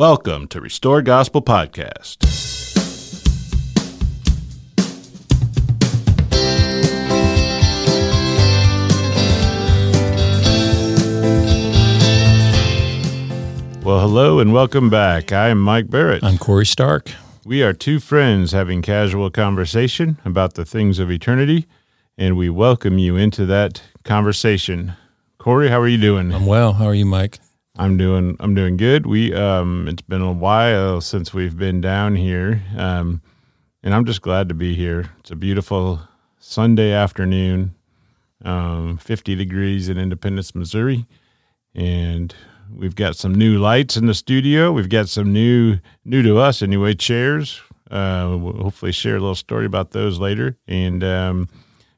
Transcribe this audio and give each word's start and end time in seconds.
Welcome 0.00 0.48
to 0.48 0.62
Restore 0.62 1.02
Gospel 1.02 1.42
Podcast. 1.42 2.24
Well, 13.84 14.00
hello 14.00 14.38
and 14.38 14.54
welcome 14.54 14.88
back. 14.88 15.32
I 15.32 15.48
am 15.48 15.60
Mike 15.60 15.90
Barrett. 15.90 16.24
I'm 16.24 16.38
Corey 16.38 16.64
Stark. 16.64 17.10
We 17.44 17.62
are 17.62 17.74
two 17.74 18.00
friends 18.00 18.52
having 18.52 18.80
casual 18.80 19.30
conversation 19.30 20.16
about 20.24 20.54
the 20.54 20.64
things 20.64 20.98
of 20.98 21.10
eternity, 21.10 21.66
and 22.16 22.38
we 22.38 22.48
welcome 22.48 22.96
you 22.96 23.16
into 23.16 23.44
that 23.44 23.82
conversation. 24.04 24.94
Corey, 25.36 25.68
how 25.68 25.78
are 25.78 25.88
you 25.88 25.98
doing? 25.98 26.32
I'm 26.32 26.46
well. 26.46 26.72
How 26.72 26.86
are 26.86 26.94
you, 26.94 27.04
Mike? 27.04 27.38
I'm 27.80 27.96
doing 27.96 28.36
I'm 28.40 28.54
doing 28.54 28.76
good. 28.76 29.06
We 29.06 29.32
um 29.32 29.88
it's 29.88 30.02
been 30.02 30.20
a 30.20 30.30
while 30.30 31.00
since 31.00 31.32
we've 31.32 31.56
been 31.56 31.80
down 31.80 32.14
here. 32.14 32.62
Um 32.76 33.22
and 33.82 33.94
I'm 33.94 34.04
just 34.04 34.20
glad 34.20 34.50
to 34.50 34.54
be 34.54 34.74
here. 34.74 35.12
It's 35.20 35.30
a 35.30 35.36
beautiful 35.36 36.02
Sunday 36.38 36.92
afternoon. 36.92 37.74
Um 38.44 38.98
50 38.98 39.34
degrees 39.34 39.88
in 39.88 39.96
Independence, 39.96 40.54
Missouri. 40.54 41.06
And 41.74 42.34
we've 42.70 42.94
got 42.94 43.16
some 43.16 43.34
new 43.34 43.58
lights 43.58 43.96
in 43.96 44.04
the 44.04 44.14
studio. 44.14 44.72
We've 44.72 44.90
got 44.90 45.08
some 45.08 45.32
new 45.32 45.78
new 46.04 46.22
to 46.22 46.36
us 46.36 46.60
anyway 46.60 46.92
chairs. 46.92 47.62
Uh 47.90 48.36
we'll 48.38 48.62
hopefully 48.62 48.92
share 48.92 49.16
a 49.16 49.20
little 49.20 49.34
story 49.34 49.64
about 49.64 49.92
those 49.92 50.18
later. 50.18 50.58
And 50.68 51.02
um 51.02 51.48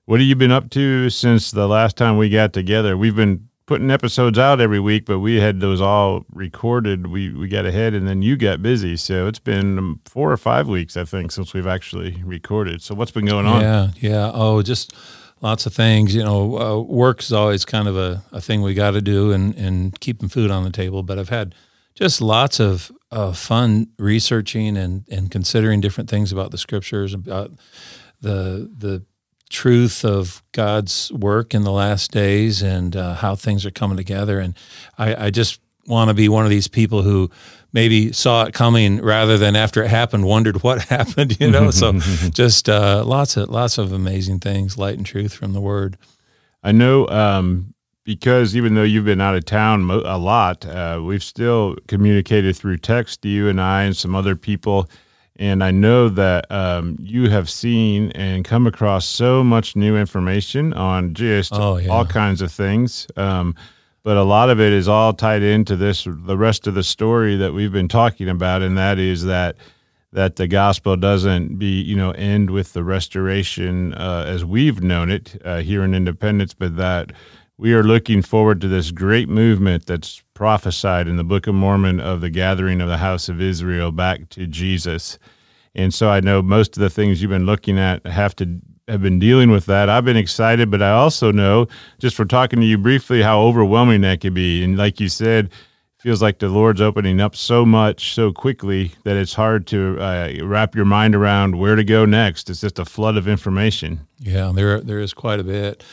what 0.05 0.21
have 0.21 0.29
you 0.29 0.37
been 0.37 0.53
up 0.53 0.71
to 0.71 1.11
since 1.11 1.51
the 1.51 1.67
last 1.67 1.97
time 1.97 2.19
we 2.19 2.29
got 2.29 2.53
together? 2.53 2.97
We've 2.97 3.17
been 3.17 3.49
putting 3.67 3.91
episodes 3.91 4.39
out 4.39 4.61
every 4.61 4.81
week, 4.81 5.07
but 5.07 5.21
we 5.21 5.41
had 5.41 5.61
those 5.61 5.81
all 5.81 6.25
recorded. 6.33 7.07
We 7.07 7.33
we 7.33 7.49
got 7.49 7.67
ahead, 7.67 7.95
and 7.95 8.07
then 8.07 8.23
you 8.23 8.37
got 8.37 8.63
busy. 8.63 8.97
So 8.97 9.27
it's 9.27 9.39
been 9.39 10.01
four 10.05 10.33
or 10.33 10.37
five 10.37 10.69
weeks, 10.69 10.97
I 10.97 11.05
think, 11.05 11.33
since 11.33 11.55
we've 11.55 11.67
actually 11.67 12.23
recorded. 12.25 12.83
So 12.83 12.95
what's 12.95 13.11
been 13.11 13.27
going 13.27 13.47
on? 13.47 13.61
Yeah, 13.61 13.91
yeah. 13.97 14.31
Oh, 14.33 14.63
just 14.63 14.95
lots 15.41 15.67
of 15.67 15.75
things. 15.75 16.15
You 16.15 16.25
know, 16.25 16.59
uh, 16.59 16.81
work 16.81 17.21
is 17.21 17.33
always 17.33 17.65
kind 17.65 17.89
of 17.89 17.97
a, 17.97 18.23
a 18.33 18.41
thing 18.41 18.63
we 18.63 18.75
got 18.75 18.93
to 18.93 19.01
do, 19.01 19.33
and 19.33 19.55
and 19.55 19.99
keeping 20.01 20.29
food 20.29 20.51
on 20.51 20.65
the 20.65 20.71
table. 20.71 21.03
But 21.03 21.19
I've 21.19 21.29
had 21.29 21.55
just 21.95 22.21
lots 22.21 22.61
of 22.61 22.91
uh, 23.11 23.33
fun 23.33 23.89
researching 23.99 24.77
and 24.77 25.05
and 25.11 25.31
considering 25.31 25.81
different 25.81 26.11
things 26.11 26.33
about 26.33 26.51
the 26.51 26.59
scriptures, 26.59 27.15
about 27.15 27.53
the 28.21 28.71
the 28.77 29.05
truth 29.53 30.05
of 30.05 30.43
God's 30.53 31.13
work 31.13 31.55
in 31.55 31.63
the 31.63 31.71
last 31.71 32.11
days 32.11 32.63
and 32.63 32.97
uh, 32.97 33.15
how 33.15 33.37
things 33.37 33.65
are 33.65 33.71
coming 33.71 33.97
together. 33.97 34.41
And 34.41 34.55
I, 34.99 35.27
I 35.27 35.31
just 35.31 35.61
want 35.87 36.09
to 36.09 36.15
be 36.15 36.29
one 36.29 36.45
of 36.45 36.51
these 36.51 36.69
people 36.69 37.03
who 37.03 37.31
maybe 37.73 38.13
saw 38.13 38.45
it 38.45 38.55
coming 38.55 39.01
rather 39.01 39.37
than 39.39 39.55
after 39.55 39.83
it 39.83 39.89
happened 39.89 40.25
wondered 40.25 40.63
what 40.63 40.83
happened. 40.89 41.39
You 41.39 41.51
know, 41.51 41.71
so 41.71 41.93
just 42.31 42.69
uh, 42.69 43.05
lots 43.05 43.37
of 43.37 43.51
lots 43.51 43.79
of 43.79 43.93
amazing 43.93 44.41
things, 44.41 44.79
light 44.79 44.97
and 44.97 45.07
truth 45.07 45.35
from 45.35 45.53
the 45.53 45.61
Word. 45.61 45.97
I 46.63 46.73
know. 46.73 47.07
Um, 47.09 47.75
because 48.05 48.57
even 48.57 48.75
though 48.75 48.83
you've 48.83 49.05
been 49.05 49.21
out 49.21 49.37
of 49.37 49.45
town 49.45 49.89
a 49.89 50.19
lot, 50.19 50.67
uh, 50.67 51.01
we've 51.05 51.23
still 51.23 51.77
communicated 51.87 52.57
through 52.57 52.79
text, 52.79 53.25
you 53.25 53.49
and 53.49 53.61
I, 53.61 53.85
and 53.85 53.97
some 53.97 54.17
other 54.17 54.35
people 54.35 54.89
and 55.43 55.65
I 55.65 55.73
know 55.73 56.09
that 56.09 56.49
um, 56.53 56.97
you 57.01 57.29
have 57.29 57.51
seen 57.51 58.13
and 58.13 58.45
come 58.45 58.65
across 58.65 59.05
so 59.05 59.43
much 59.43 59.75
new 59.75 59.97
information 59.97 60.73
on 60.73 61.15
just 61.15 61.53
oh, 61.53 61.79
yeah. 61.79 61.89
all 61.89 62.05
kinds 62.05 62.43
of 62.43 62.53
things. 62.53 63.09
Um, 63.17 63.57
but 64.05 64.17
a 64.17 64.23
lot 64.23 64.51
of 64.51 64.61
it 64.61 64.73
is 64.73 64.87
all 64.87 65.13
tied 65.13 65.43
into 65.43 65.75
this, 65.75 66.05
the 66.05 66.39
rest 66.39 66.69
of 66.69 66.75
the 66.75 66.85
story 66.85 67.35
that 67.35 67.55
we've 67.55 67.73
been 67.73 67.89
talking 67.89 68.29
about, 68.29 68.63
and 68.63 68.79
that 68.79 69.01
is 69.01 69.25
that 69.25 69.57
that 70.13 70.37
the 70.37 70.47
gospel 70.47 70.95
doesn't 70.95 71.59
be 71.59 71.83
you 71.83 71.97
know 71.97 72.13
end 72.13 72.51
with 72.51 72.73
the 72.73 72.85
restoration 72.85 73.95
uh, 73.95 74.25
as 74.29 74.45
we've 74.45 74.81
known 74.81 75.11
it 75.11 75.43
uh, 75.45 75.59
here 75.59 75.83
in 75.83 75.93
Independence, 75.93 76.55
but 76.55 76.77
that 76.77 77.11
we 77.63 77.75
are 77.75 77.85
looking 77.85 78.23
forward 78.23 78.61
to 78.61 78.67
this 78.67 78.91
great 78.91 79.29
movement 79.29 79.87
that's 79.87 80.21
prophesied 80.35 81.07
in 81.07 81.15
the 81.17 81.23
Book 81.23 81.47
of 81.47 81.55
Mormon 81.55 82.01
of 82.01 82.21
the 82.21 82.29
gathering 82.29 82.81
of 82.81 82.89
the 82.89 82.97
house 82.97 83.29
of 83.29 83.41
Israel 83.41 83.93
back 83.93 84.29
to 84.31 84.49
Jesus. 84.49 85.17
And 85.73 85.95
so 85.95 86.11
I 86.11 86.19
know 86.19 86.43
most 86.43 86.77
of 86.77 86.81
the 86.81 86.91
things 86.91 87.23
you've 87.23 87.31
been 87.31 87.47
looking 87.47 87.79
at 87.79 88.05
have 88.05 88.35
to 88.37 88.59
have 88.89 89.01
been 89.01 89.21
dealing 89.21 89.49
with 89.49 89.67
that. 89.67 89.89
I've 89.89 90.05
been 90.05 90.17
excited, 90.17 90.73
but 90.73 90.83
I 90.83 90.91
also 90.91 91.31
know 91.31 91.69
just 92.01 92.17
from 92.17 92.27
talking 92.27 92.59
to 92.59 92.67
you 92.67 92.79
briefly 92.79 93.23
how 93.23 93.41
overwhelming 93.43 94.01
that 94.01 94.21
could 94.21 94.35
be. 94.35 94.65
And 94.65 94.77
like 94.77 94.99
you 94.99 95.09
said, 95.09 95.49
feels 96.01 96.21
like 96.21 96.41
the 96.41 96.49
Lord's 96.49 96.81
opening 96.81 97.21
up 97.21 97.37
so 97.37 97.65
much 97.65 98.13
so 98.13 98.33
quickly 98.33 98.91
that 99.05 99.17
it's 99.17 99.35
hard 99.35 99.69
to 99.69 100.01
uh, 100.01 100.33
wrap 100.43 100.75
your 100.75 100.85
mind 100.85 101.15
around 101.15 101.61
where 101.61 101.77
to 101.77 101.85
go 101.85 102.07
next. 102.07 102.51
It's 102.51 102.63
just 102.63 102.81
a 102.81 102.85
flood 102.85 103.17
of 103.17 103.29
information. 103.29 104.09
Yeah, 104.19 104.51
there 104.53 104.81
there 104.81 104.99
is 104.99 105.15
quite 105.15 105.39
a 105.39 105.45
bit. 105.45 105.85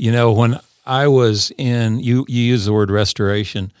You 0.00 0.10
know, 0.10 0.32
when 0.32 0.58
I 0.88 1.06
was 1.06 1.52
in 1.58 2.00
you 2.00 2.24
you 2.28 2.42
use 2.42 2.64
the 2.64 2.72
word 2.72 2.90
restoration. 2.90 3.72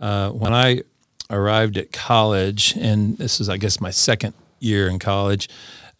Uh, 0.00 0.30
when 0.30 0.52
I 0.52 0.82
arrived 1.30 1.76
at 1.76 1.92
college, 1.92 2.74
and 2.76 3.18
this 3.18 3.40
is 3.40 3.48
I 3.48 3.58
guess 3.58 3.80
my 3.80 3.90
second 3.90 4.34
year 4.58 4.88
in 4.88 4.98
college, 4.98 5.48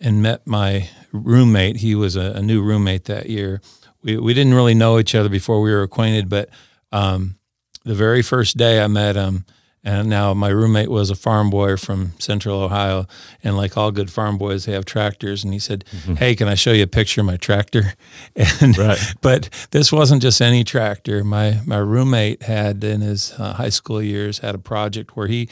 and 0.00 0.22
met 0.22 0.46
my 0.46 0.88
roommate. 1.12 1.76
He 1.76 1.94
was 1.94 2.16
a, 2.16 2.32
a 2.32 2.42
new 2.42 2.62
roommate 2.62 3.04
that 3.04 3.28
year. 3.28 3.60
We 4.02 4.16
we 4.16 4.32
didn't 4.32 4.54
really 4.54 4.74
know 4.74 4.98
each 4.98 5.14
other 5.14 5.28
before 5.28 5.60
we 5.60 5.70
were 5.70 5.82
acquainted, 5.82 6.30
but 6.30 6.48
um, 6.90 7.36
the 7.84 7.94
very 7.94 8.22
first 8.22 8.56
day 8.56 8.82
I 8.82 8.86
met 8.86 9.16
him, 9.16 9.44
and 9.84 10.08
now 10.08 10.32
my 10.32 10.48
roommate 10.48 10.90
was 10.90 11.10
a 11.10 11.14
farm 11.14 11.50
boy 11.50 11.76
from 11.76 12.14
central 12.18 12.62
Ohio. 12.62 13.06
And 13.42 13.54
like 13.54 13.76
all 13.76 13.92
good 13.92 14.10
farm 14.10 14.38
boys, 14.38 14.64
they 14.64 14.72
have 14.72 14.86
tractors. 14.86 15.44
And 15.44 15.52
he 15.52 15.58
said, 15.58 15.84
mm-hmm. 15.90 16.14
Hey, 16.14 16.34
can 16.34 16.48
I 16.48 16.54
show 16.54 16.72
you 16.72 16.84
a 16.84 16.88
picture 16.88 17.20
of 17.20 17.26
my 17.26 17.36
tractor? 17.36 17.92
And, 18.60 18.76
right. 18.78 18.98
But 19.20 19.48
this 19.70 19.92
wasn't 19.92 20.22
just 20.22 20.40
any 20.40 20.64
tractor. 20.64 21.22
My, 21.22 21.60
my 21.66 21.76
roommate 21.78 22.42
had 22.42 22.82
in 22.82 23.00
his 23.00 23.32
uh, 23.38 23.54
high 23.54 23.68
school 23.68 24.02
years 24.02 24.38
had 24.38 24.54
a 24.54 24.58
project 24.58 25.16
where 25.16 25.26
he 25.26 25.48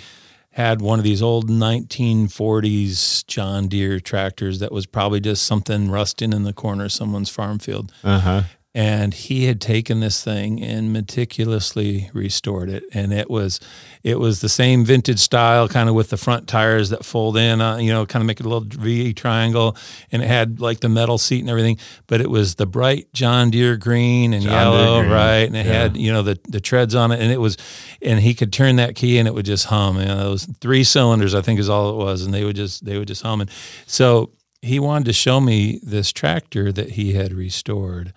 had 0.51 0.81
one 0.81 0.99
of 0.99 1.05
these 1.05 1.23
old 1.23 1.49
1940s 1.49 3.27
John 3.27 3.69
Deere 3.69 4.01
tractors 4.01 4.59
that 4.61 4.73
was 4.73 4.87
probably 4.87 5.21
just 5.21 5.45
something 5.45 5.91
rusting 5.91 6.33
in 6.33 6.43
the 6.45 6.53
corner 6.53 6.85
of 6.85 6.93
someone's 6.93 7.31
farm 7.31 7.59
field. 7.59 7.93
Uh-huh 8.03 8.43
and 8.75 9.13
he 9.13 9.45
had 9.45 9.61
taken 9.61 10.01
this 10.01 10.25
thing 10.25 10.63
and 10.63 10.93
meticulously 10.95 12.11
restored 12.15 12.71
it. 12.71 12.85
And 12.95 13.13
it 13.13 13.29
was 13.29 13.61
it 14.03 14.19
was 14.19 14.41
the 14.41 14.49
same 14.49 14.85
vintage 14.85 15.19
style 15.19 15.69
kind 15.69 15.91
of 15.91 15.95
with 15.95 16.09
the 16.09 16.17
front 16.17 16.49
tires 16.49 16.89
that 16.89 17.05
fold 17.05 17.37
in 17.37 17.61
uh, 17.61 17.77
you 17.77 17.93
know 17.93 18.07
kind 18.07 18.23
of 18.23 18.27
make 18.27 18.41
it 18.41 18.47
a 18.47 18.49
little 18.49 18.67
v 18.67 19.13
triangle. 19.13 19.77
And 20.11 20.23
it 20.23 20.27
had 20.27 20.59
like 20.59 20.81
the 20.81 20.89
metal 20.89 21.19
seat 21.19 21.41
and 21.41 21.51
everything. 21.51 21.77
But 22.07 22.23
it 22.23 22.31
was 22.31 22.55
the 22.55 22.67
bright 22.67 23.13
john 23.13 23.51
deere 23.51 23.77
green 23.77 24.33
and 24.33 24.43
John 24.43 24.53
yellow 24.53 25.01
green. 25.01 25.13
right? 25.13 25.47
And 25.47 25.57
it 25.57 25.67
yeah. 25.67 25.73
had 25.73 25.97
you 25.99 26.11
know 26.11 26.23
the 26.23 26.39
the 26.49 26.61
treads 26.61 26.95
on 26.95 27.13
it. 27.13 27.21
And 27.21 27.31
it 27.31 27.41
was 27.41 27.59
and 28.01 28.21
he 28.21 28.33
could 28.33 28.55
turn 28.55 28.77
that 28.77 28.95
key 28.95 29.19
and 29.19 29.29
it 29.29 29.35
would 29.35 29.47
just 29.47 29.67
hum 29.67 29.99
you 29.99 30.07
know 30.07 30.29
it 30.29 30.31
was 30.31 30.49
three 30.61 30.85
cylinders 30.85 31.35
i 31.35 31.43
think 31.43 31.61
is 31.61 31.69
all 31.69 31.91
it 31.91 32.03
was. 32.03 32.25
And 32.25 32.33
they 32.33 32.45
would 32.45 32.57
just 32.57 32.87
they 32.87 32.97
would 32.97 33.09
just 33.09 33.23
hum. 33.23 33.43
And 33.43 33.51
so 33.87 34.31
he 34.63 34.79
wanted 34.79 35.05
to 35.07 35.13
show 35.13 35.41
me 35.41 35.79
this 35.83 36.11
tractor 36.11 36.73
that 36.73 36.93
he 36.93 37.13
had 37.13 37.35
restored 37.35 38.15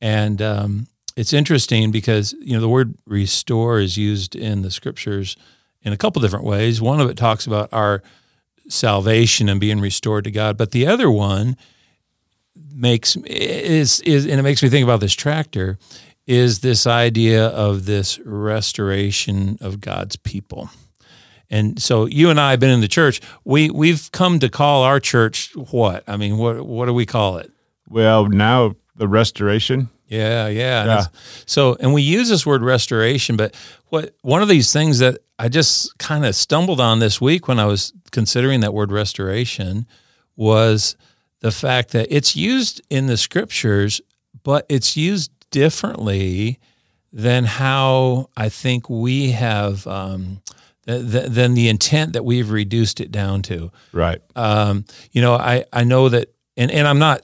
and 0.00 0.40
um, 0.42 0.86
it's 1.16 1.32
interesting 1.32 1.90
because 1.90 2.34
you 2.40 2.54
know 2.54 2.60
the 2.60 2.68
word 2.68 2.94
restore 3.06 3.80
is 3.80 3.96
used 3.96 4.36
in 4.36 4.62
the 4.62 4.70
scriptures 4.70 5.36
in 5.82 5.92
a 5.92 5.96
couple 5.96 6.20
different 6.20 6.44
ways. 6.44 6.80
One 6.80 7.00
of 7.00 7.08
it 7.08 7.16
talks 7.16 7.46
about 7.46 7.68
our 7.72 8.02
salvation 8.68 9.48
and 9.48 9.60
being 9.60 9.80
restored 9.80 10.24
to 10.24 10.30
God, 10.30 10.56
but 10.56 10.72
the 10.72 10.86
other 10.86 11.10
one 11.10 11.56
makes 12.74 13.16
is 13.16 14.00
is 14.00 14.26
and 14.26 14.38
it 14.38 14.42
makes 14.42 14.62
me 14.62 14.68
think 14.68 14.84
about 14.84 15.00
this 15.00 15.14
tractor 15.14 15.78
is 16.26 16.60
this 16.60 16.86
idea 16.86 17.46
of 17.48 17.86
this 17.86 18.18
restoration 18.20 19.56
of 19.60 19.80
God's 19.80 20.16
people. 20.16 20.70
And 21.48 21.80
so 21.80 22.06
you 22.06 22.30
and 22.30 22.40
I 22.40 22.50
have 22.50 22.60
been 22.60 22.70
in 22.70 22.80
the 22.80 22.88
church. 22.88 23.20
We 23.44 23.70
we've 23.70 24.10
come 24.12 24.40
to 24.40 24.48
call 24.48 24.82
our 24.82 25.00
church 25.00 25.54
what? 25.54 26.04
I 26.08 26.16
mean, 26.16 26.36
what 26.36 26.66
what 26.66 26.86
do 26.86 26.92
we 26.92 27.06
call 27.06 27.38
it? 27.38 27.50
Well, 27.88 28.26
now 28.26 28.74
the 28.96 29.08
restoration. 29.08 29.88
Yeah, 30.08 30.48
yeah. 30.48 30.84
yeah. 30.84 31.04
So, 31.46 31.76
and 31.80 31.92
we 31.92 32.02
use 32.02 32.28
this 32.28 32.46
word 32.46 32.62
restoration, 32.62 33.36
but 33.36 33.54
what 33.88 34.14
one 34.22 34.42
of 34.42 34.48
these 34.48 34.72
things 34.72 34.98
that 35.00 35.18
I 35.38 35.48
just 35.48 35.96
kind 35.98 36.24
of 36.24 36.34
stumbled 36.34 36.80
on 36.80 37.00
this 37.00 37.20
week 37.20 37.48
when 37.48 37.58
I 37.58 37.66
was 37.66 37.92
considering 38.12 38.60
that 38.60 38.72
word 38.72 38.92
restoration 38.92 39.86
was 40.36 40.96
the 41.40 41.50
fact 41.50 41.90
that 41.90 42.06
it's 42.10 42.36
used 42.36 42.80
in 42.88 43.06
the 43.06 43.16
scriptures, 43.16 44.00
but 44.42 44.64
it's 44.68 44.96
used 44.96 45.30
differently 45.50 46.58
than 47.12 47.44
how 47.44 48.30
I 48.36 48.48
think 48.48 48.88
we 48.88 49.32
have. 49.32 49.86
Um, 49.86 50.42
than 50.86 51.54
the 51.54 51.68
intent 51.68 52.12
that 52.12 52.24
we've 52.24 52.48
reduced 52.48 53.00
it 53.00 53.10
down 53.10 53.42
to. 53.42 53.72
Right. 53.92 54.22
Um, 54.36 54.84
you 55.10 55.20
know, 55.20 55.34
I, 55.34 55.64
I 55.72 55.82
know 55.82 56.08
that, 56.08 56.32
and, 56.56 56.70
and 56.70 56.86
I'm 56.86 57.00
not 57.00 57.22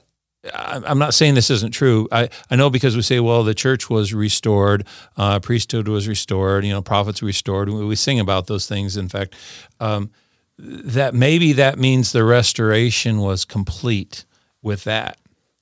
I'm 0.53 0.99
not 0.99 1.13
saying 1.13 1.35
this 1.35 1.49
isn't 1.49 1.71
true. 1.71 2.07
I, 2.11 2.29
I 2.49 2.57
know 2.57 2.69
because 2.69 2.95
we 2.95 3.01
say, 3.01 3.19
well, 3.21 3.43
the 3.43 3.53
church 3.53 3.89
was 3.89 4.13
restored, 4.13 4.85
uh, 5.15 5.39
priesthood 5.39 5.87
was 5.87 6.07
restored, 6.07 6.65
you 6.65 6.73
know, 6.73 6.81
prophets 6.81 7.23
restored. 7.23 7.69
We, 7.69 7.85
we 7.85 7.95
sing 7.95 8.19
about 8.19 8.47
those 8.47 8.67
things. 8.67 8.97
In 8.97 9.07
fact, 9.07 9.35
um, 9.79 10.11
that 10.57 11.13
maybe 11.13 11.53
that 11.53 11.79
means 11.79 12.11
the 12.11 12.23
restoration 12.25 13.19
was 13.19 13.45
complete 13.45 14.25
with 14.61 14.83
that. 14.83 15.17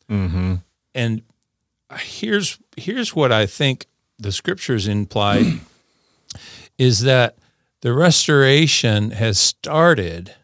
Mm-hmm. 0.10 0.56
And 0.96 1.22
here's 2.00 2.58
here's 2.76 3.16
what 3.16 3.32
I 3.32 3.46
think 3.46 3.86
the 4.18 4.32
scriptures 4.32 4.88
imply 4.88 5.60
is 6.78 7.02
that 7.02 7.38
the 7.82 7.94
restoration 7.94 9.12
has 9.12 9.40
started, 9.40 10.36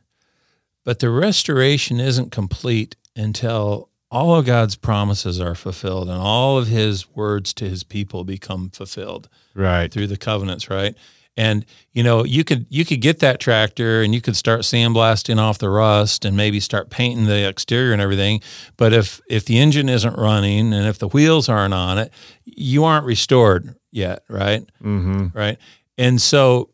but 0.83 0.99
the 0.99 1.09
restoration 1.09 1.99
isn't 1.99 2.31
complete 2.31 2.95
until 3.15 3.89
all 4.09 4.35
of 4.35 4.45
God's 4.45 4.75
promises 4.75 5.39
are 5.39 5.55
fulfilled 5.55 6.09
and 6.09 6.17
all 6.17 6.57
of 6.57 6.67
his 6.67 7.09
words 7.15 7.53
to 7.55 7.67
his 7.67 7.83
people 7.83 8.23
become 8.23 8.69
fulfilled. 8.69 9.27
Right. 9.53 9.91
Through 9.91 10.07
the 10.07 10.17
covenants, 10.17 10.69
right? 10.69 10.95
And 11.35 11.65
you 11.93 12.01
know, 12.01 12.23
you 12.25 12.43
could 12.43 12.65
you 12.69 12.83
could 12.83 12.99
get 12.99 13.19
that 13.19 13.39
tractor 13.39 14.01
and 14.01 14.13
you 14.13 14.21
could 14.21 14.35
start 14.35 14.61
sandblasting 14.61 15.37
off 15.37 15.59
the 15.59 15.69
rust 15.69 16.25
and 16.25 16.35
maybe 16.35 16.59
start 16.59 16.89
painting 16.89 17.25
the 17.25 17.47
exterior 17.47 17.93
and 17.93 18.01
everything. 18.01 18.41
But 18.75 18.91
if 18.91 19.21
if 19.29 19.45
the 19.45 19.59
engine 19.59 19.87
isn't 19.87 20.17
running 20.17 20.73
and 20.73 20.87
if 20.87 20.97
the 20.97 21.07
wheels 21.07 21.47
aren't 21.47 21.75
on 21.75 21.99
it, 21.99 22.11
you 22.43 22.85
aren't 22.85 23.05
restored 23.05 23.75
yet, 23.91 24.23
right? 24.27 24.63
Mm-hmm. 24.83 25.37
Right. 25.37 25.59
And 25.97 26.19
so 26.19 26.71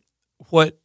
what 0.49 0.79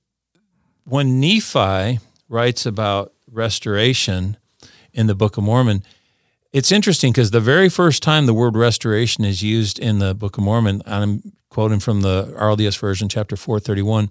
when 0.84 1.20
Nephi 1.20 2.00
writes 2.28 2.66
about 2.66 3.12
restoration 3.30 4.38
in 4.92 5.06
the 5.06 5.14
Book 5.14 5.36
of 5.36 5.44
Mormon, 5.44 5.84
it's 6.52 6.72
interesting 6.72 7.12
because 7.12 7.30
the 7.30 7.40
very 7.40 7.68
first 7.68 8.02
time 8.02 8.26
the 8.26 8.34
word 8.34 8.56
restoration 8.56 9.24
is 9.24 9.42
used 9.42 9.78
in 9.78 9.98
the 9.98 10.14
Book 10.14 10.38
of 10.38 10.44
Mormon, 10.44 10.82
I'm 10.86 11.32
quoting 11.50 11.80
from 11.80 12.00
the 12.00 12.34
RLDS 12.38 12.78
version, 12.78 13.08
chapter 13.08 13.36
431, 13.36 14.10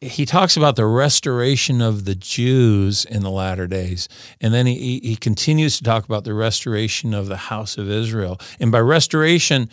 he 0.00 0.24
talks 0.24 0.56
about 0.56 0.76
the 0.76 0.86
restoration 0.86 1.80
of 1.82 2.04
the 2.04 2.14
Jews 2.14 3.04
in 3.04 3.22
the 3.22 3.30
latter 3.30 3.66
days. 3.66 4.08
And 4.40 4.54
then 4.54 4.66
he, 4.66 5.00
he 5.02 5.16
continues 5.16 5.76
to 5.78 5.84
talk 5.84 6.04
about 6.04 6.24
the 6.24 6.34
restoration 6.34 7.14
of 7.14 7.26
the 7.26 7.36
house 7.36 7.76
of 7.78 7.90
Israel. 7.90 8.38
And 8.60 8.70
by 8.70 8.80
restoration, 8.80 9.68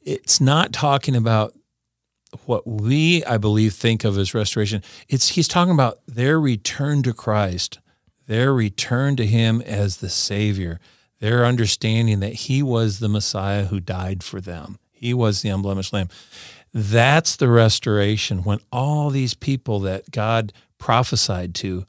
it's 0.00 0.40
not 0.40 0.72
talking 0.72 1.14
about 1.14 1.54
what 2.46 2.66
we, 2.66 3.22
I 3.24 3.36
believe, 3.36 3.74
think 3.74 4.04
of 4.04 4.16
as 4.16 4.32
restoration. 4.32 4.82
It's 5.08 5.28
he's 5.28 5.48
talking 5.48 5.74
about 5.74 5.98
their 6.06 6.40
return 6.40 7.02
to 7.02 7.12
Christ 7.12 7.78
their 8.26 8.52
return 8.52 9.16
to 9.16 9.26
Him 9.26 9.60
as 9.62 9.98
the 9.98 10.08
Savior, 10.08 10.80
their 11.20 11.44
understanding 11.44 12.20
that 12.20 12.32
He 12.32 12.62
was 12.62 12.98
the 12.98 13.08
Messiah 13.08 13.66
who 13.66 13.80
died 13.80 14.22
for 14.22 14.40
them, 14.40 14.78
He 14.90 15.14
was 15.14 15.42
the 15.42 15.48
unblemished 15.48 15.92
Lamb. 15.92 16.08
That's 16.74 17.36
the 17.36 17.48
restoration 17.48 18.44
when 18.44 18.60
all 18.72 19.10
these 19.10 19.34
people 19.34 19.80
that 19.80 20.10
God 20.10 20.52
prophesied 20.78 21.54
to 21.56 21.84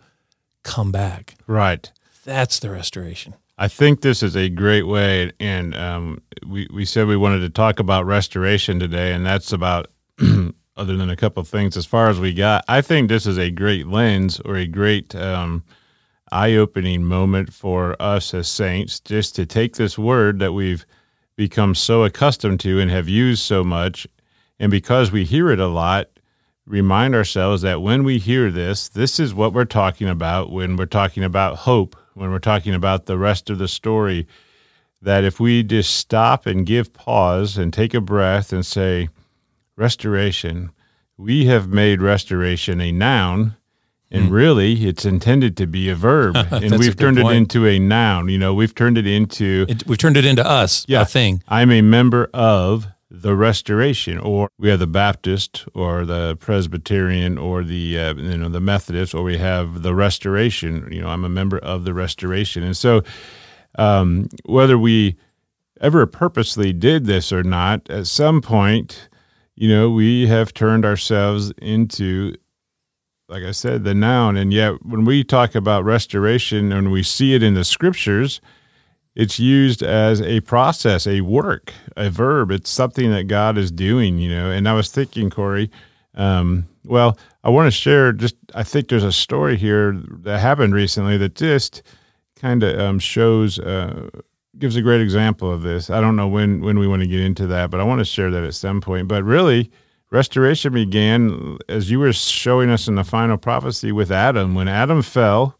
come 0.64 0.92
back. 0.92 1.36
Right. 1.48 1.90
That's 2.26 2.60
the 2.60 2.70
restoration. 2.70 3.36
I 3.58 3.68
think 3.68 4.02
this 4.02 4.24
is 4.24 4.36
a 4.36 4.50
great 4.50 4.84
way, 4.84 5.32
and 5.40 5.76
um, 5.76 6.22
we 6.46 6.68
we 6.74 6.86
said 6.86 7.08
we 7.08 7.18
wanted 7.18 7.40
to 7.42 7.50
talk 7.50 7.80
about 7.80 8.06
restoration 8.06 8.80
today, 8.80 9.14
and 9.14 9.26
that's 9.26 9.54
about 9.54 9.88
other 10.76 10.98
than 10.98 11.10
a 11.10 11.16
couple 11.16 11.42
of 11.42 11.48
things 11.48 11.78
as 11.78 11.86
far 11.86 12.10
as 12.10 12.20
we 12.20 12.34
got. 12.34 12.66
I 12.68 12.82
think 12.82 13.10
this 13.10 13.28
is 13.28 13.38
a 13.38 13.52
great 13.52 13.88
lens 13.88 14.40
or 14.40 14.56
a 14.56 14.66
great 14.66 15.14
um, 15.16 15.64
eye 16.34 16.56
opening 16.56 17.04
moment 17.04 17.54
for 17.54 17.96
us 18.02 18.34
as 18.34 18.48
saints 18.48 19.00
just 19.00 19.36
to 19.36 19.46
take 19.46 19.76
this 19.76 19.98
word 19.98 20.40
that 20.40 20.54
we've 20.54 20.86
become 21.36 21.76
so 21.76 22.04
accustomed 22.04 22.60
to 22.62 22.80
and 22.80 22.90
have 22.92 23.08
used 23.08 23.44
so 23.44 23.64
much. 23.64 24.08
And 24.60 24.72
because 24.72 25.12
we 25.12 25.24
hear 25.24 25.50
it 25.50 25.60
a 25.60 25.68
lot, 25.68 26.10
remind 26.66 27.16
ourselves 27.16 27.62
that 27.62 27.82
when 27.82 28.04
we 28.04 28.18
hear 28.18 28.52
this, 28.52 28.90
this 28.90 29.20
is 29.20 29.34
what 29.34 29.54
we're 29.54 29.66
talking 29.66 30.10
about 30.10 30.52
when 30.52 30.76
we're 30.76 30.86
talking 30.86 31.24
about 31.24 31.58
hope, 31.58 31.96
when 32.14 32.32
we're 32.32 32.40
talking 32.40 32.74
about 32.74 33.06
the 33.06 33.18
rest 33.18 33.50
of 33.50 33.58
the 33.58 33.68
story. 33.68 34.28
That 35.02 35.24
if 35.24 35.40
we 35.40 35.64
just 35.64 35.96
stop 35.96 36.46
and 36.46 36.66
give 36.66 36.94
pause 36.94 37.58
and 37.58 37.74
take 37.74 37.94
a 37.94 38.00
breath 38.00 38.54
and 38.54 38.66
say, 38.66 39.10
restoration, 39.76 40.72
we 41.18 41.46
have 41.46 41.68
made 41.68 42.02
restoration 42.02 42.80
a 42.80 42.92
noun 42.92 43.58
and 44.14 44.30
mm. 44.30 44.32
really 44.32 44.86
it's 44.86 45.04
intended 45.04 45.58
to 45.58 45.68
be 45.68 45.90
a 45.90 45.96
verb. 45.96 46.38
And 46.54 46.78
we've 46.78 46.96
turned 46.96 47.18
point. 47.18 47.34
it 47.34 47.38
into 47.38 47.68
a 47.68 47.80
noun 47.80 48.30
you 48.30 48.38
know 48.38 48.54
we've 48.54 48.76
turned 48.76 48.98
it 48.98 49.08
into 49.08 49.66
it, 49.68 49.86
we've 49.88 49.98
turned 49.98 50.18
it 50.18 50.24
into 50.24 50.48
us 50.48 50.86
yeah, 50.88 51.02
a 51.02 51.06
thing. 51.06 51.44
I'm 51.48 51.72
a 51.72 51.82
member 51.82 52.30
of 52.34 52.88
the 53.10 53.36
restoration 53.36 54.18
or 54.20 54.50
we 54.58 54.70
have 54.70 54.80
the 54.80 54.88
baptist 54.88 55.66
or 55.74 56.06
the 56.06 56.36
presbyterian 56.40 57.38
or 57.38 57.64
the 57.64 58.00
uh, 58.00 58.14
you 58.14 58.38
know 58.38 58.50
the 58.50 58.62
methodist 58.62 59.14
or 59.14 59.24
we 59.24 59.38
have 59.38 59.82
the 59.82 59.96
restoration. 59.96 60.88
You 60.92 61.02
know 61.02 61.10
i'm 61.10 61.26
a 61.26 61.30
member 61.30 61.58
of 61.58 61.84
the 61.86 61.94
restoration. 61.94 62.64
And 62.64 62.78
so 62.78 63.02
um, 63.76 64.30
whether 64.46 64.78
we 64.78 65.16
ever 65.82 66.06
purposely 66.06 66.72
did 66.72 67.06
this 67.06 67.34
or 67.34 67.44
not 67.44 67.90
at 67.90 68.08
some 68.08 68.42
point 68.42 69.10
you 69.56 69.68
know 69.68 69.90
we 69.90 70.28
have 70.28 70.54
turned 70.54 70.86
ourselves 70.86 71.52
into 71.58 72.36
like 73.34 73.44
I 73.44 73.52
said, 73.52 73.84
the 73.84 73.96
noun. 73.96 74.38
And 74.38 74.54
yet, 74.54 74.86
when 74.86 75.06
we 75.06 75.24
talk 75.24 75.56
about 75.56 75.84
restoration 75.84 76.72
and 76.72 76.92
we 76.92 77.02
see 77.02 77.34
it 77.34 77.42
in 77.42 77.56
the 77.56 77.64
scriptures, 77.64 78.40
it's 79.16 79.40
used 79.40 79.82
as 79.82 80.22
a 80.22 80.42
process, 80.42 81.08
a 81.08 81.22
work, 81.22 81.74
a 81.98 82.12
verb. 82.12 82.52
It's 82.52 82.70
something 82.70 83.10
that 83.10 83.24
God 83.24 83.58
is 83.58 83.72
doing, 83.72 84.20
you 84.20 84.30
know. 84.30 84.52
And 84.52 84.70
I 84.70 84.74
was 84.74 84.90
thinking, 84.90 85.32
Corey, 85.32 85.72
um, 86.14 86.68
well, 86.86 87.18
I 87.44 87.50
want 87.50 87.66
to 87.66 87.72
share 87.72 88.14
just, 88.14 88.36
I 88.54 88.62
think 88.62 88.90
there's 88.90 89.04
a 89.04 89.12
story 89.12 89.58
here 89.58 90.00
that 90.20 90.40
happened 90.40 90.76
recently 90.76 91.18
that 91.18 91.34
just 91.34 91.82
kind 92.36 92.62
of 92.62 92.80
um, 92.80 93.00
shows, 93.00 93.58
uh, 93.58 94.12
gives 94.60 94.76
a 94.76 94.82
great 94.84 95.02
example 95.02 95.52
of 95.52 95.64
this. 95.64 95.90
I 95.90 96.02
don't 96.02 96.16
know 96.16 96.28
when, 96.28 96.62
when 96.62 96.78
we 96.78 96.88
want 96.88 97.02
to 97.02 97.08
get 97.08 97.22
into 97.22 97.48
that, 97.48 97.72
but 97.72 97.80
I 97.80 97.84
want 97.84 97.98
to 97.98 98.06
share 98.06 98.30
that 98.30 98.44
at 98.44 98.54
some 98.54 98.80
point. 98.80 99.08
But 99.08 99.24
really, 99.24 99.72
Restoration 100.14 100.74
began, 100.74 101.58
as 101.68 101.90
you 101.90 101.98
were 101.98 102.14
showing 102.14 102.70
us 102.70 102.88
in 102.88 102.94
the 102.94 103.04
final 103.04 103.36
prophecy, 103.36 103.92
with 103.92 104.12
Adam. 104.12 104.54
When 104.54 104.68
Adam 104.68 105.02
fell, 105.02 105.58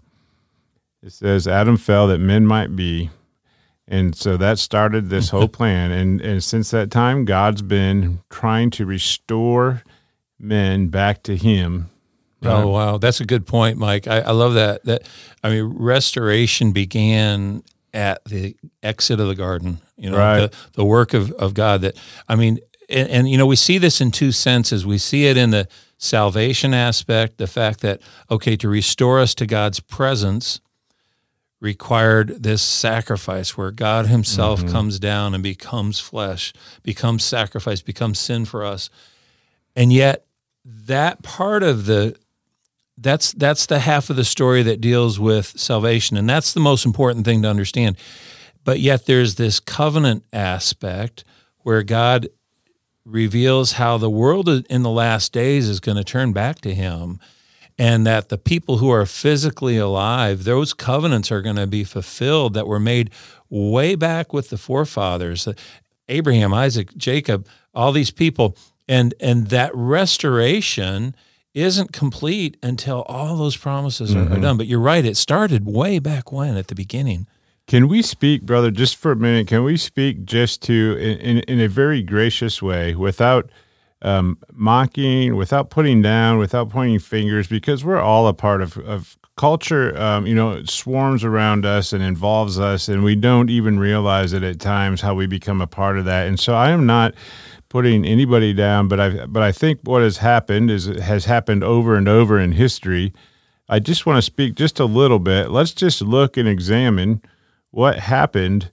it 1.02 1.12
says, 1.12 1.48
Adam 1.48 1.76
fell 1.76 2.06
that 2.06 2.20
men 2.20 2.46
might 2.46 2.76
be. 2.76 3.10
And 3.88 4.16
so 4.16 4.38
that 4.38 4.60
started 4.60 5.10
this 5.10 5.30
whole 5.30 5.48
plan. 5.60 5.90
And, 5.90 6.22
and 6.22 6.44
since 6.44 6.70
that 6.70 6.92
time, 6.92 7.26
God's 7.26 7.64
been 7.64 8.20
trying 8.30 8.70
to 8.72 8.86
restore 8.86 9.82
men 10.38 10.90
back 10.90 11.24
to 11.24 11.36
Him. 11.36 11.90
Right? 12.44 12.52
Oh 12.54 12.68
wow, 12.68 12.98
that's 13.00 13.22
a 13.22 13.26
good 13.26 13.48
point, 13.48 13.80
Mike. 13.80 14.06
I, 14.06 14.20
I 14.20 14.32
love 14.34 14.54
that. 14.54 14.84
That 14.86 15.10
I 15.44 15.50
mean, 15.50 15.64
restoration 15.64 16.74
began 16.74 17.64
at 17.92 18.24
the 18.26 18.56
exit 18.84 19.20
of 19.20 19.28
the 19.30 19.36
garden. 19.36 19.80
You 19.98 20.12
know, 20.12 20.18
right. 20.18 20.52
the, 20.52 20.58
the 20.74 20.86
work 20.86 21.14
of, 21.14 21.32
of 21.32 21.54
God. 21.54 21.82
That 21.82 21.98
I 22.28 22.36
mean, 22.36 22.60
and, 22.94 23.10
and, 23.10 23.30
you 23.30 23.38
know 23.38 23.46
we 23.46 23.56
see 23.56 23.78
this 23.78 24.00
in 24.02 24.12
two 24.12 24.32
senses. 24.32 24.86
We 24.86 24.98
see 24.98 25.26
it 25.26 25.38
in 25.38 25.50
the 25.50 25.68
salvation 25.98 26.74
aspect 26.74 27.38
the 27.38 27.48
fact 27.48 27.80
that 27.82 28.02
okay 28.30 28.56
to 28.58 28.68
restore 28.68 29.20
us 29.20 29.34
to 29.34 29.46
god's 29.46 29.80
presence 29.80 30.60
required 31.62 32.44
this 32.44 32.62
sacrifice 32.62 33.56
where 33.56 33.72
god 33.72 34.08
himself 34.08 34.60
mm-hmm. 34.60 34.72
comes 34.72 35.00
down 35.00 35.34
and 35.34 35.42
becomes 35.42 36.02
flesh 36.02 36.52
becomes 36.84 37.24
sacrifice 37.24 37.82
becomes 37.82 38.20
sin 38.20 38.44
for 38.44 38.66
us. 38.66 38.90
And 39.76 39.92
yet 39.94 40.26
that 40.66 41.24
part 41.24 41.64
of 41.64 41.86
the 41.86 42.18
that's 42.98 43.32
that's 43.34 43.66
the 43.66 43.80
half 43.80 44.10
of 44.10 44.16
the 44.16 44.26
story 44.26 44.64
that 44.64 44.82
deals 44.82 45.20
with 45.20 45.60
salvation. 45.60 46.18
And 46.18 46.30
that's 46.30 46.54
the 46.54 46.60
most 46.60 46.86
important 46.86 47.26
thing 47.26 47.42
to 47.42 47.50
understand. 47.50 47.98
But 48.64 48.80
yet 48.80 49.06
there's 49.06 49.36
this 49.36 49.60
covenant 49.60 50.26
aspect 50.32 51.24
where 51.60 51.84
god 51.84 52.28
reveals 53.06 53.74
how 53.74 53.98
the 53.98 54.10
world 54.10 54.48
in 54.48 54.84
the 54.84 54.90
last 54.90 55.34
days 55.34 55.68
is 55.68 55.80
going 55.80 55.98
to 55.98 56.04
turn 56.04 56.32
back 56.32 56.62
to 56.62 56.74
him 56.74 57.20
and 57.78 58.06
that 58.06 58.30
the 58.30 58.38
people 58.38 58.78
who 58.78 58.90
are 58.90 59.06
physically 59.06 59.78
alive 59.78 60.44
those 60.44 60.74
covenants 60.74 61.32
are 61.32 61.42
going 61.42 61.56
to 61.56 61.68
be 61.68 61.84
fulfilled 61.84 62.54
that 62.54 62.68
were 62.68 62.80
made 62.80 63.10
way 63.50 63.96
back 63.96 64.32
with 64.32 64.50
the 64.50 64.58
forefathers 64.58 65.48
Abraham 66.08 66.54
Isaac 66.54 66.96
Jacob 66.96 67.48
all 67.74 67.92
these 67.92 68.12
people. 68.12 68.58
And 68.88 69.14
and 69.20 69.48
that 69.48 69.72
restoration 69.74 71.16
isn't 71.54 71.94
complete 71.94 72.58
until 72.64 73.04
all 73.04 73.38
those 73.38 73.56
promises 73.56 74.14
mm-hmm. 74.14 74.34
are, 74.34 74.38
are 74.38 74.42
done. 74.42 74.58
But 74.58 74.68
you're 74.68 74.80
right 74.80 75.06
it 75.06 75.18
started 75.18 75.66
way 75.66 76.00
back 76.00 76.32
when 76.32 76.58
at 76.58 76.68
the 76.68 76.76
beginning 76.76 77.28
can 77.68 77.88
we 77.88 78.02
speak, 78.02 78.44
brother, 78.44 78.72
just 78.72 78.96
for 78.96 79.12
a 79.12 79.16
minute? 79.16 79.48
Can 79.48 79.64
we 79.64 79.78
speak 79.78 80.26
just 80.26 80.62
to 80.64 80.98
in, 80.98 81.40
in, 81.40 81.60
a 81.60 81.68
very 81.68 82.04
gracious 82.04 82.62
way 82.62 82.94
without 82.94 83.50
um, 84.02 84.38
mocking, 84.52 85.36
without 85.36 85.70
putting 85.70 86.02
down, 86.02 86.38
without 86.38 86.70
pointing 86.70 87.00
fingers, 87.00 87.48
because 87.48 87.86
we're 87.86 88.02
all 88.02 88.28
a 88.28 88.34
part 88.34 88.62
of, 88.62 88.78
of 88.80 89.18
culture. 89.38 89.98
Um, 90.00 90.28
you 90.28 90.36
know, 90.36 90.52
it 90.52 90.70
swarms 90.70 91.24
around 91.24 91.66
us 91.66 91.94
and 91.94 92.04
involves 92.04 92.60
us, 92.60 92.88
and 92.88 93.04
we 93.04 93.16
don't 93.16 93.50
even 93.50 93.80
realize 93.80 94.34
it 94.34 94.44
at 94.44 94.60
times 94.60 95.02
how 95.02 95.16
we 95.16 95.26
become 95.26 95.62
a 95.62 95.68
part 95.68 95.98
of 95.98 96.06
that. 96.06 96.28
And 96.28 96.40
so 96.40 96.54
I 96.54 96.70
am 96.70 96.86
not 96.86 97.14
putting 97.70 98.06
anybody 98.06 98.54
down, 98.54 98.88
but 98.88 99.00
I 99.00 99.26
but 99.26 99.42
I 99.42 99.52
think 99.52 99.80
what 99.84 100.02
has 100.02 100.18
happened 100.18 100.70
is 100.70 100.86
has 100.86 101.26
happened 101.26 101.64
over 101.64 101.96
and 101.96 102.08
over 102.08 102.40
in 102.40 102.52
history. 102.52 103.14
I 103.70 103.80
just 103.80 104.06
want 104.06 104.18
to 104.18 104.22
speak 104.22 104.56
just 104.56 104.80
a 104.80 104.86
little 104.86 105.20
bit. 105.20 105.50
Let's 105.50 105.72
just 105.72 106.02
look 106.02 106.38
and 106.38 106.48
examine 106.48 107.22
what 107.74 107.98
happened 107.98 108.70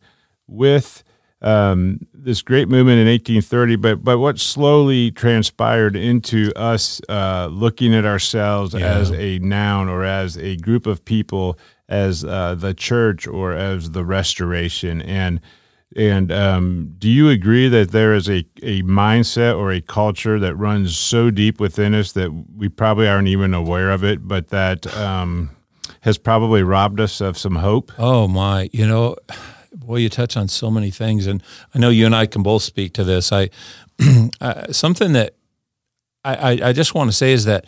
with 0.47 1.02
um, 1.40 2.07
this 2.12 2.42
great 2.42 2.69
movement 2.69 2.99
in 2.99 3.07
1830, 3.07 3.76
but 3.76 4.04
but 4.04 4.19
what 4.19 4.38
slowly 4.38 5.11
transpired 5.11 5.97
into 5.97 6.52
us 6.54 7.00
uh, 7.09 7.49
looking 7.50 7.95
at 7.95 8.04
ourselves 8.04 8.75
yeah. 8.75 8.80
as 8.80 9.11
a 9.12 9.38
noun 9.38 9.88
or 9.88 10.04
as 10.04 10.37
a 10.37 10.57
group 10.57 10.87
of 10.87 11.02
people, 11.02 11.59
as 11.88 12.25
uh, 12.25 12.54
the 12.54 12.75
church 12.75 13.26
or 13.26 13.52
as 13.52 13.92
the 13.92 14.04
Restoration, 14.04 15.00
and 15.00 15.40
and 15.97 16.30
um, 16.30 16.95
do 16.99 17.09
you 17.09 17.30
agree 17.30 17.69
that 17.69 17.92
there 17.92 18.12
is 18.12 18.28
a, 18.28 18.45
a 18.62 18.83
mindset 18.83 19.57
or 19.57 19.73
a 19.73 19.80
culture 19.80 20.38
that 20.38 20.54
runs 20.57 20.97
so 20.97 21.30
deep 21.30 21.59
within 21.59 21.95
us 21.95 22.12
that 22.12 22.30
we 22.54 22.69
probably 22.69 23.09
aren't 23.09 23.28
even 23.28 23.54
aware 23.54 23.90
of 23.90 24.04
it, 24.04 24.28
but 24.28 24.49
that 24.49 24.87
um, 24.95 25.57
has 26.00 26.19
probably 26.19 26.62
robbed 26.62 27.00
us 27.00 27.21
of 27.21 27.37
some 27.37 27.57
hope? 27.57 27.92
Oh 27.99 28.28
my! 28.28 28.69
You 28.73 28.87
know 28.87 29.16
boy, 29.73 29.97
you 29.97 30.09
touch 30.09 30.37
on 30.37 30.49
so 30.49 30.71
many 30.71 30.90
things, 30.90 31.26
and 31.26 31.42
I 31.75 31.78
know 31.78 31.88
you 31.88 32.07
and 32.07 32.14
I 32.14 32.26
can 32.26 32.42
both 32.42 32.62
speak 32.62 32.92
to 32.95 33.04
this. 33.04 33.33
I 33.33 33.50
uh, 34.40 34.73
something 34.73 35.12
that 35.12 35.35
I, 36.25 36.35
I, 36.35 36.69
I 36.69 36.73
just 36.73 36.95
want 36.95 37.11
to 37.11 37.16
say 37.16 37.33
is 37.33 37.45
that 37.45 37.66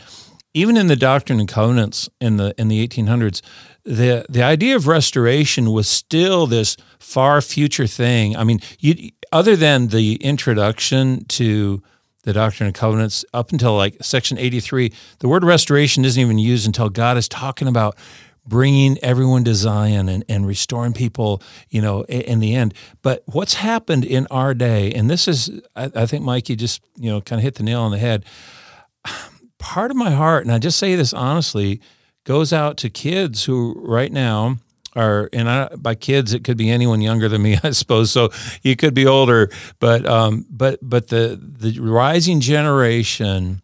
even 0.54 0.76
in 0.76 0.86
the 0.86 0.96
Doctrine 0.96 1.40
and 1.40 1.48
Covenants 1.48 2.08
in 2.20 2.36
the 2.36 2.54
in 2.58 2.68
the 2.68 2.86
1800s, 2.86 3.40
the 3.84 4.26
the 4.28 4.42
idea 4.42 4.76
of 4.76 4.86
restoration 4.86 5.72
was 5.72 5.88
still 5.88 6.46
this 6.46 6.76
far 6.98 7.40
future 7.40 7.86
thing. 7.86 8.36
I 8.36 8.44
mean, 8.44 8.60
you 8.78 9.10
other 9.32 9.56
than 9.56 9.88
the 9.88 10.16
introduction 10.16 11.24
to 11.26 11.82
the 12.22 12.32
Doctrine 12.32 12.66
and 12.66 12.74
Covenants 12.74 13.24
up 13.34 13.52
until 13.52 13.76
like 13.76 13.96
section 14.02 14.38
83, 14.38 14.92
the 15.18 15.28
word 15.28 15.44
restoration 15.44 16.04
isn't 16.04 16.20
even 16.20 16.38
used 16.38 16.66
until 16.66 16.88
God 16.88 17.16
is 17.16 17.28
talking 17.28 17.68
about 17.68 17.96
bringing 18.46 18.98
everyone 19.02 19.44
to 19.44 19.54
Zion 19.54 20.08
and, 20.08 20.24
and 20.28 20.46
restoring 20.46 20.92
people, 20.92 21.42
you 21.70 21.80
know, 21.80 22.02
in, 22.04 22.40
the 22.40 22.54
end. 22.54 22.74
But 23.02 23.22
what's 23.26 23.54
happened 23.54 24.04
in 24.04 24.26
our 24.30 24.52
day, 24.54 24.92
and 24.92 25.08
this 25.08 25.28
is, 25.28 25.50
I, 25.76 25.90
I 25.94 26.06
think, 26.06 26.24
Mikey 26.24 26.56
just, 26.56 26.82
you 26.96 27.10
know, 27.10 27.20
kind 27.20 27.38
of 27.38 27.44
hit 27.44 27.54
the 27.54 27.62
nail 27.62 27.82
on 27.82 27.92
the 27.92 27.98
head. 27.98 28.24
Part 29.58 29.90
of 29.90 29.96
my 29.96 30.10
heart, 30.10 30.44
and 30.44 30.52
I 30.52 30.58
just 30.58 30.78
say 30.78 30.96
this 30.96 31.12
honestly, 31.12 31.80
goes 32.24 32.52
out 32.52 32.76
to 32.78 32.90
kids 32.90 33.44
who 33.44 33.80
right 33.80 34.12
now 34.12 34.56
are, 34.94 35.28
and 35.32 35.48
I, 35.48 35.68
by 35.76 35.94
kids, 35.94 36.32
it 36.32 36.44
could 36.44 36.56
be 36.56 36.70
anyone 36.70 37.00
younger 37.00 37.28
than 37.28 37.42
me, 37.42 37.58
I 37.62 37.70
suppose. 37.70 38.10
So 38.10 38.30
you 38.62 38.76
could 38.76 38.94
be 38.94 39.06
older, 39.06 39.50
but, 39.78 40.06
um, 40.06 40.46
but, 40.50 40.78
but 40.82 41.08
the, 41.08 41.40
the 41.40 41.78
rising 41.80 42.40
generation, 42.40 43.62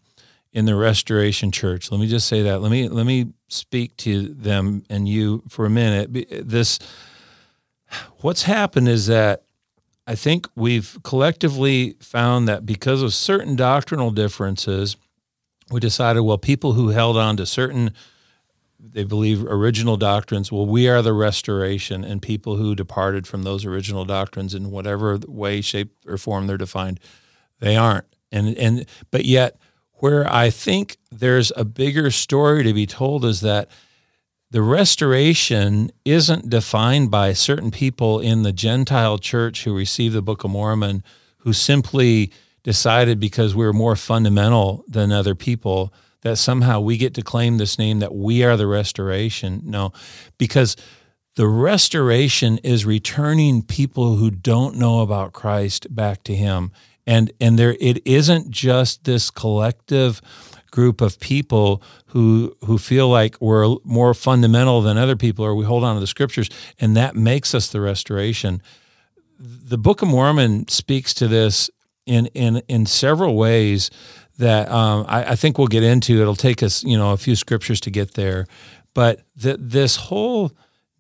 in 0.52 0.64
the 0.64 0.74
Restoration 0.74 1.52
Church. 1.52 1.90
Let 1.90 2.00
me 2.00 2.08
just 2.08 2.26
say 2.26 2.42
that. 2.42 2.60
Let 2.60 2.70
me 2.70 2.88
let 2.88 3.06
me 3.06 3.32
speak 3.48 3.96
to 3.98 4.28
them 4.28 4.82
and 4.90 5.08
you 5.08 5.42
for 5.48 5.66
a 5.66 5.70
minute. 5.70 6.48
This 6.48 6.78
what's 8.20 8.42
happened 8.42 8.88
is 8.88 9.06
that 9.06 9.42
I 10.06 10.14
think 10.14 10.48
we've 10.56 10.98
collectively 11.02 11.96
found 12.00 12.48
that 12.48 12.64
because 12.64 13.02
of 13.02 13.12
certain 13.12 13.56
doctrinal 13.56 14.10
differences, 14.10 14.96
we 15.70 15.80
decided 15.80 16.22
well 16.22 16.38
people 16.38 16.72
who 16.72 16.88
held 16.88 17.16
on 17.16 17.36
to 17.36 17.46
certain 17.46 17.92
they 18.80 19.04
believe 19.04 19.44
original 19.44 19.96
doctrines 19.96 20.52
well 20.52 20.66
we 20.66 20.88
are 20.88 21.02
the 21.02 21.12
restoration 21.12 22.04
and 22.04 22.22
people 22.22 22.56
who 22.56 22.74
departed 22.74 23.26
from 23.26 23.42
those 23.42 23.64
original 23.64 24.04
doctrines 24.04 24.54
in 24.54 24.70
whatever 24.70 25.18
way 25.26 25.60
shape 25.60 25.92
or 26.06 26.16
form 26.16 26.46
they're 26.46 26.56
defined 26.56 27.00
they 27.60 27.76
aren't. 27.76 28.06
And 28.30 28.56
and 28.56 28.86
but 29.10 29.24
yet 29.24 29.58
where 29.94 30.30
I 30.32 30.50
think 30.50 30.96
there's 31.10 31.50
a 31.56 31.64
bigger 31.64 32.10
story 32.10 32.62
to 32.62 32.72
be 32.72 32.86
told 32.86 33.24
is 33.24 33.40
that 33.40 33.70
the 34.50 34.62
restoration 34.62 35.90
isn't 36.04 36.48
defined 36.48 37.10
by 37.10 37.32
certain 37.32 37.70
people 37.70 38.20
in 38.20 38.42
the 38.42 38.52
Gentile 38.52 39.18
church 39.18 39.64
who 39.64 39.76
received 39.76 40.14
the 40.14 40.22
Book 40.22 40.44
of 40.44 40.50
Mormon 40.50 41.02
who 41.38 41.52
simply 41.52 42.30
decided 42.62 43.18
because 43.18 43.54
we 43.54 43.64
are 43.66 43.72
more 43.72 43.96
fundamental 43.96 44.84
than 44.88 45.10
other 45.10 45.34
people 45.34 45.92
that 46.22 46.36
somehow 46.36 46.80
we 46.80 46.96
get 46.96 47.14
to 47.14 47.22
claim 47.22 47.58
this 47.58 47.78
name 47.78 48.00
that 48.00 48.14
we 48.14 48.42
are 48.42 48.56
the 48.56 48.66
restoration. 48.66 49.62
No, 49.64 49.92
because 50.36 50.76
the 51.36 51.46
restoration 51.46 52.58
is 52.58 52.84
returning 52.84 53.62
people 53.62 54.16
who 54.16 54.30
don't 54.30 54.76
know 54.76 55.00
about 55.00 55.32
Christ 55.32 55.94
back 55.94 56.24
to 56.24 56.34
Him. 56.34 56.72
And 57.06 57.32
and 57.40 57.58
there 57.58 57.76
it 57.80 58.04
isn't 58.06 58.50
just 58.50 59.04
this 59.04 59.30
collective 59.30 60.20
group 60.70 61.00
of 61.00 61.18
people 61.20 61.82
who 62.06 62.54
who 62.64 62.76
feel 62.76 63.08
like 63.08 63.40
we're 63.40 63.76
more 63.84 64.14
fundamental 64.14 64.82
than 64.82 64.98
other 64.98 65.16
people 65.16 65.44
or 65.44 65.54
we 65.54 65.64
hold 65.64 65.84
on 65.84 65.94
to 65.94 66.00
the 66.00 66.06
scriptures 66.06 66.50
and 66.78 66.96
that 66.96 67.14
makes 67.14 67.54
us 67.54 67.68
the 67.68 67.80
restoration. 67.80 68.60
The 69.38 69.78
book 69.78 70.02
of 70.02 70.08
mormon 70.08 70.66
speaks 70.68 71.14
to 71.14 71.28
this 71.28 71.70
in 72.04 72.26
in 72.34 72.62
in 72.68 72.84
several 72.84 73.36
ways 73.36 73.90
that 74.38 74.70
um, 74.70 75.04
I, 75.08 75.32
I, 75.32 75.36
think 75.36 75.58
we'll 75.58 75.66
get 75.66 75.82
into 75.82 76.20
it'll 76.20 76.36
take 76.36 76.62
us 76.62 76.84
you 76.84 76.96
know 76.96 77.12
a 77.12 77.16
few 77.16 77.34
scriptures 77.34 77.80
to 77.82 77.90
get 77.90 78.14
there 78.14 78.46
but 78.94 79.20
that 79.36 79.70
this 79.70 79.96
whole 79.96 80.52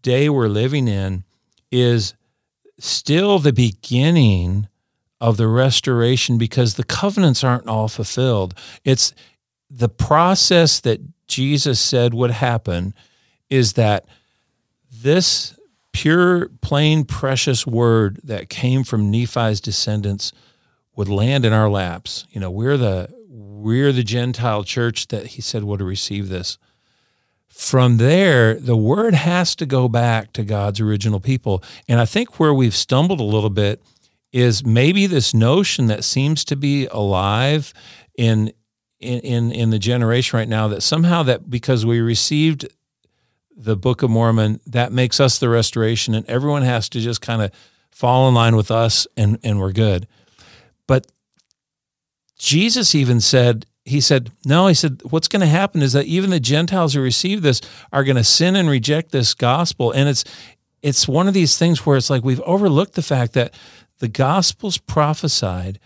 day 0.02 0.28
we're 0.28 0.48
living 0.48 0.88
in 0.88 1.24
is 1.70 2.14
still 2.78 3.38
the 3.38 3.52
beginning 3.52 4.68
of 5.20 5.36
the 5.36 5.48
restoration 5.48 6.38
because 6.38 6.74
the 6.74 6.84
covenants 6.84 7.42
aren't 7.42 7.66
all 7.66 7.88
fulfilled. 7.88 8.54
It's 8.84 9.14
the 9.68 9.88
process 9.88 10.80
that 10.80 11.00
Jesus 11.26 11.80
said 11.80 12.14
would 12.14 12.30
happen 12.30 12.94
is 13.50 13.74
that 13.74 14.06
this 14.90 15.58
pure, 15.92 16.48
plain, 16.60 17.04
precious 17.04 17.66
word 17.66 18.20
that 18.22 18.48
came 18.48 18.84
from 18.84 19.10
Nephi's 19.10 19.60
descendants 19.60 20.32
would 20.94 21.08
land 21.08 21.44
in 21.44 21.52
our 21.52 21.68
laps. 21.68 22.26
You 22.30 22.40
know, 22.40 22.50
we're 22.50 22.76
the 22.76 23.12
we're 23.58 23.92
the 23.92 24.04
Gentile 24.04 24.64
church 24.64 25.08
that 25.08 25.28
he 25.28 25.42
said 25.42 25.64
would 25.64 25.82
receive 25.82 26.28
this. 26.28 26.58
From 27.48 27.96
there, 27.96 28.54
the 28.54 28.76
word 28.76 29.14
has 29.14 29.56
to 29.56 29.66
go 29.66 29.88
back 29.88 30.32
to 30.34 30.44
God's 30.44 30.80
original 30.80 31.18
people. 31.18 31.62
And 31.88 32.00
I 32.00 32.04
think 32.04 32.38
where 32.38 32.54
we've 32.54 32.74
stumbled 32.74 33.20
a 33.20 33.24
little 33.24 33.50
bit 33.50 33.82
is 34.32 34.64
maybe 34.64 35.06
this 35.06 35.34
notion 35.34 35.86
that 35.86 36.04
seems 36.04 36.44
to 36.44 36.56
be 36.56 36.86
alive 36.86 37.72
in 38.16 38.52
in 39.00 39.52
in 39.52 39.70
the 39.70 39.78
generation 39.78 40.36
right 40.36 40.48
now 40.48 40.66
that 40.68 40.82
somehow 40.82 41.22
that 41.22 41.48
because 41.48 41.86
we 41.86 42.00
received 42.00 42.66
the 43.56 43.76
Book 43.76 44.02
of 44.02 44.10
Mormon 44.10 44.60
that 44.66 44.92
makes 44.92 45.20
us 45.20 45.38
the 45.38 45.48
restoration 45.48 46.14
and 46.14 46.26
everyone 46.26 46.62
has 46.62 46.88
to 46.90 47.00
just 47.00 47.20
kind 47.20 47.40
of 47.40 47.52
fall 47.90 48.28
in 48.28 48.34
line 48.34 48.56
with 48.56 48.70
us 48.70 49.06
and 49.16 49.38
and 49.42 49.60
we're 49.60 49.72
good. 49.72 50.06
But 50.86 51.06
Jesus 52.38 52.94
even 52.94 53.20
said 53.20 53.66
he 53.88 54.00
said, 54.00 54.30
No, 54.44 54.66
he 54.66 54.74
said, 54.74 55.00
what's 55.10 55.28
going 55.28 55.40
to 55.40 55.46
happen 55.46 55.82
is 55.82 55.94
that 55.94 56.04
even 56.04 56.30
the 56.30 56.40
Gentiles 56.40 56.94
who 56.94 57.00
receive 57.00 57.42
this 57.42 57.60
are 57.92 58.04
going 58.04 58.16
to 58.16 58.24
sin 58.24 58.54
and 58.54 58.68
reject 58.68 59.10
this 59.10 59.34
gospel. 59.34 59.92
And 59.92 60.08
it's 60.08 60.24
it's 60.82 61.08
one 61.08 61.26
of 61.26 61.34
these 61.34 61.58
things 61.58 61.84
where 61.84 61.96
it's 61.96 62.10
like 62.10 62.22
we've 62.22 62.40
overlooked 62.42 62.94
the 62.94 63.02
fact 63.02 63.32
that 63.32 63.54
the 63.98 64.08
Gospels 64.08 64.78
prophesied 64.78 65.80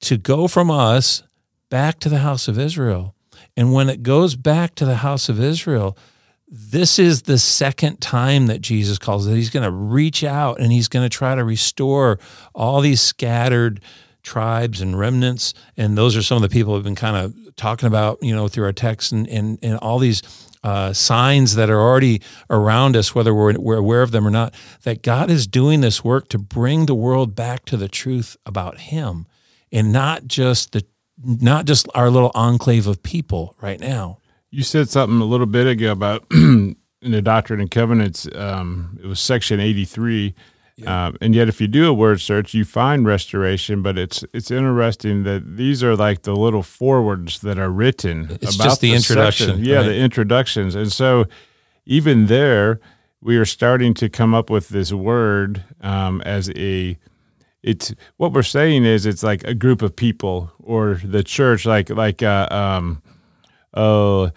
to 0.00 0.16
go 0.16 0.48
from 0.48 0.70
us 0.70 1.22
back 1.70 2.00
to 2.00 2.08
the 2.08 2.18
house 2.18 2.48
of 2.48 2.58
Israel. 2.58 3.14
And 3.56 3.72
when 3.72 3.88
it 3.88 4.02
goes 4.02 4.34
back 4.34 4.74
to 4.76 4.84
the 4.84 4.96
house 4.96 5.28
of 5.28 5.40
Israel, 5.40 5.96
this 6.48 6.98
is 6.98 7.22
the 7.22 7.38
second 7.38 8.00
time 8.00 8.46
that 8.48 8.60
Jesus 8.60 8.98
calls 8.98 9.26
it. 9.26 9.34
He's 9.34 9.50
going 9.50 9.64
to 9.64 9.70
reach 9.70 10.24
out 10.24 10.60
and 10.60 10.72
he's 10.72 10.88
going 10.88 11.04
to 11.04 11.16
try 11.16 11.34
to 11.34 11.44
restore 11.44 12.18
all 12.54 12.80
these 12.80 13.00
scattered 13.00 13.80
tribes 14.26 14.80
and 14.80 14.98
remnants. 14.98 15.54
And 15.76 15.96
those 15.96 16.16
are 16.16 16.22
some 16.22 16.36
of 16.36 16.42
the 16.42 16.48
people 16.48 16.74
we've 16.74 16.82
been 16.82 16.96
kind 16.96 17.16
of 17.16 17.56
talking 17.56 17.86
about, 17.86 18.18
you 18.20 18.34
know, 18.34 18.48
through 18.48 18.64
our 18.64 18.72
texts 18.72 19.12
and, 19.12 19.26
and, 19.28 19.58
and 19.62 19.78
all 19.78 19.98
these 19.98 20.20
uh, 20.64 20.92
signs 20.92 21.54
that 21.54 21.70
are 21.70 21.80
already 21.80 22.20
around 22.50 22.96
us, 22.96 23.14
whether 23.14 23.32
we're, 23.32 23.56
we're 23.58 23.76
aware 23.76 24.02
of 24.02 24.10
them 24.10 24.26
or 24.26 24.30
not, 24.30 24.52
that 24.82 25.02
God 25.02 25.30
is 25.30 25.46
doing 25.46 25.80
this 25.80 26.02
work 26.02 26.28
to 26.30 26.38
bring 26.38 26.86
the 26.86 26.94
world 26.94 27.36
back 27.36 27.64
to 27.66 27.76
the 27.76 27.88
truth 27.88 28.36
about 28.44 28.78
Him 28.78 29.26
and 29.70 29.92
not 29.92 30.26
just 30.26 30.72
the 30.72 30.84
not 31.24 31.64
just 31.64 31.88
our 31.94 32.10
little 32.10 32.30
enclave 32.34 32.86
of 32.86 33.02
people 33.02 33.54
right 33.62 33.80
now. 33.80 34.18
You 34.50 34.62
said 34.62 34.90
something 34.90 35.18
a 35.20 35.24
little 35.24 35.46
bit 35.46 35.66
ago 35.66 35.90
about 35.90 36.26
in 36.30 36.76
the 37.00 37.22
Doctrine 37.22 37.58
and 37.58 37.70
Covenants, 37.70 38.28
um, 38.34 38.98
it 39.02 39.06
was 39.06 39.18
section 39.18 39.58
83 39.58 40.34
yeah. 40.76 41.06
Um, 41.06 41.16
and 41.22 41.34
yet, 41.34 41.48
if 41.48 41.58
you 41.60 41.68
do 41.68 41.88
a 41.88 41.94
word 41.94 42.20
search, 42.20 42.52
you 42.52 42.64
find 42.64 43.06
restoration. 43.06 43.80
But 43.80 43.96
it's 43.96 44.24
it's 44.34 44.50
interesting 44.50 45.22
that 45.22 45.56
these 45.56 45.82
are 45.82 45.96
like 45.96 46.22
the 46.22 46.36
little 46.36 46.62
forwards 46.62 47.40
that 47.40 47.58
are 47.58 47.70
written. 47.70 48.28
It's 48.42 48.56
about 48.56 48.64
just 48.64 48.80
the, 48.82 48.90
the 48.90 48.96
introduction, 48.96 49.46
section. 49.48 49.64
yeah, 49.64 49.76
right? 49.78 49.86
the 49.86 49.96
introductions. 49.96 50.74
And 50.74 50.92
so, 50.92 51.24
even 51.86 52.26
there, 52.26 52.78
we 53.22 53.38
are 53.38 53.46
starting 53.46 53.94
to 53.94 54.10
come 54.10 54.34
up 54.34 54.50
with 54.50 54.68
this 54.68 54.92
word 54.92 55.64
um, 55.80 56.20
as 56.22 56.50
a. 56.50 56.98
It's 57.62 57.94
what 58.18 58.32
we're 58.32 58.42
saying 58.42 58.84
is 58.84 59.06
it's 59.06 59.22
like 59.22 59.44
a 59.44 59.54
group 59.54 59.80
of 59.80 59.96
people 59.96 60.52
or 60.58 61.00
the 61.02 61.24
church, 61.24 61.64
like 61.64 61.88
like 61.88 62.22
uh, 62.22 62.48
um, 62.50 63.02
oh. 63.72 64.24
Uh, 64.24 64.30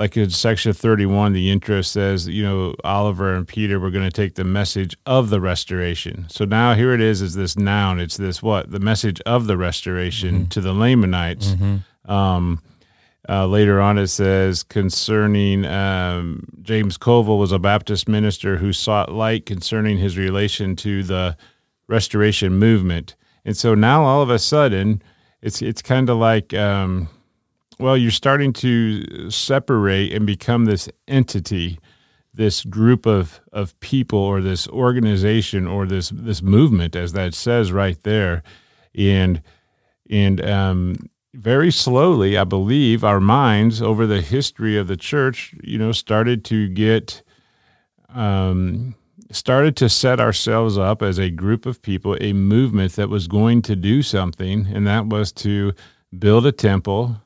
like 0.00 0.16
in 0.16 0.30
section 0.30 0.72
31 0.72 1.34
the 1.34 1.50
intro 1.50 1.82
says 1.82 2.26
you 2.26 2.42
know 2.42 2.74
oliver 2.82 3.34
and 3.34 3.46
peter 3.46 3.78
were 3.78 3.90
going 3.90 4.04
to 4.04 4.10
take 4.10 4.34
the 4.34 4.44
message 4.44 4.96
of 5.06 5.28
the 5.30 5.40
restoration. 5.40 6.26
So 6.30 6.44
now 6.46 6.74
here 6.74 6.92
it 6.94 7.00
is 7.00 7.20
is 7.20 7.34
this 7.34 7.56
noun. 7.56 8.00
It's 8.00 8.16
this 8.16 8.42
what? 8.42 8.70
The 8.70 8.80
message 8.80 9.20
of 9.26 9.46
the 9.46 9.56
restoration 9.56 10.46
to 10.48 10.60
the 10.60 10.72
lamanites. 10.72 11.54
Um, 12.06 12.62
uh, 13.28 13.46
later 13.46 13.80
on 13.80 13.98
it 13.98 14.08
says 14.08 14.62
concerning 14.62 15.66
um, 15.66 16.48
James 16.62 16.96
Covill 16.96 17.38
was 17.38 17.52
a 17.52 17.58
baptist 17.58 18.08
minister 18.08 18.56
who 18.56 18.72
sought 18.72 19.12
light 19.12 19.44
concerning 19.46 19.98
his 19.98 20.16
relation 20.16 20.74
to 20.76 21.02
the 21.02 21.36
restoration 21.86 22.54
movement. 22.54 23.14
And 23.44 23.56
so 23.56 23.74
now 23.74 24.04
all 24.04 24.22
of 24.22 24.30
a 24.30 24.38
sudden 24.38 25.02
it's 25.42 25.60
it's 25.60 25.82
kind 25.82 26.08
of 26.08 26.16
like 26.16 26.54
um, 26.54 27.08
well, 27.80 27.96
you're 27.96 28.10
starting 28.10 28.52
to 28.54 29.30
separate 29.30 30.12
and 30.12 30.26
become 30.26 30.66
this 30.66 30.88
entity, 31.08 31.78
this 32.32 32.62
group 32.62 33.06
of, 33.06 33.40
of 33.52 33.78
people 33.80 34.18
or 34.18 34.40
this 34.40 34.68
organization 34.68 35.66
or 35.66 35.86
this 35.86 36.10
this 36.10 36.42
movement, 36.42 36.94
as 36.94 37.12
that 37.14 37.34
says 37.34 37.72
right 37.72 38.00
there. 38.02 38.42
And 38.94 39.42
and 40.10 40.44
um, 40.44 41.10
very 41.32 41.70
slowly, 41.70 42.36
I 42.36 42.44
believe, 42.44 43.02
our 43.02 43.20
minds 43.20 43.80
over 43.80 44.06
the 44.06 44.20
history 44.20 44.76
of 44.76 44.86
the 44.86 44.96
church, 44.96 45.54
you 45.62 45.78
know, 45.78 45.92
started 45.92 46.44
to 46.46 46.68
get 46.68 47.22
um, 48.10 48.94
started 49.32 49.74
to 49.76 49.88
set 49.88 50.20
ourselves 50.20 50.76
up 50.76 51.02
as 51.02 51.18
a 51.18 51.30
group 51.30 51.64
of 51.64 51.80
people, 51.80 52.16
a 52.20 52.34
movement 52.34 52.92
that 52.96 53.08
was 53.08 53.26
going 53.26 53.62
to 53.62 53.76
do 53.76 54.02
something, 54.02 54.66
and 54.66 54.86
that 54.86 55.06
was 55.06 55.32
to 55.32 55.72
build 56.18 56.44
a 56.44 56.52
temple 56.52 57.22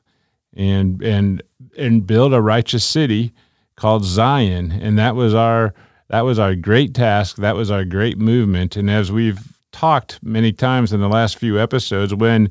and 0.55 1.01
and 1.01 1.43
and 1.77 2.07
build 2.07 2.33
a 2.33 2.41
righteous 2.41 2.83
city 2.83 3.33
called 3.75 4.05
Zion. 4.05 4.71
And 4.71 4.97
that 4.97 5.15
was 5.15 5.33
our 5.33 5.73
that 6.09 6.21
was 6.21 6.39
our 6.39 6.55
great 6.55 6.93
task. 6.93 7.37
That 7.37 7.55
was 7.55 7.71
our 7.71 7.83
great 7.83 8.17
movement. 8.17 8.75
And 8.75 8.89
as 8.89 9.11
we've 9.11 9.55
talked 9.71 10.23
many 10.23 10.53
times 10.53 10.93
in 10.93 11.01
the 11.01 11.09
last 11.09 11.37
few 11.37 11.59
episodes 11.59 12.15
when 12.15 12.49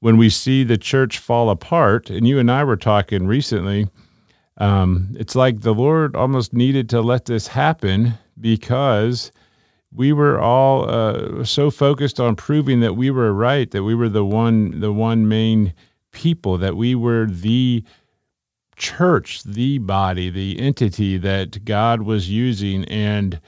when 0.00 0.16
we 0.16 0.28
see 0.28 0.62
the 0.62 0.76
church 0.76 1.18
fall 1.18 1.48
apart 1.48 2.10
and 2.10 2.28
you 2.28 2.38
and 2.38 2.50
I 2.50 2.62
were 2.62 2.76
talking 2.76 3.26
recently 3.26 3.88
um, 4.58 5.16
it's 5.18 5.34
like 5.34 5.60
the 5.60 5.72
Lord 5.72 6.14
almost 6.14 6.52
needed 6.52 6.90
to 6.90 7.00
let 7.00 7.24
this 7.24 7.48
happen 7.48 8.18
because 8.38 9.32
we 9.90 10.12
were 10.12 10.38
all 10.38 10.90
uh, 10.90 11.42
so 11.44 11.70
focused 11.70 12.20
on 12.20 12.36
proving 12.36 12.80
that 12.80 12.94
we 12.94 13.10
were 13.10 13.32
right 13.32 13.70
that 13.70 13.82
we 13.82 13.94
were 13.94 14.10
the 14.10 14.24
one 14.24 14.80
the 14.80 14.92
one 14.92 15.26
main 15.26 15.72
people, 16.12 16.58
that 16.58 16.76
we 16.76 16.94
were 16.94 17.26
the 17.26 17.84
church, 18.76 19.42
the 19.42 19.78
body, 19.78 20.30
the 20.30 20.58
entity 20.60 21.18
that 21.18 21.64
God 21.64 22.02
was 22.02 22.30
using. 22.30 22.84
And 22.84 23.40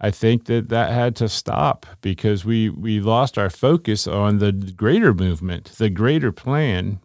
I 0.00 0.10
think 0.10 0.44
that 0.46 0.68
that 0.68 0.92
had 0.92 1.16
to 1.16 1.28
stop 1.28 1.86
because 2.00 2.44
we, 2.44 2.68
we 2.68 3.00
lost 3.00 3.38
our 3.38 3.50
focus 3.50 4.06
on 4.06 4.38
the 4.38 4.52
greater 4.52 5.12
movement, 5.12 5.72
the 5.78 5.90
greater 5.90 6.32
plan. 6.32 7.00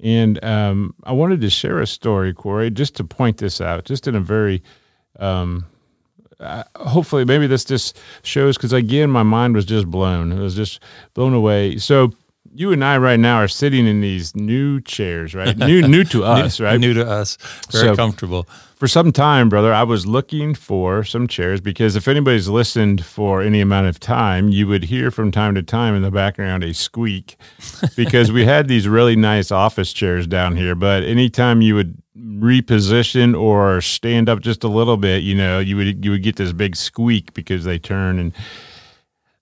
And 0.00 0.42
um, 0.44 0.94
I 1.04 1.12
wanted 1.12 1.40
to 1.40 1.50
share 1.50 1.80
a 1.80 1.86
story, 1.86 2.34
Corey, 2.34 2.70
just 2.70 2.96
to 2.96 3.04
point 3.04 3.38
this 3.38 3.60
out, 3.60 3.84
just 3.84 4.06
in 4.06 4.14
a 4.14 4.20
very, 4.20 4.62
um, 5.18 5.66
uh, 6.38 6.64
hopefully, 6.76 7.24
maybe 7.24 7.46
this 7.46 7.64
just 7.64 7.98
shows 8.22 8.56
because 8.56 8.72
again, 8.72 9.10
my 9.10 9.22
mind 9.22 9.54
was 9.54 9.64
just 9.64 9.86
blown. 9.86 10.32
It 10.32 10.38
was 10.38 10.54
just 10.54 10.80
blown 11.14 11.32
away. 11.32 11.78
So, 11.78 12.12
you 12.56 12.72
and 12.72 12.82
I 12.84 12.96
right 12.98 13.20
now 13.20 13.36
are 13.36 13.48
sitting 13.48 13.86
in 13.86 14.00
these 14.00 14.34
new 14.34 14.80
chairs, 14.80 15.34
right? 15.34 15.56
New, 15.56 15.82
new 15.86 16.04
to 16.04 16.24
us, 16.38 16.58
right? 16.60 16.80
New 16.80 16.94
to 16.94 17.06
us, 17.08 17.36
very 17.70 17.88
So- 17.88 17.96
comfortable. 17.96 18.48
For 18.76 18.88
some 18.88 19.10
time, 19.10 19.48
brother, 19.48 19.72
I 19.72 19.84
was 19.84 20.06
looking 20.06 20.54
for 20.54 21.02
some 21.02 21.26
chairs 21.28 21.62
because 21.62 21.96
if 21.96 22.06
anybody's 22.06 22.46
listened 22.48 23.02
for 23.06 23.40
any 23.40 23.62
amount 23.62 23.86
of 23.86 23.98
time, 23.98 24.50
you 24.50 24.66
would 24.66 24.84
hear 24.84 25.10
from 25.10 25.30
time 25.30 25.54
to 25.54 25.62
time 25.62 25.94
in 25.94 26.02
the 26.02 26.10
background 26.10 26.62
a 26.62 26.74
squeak 26.74 27.36
because 27.96 28.30
we 28.30 28.44
had 28.44 28.68
these 28.68 28.86
really 28.86 29.16
nice 29.16 29.50
office 29.50 29.94
chairs 29.94 30.26
down 30.26 30.56
here. 30.56 30.74
But 30.74 31.04
anytime 31.04 31.62
you 31.62 31.74
would 31.74 31.96
reposition 32.18 33.38
or 33.38 33.80
stand 33.80 34.28
up 34.28 34.40
just 34.40 34.62
a 34.62 34.68
little 34.68 34.98
bit, 34.98 35.22
you 35.22 35.34
know, 35.34 35.58
you 35.58 35.76
would 35.78 36.04
you 36.04 36.10
would 36.10 36.22
get 36.22 36.36
this 36.36 36.52
big 36.52 36.76
squeak 36.76 37.32
because 37.32 37.64
they 37.64 37.78
turn 37.78 38.18
and 38.18 38.34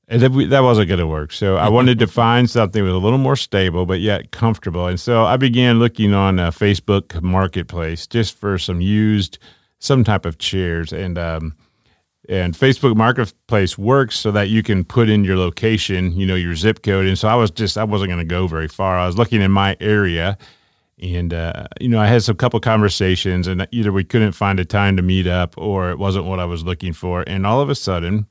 that, 0.09 0.47
that 0.51 0.61
wasn't 0.61 0.89
going 0.89 1.01
to 1.01 1.07
work. 1.07 1.33
So 1.33 1.57
I 1.57 1.69
wanted 1.69 1.99
to 2.01 2.07
find 2.07 2.49
something 2.49 2.83
that 2.83 2.93
was 2.93 2.95
a 2.95 3.05
little 3.05 3.19
more 3.19 3.37
stable, 3.37 3.87
but 3.87 4.01
yet 4.01 4.31
comfortable. 4.31 4.87
And 4.87 5.01
so 5.01 5.25
I 5.25 5.37
began 5.37 5.79
looking 5.79 6.13
on 6.13 6.39
uh, 6.39 6.51
Facebook 6.51 7.21
Marketplace 7.23 8.07
just 8.07 8.37
for 8.39 8.59
some 8.59 8.81
used, 8.81 9.39
some 9.79 10.05
type 10.05 10.27
of 10.27 10.39
chairs. 10.39 10.93
And 10.93 11.19
um, 11.19 11.55
and 12.29 12.55
Facebook 12.55 12.97
Marketplace 12.97 13.77
works 13.77 14.19
so 14.19 14.31
that 14.33 14.49
you 14.49 14.63
can 14.63 14.85
put 14.85 15.09
in 15.09 15.25
your 15.25 15.37
location, 15.37 16.13
you 16.19 16.27
know, 16.27 16.35
your 16.35 16.55
zip 16.55 16.83
code. 16.83 17.07
And 17.07 17.19
so 17.19 17.29
I 17.29 17.35
was 17.35 17.51
just 17.51 17.77
I 17.77 17.85
wasn't 17.85 18.09
going 18.09 18.19
to 18.19 18.25
go 18.25 18.47
very 18.47 18.69
far. 18.69 18.99
I 18.99 19.07
was 19.07 19.19
looking 19.19 19.43
in 19.43 19.51
my 19.51 19.77
area, 19.81 20.39
and 20.99 21.35
uh, 21.35 21.67
you 21.81 21.89
know 21.89 22.01
I 22.01 22.07
had 22.07 22.23
some 22.23 22.37
couple 22.37 22.61
conversations, 22.61 23.47
and 23.47 23.67
either 23.73 23.93
we 23.93 24.05
couldn't 24.05 24.33
find 24.33 24.59
a 24.59 24.65
time 24.65 24.97
to 24.97 25.03
meet 25.03 25.27
up, 25.27 25.57
or 25.59 25.91
it 25.91 25.99
wasn't 25.99 26.25
what 26.25 26.41
I 26.41 26.47
was 26.47 26.65
looking 26.65 26.95
for. 26.95 27.25
And 27.27 27.47
all 27.47 27.61
of 27.61 27.69
a 27.69 27.75
sudden 27.75 28.27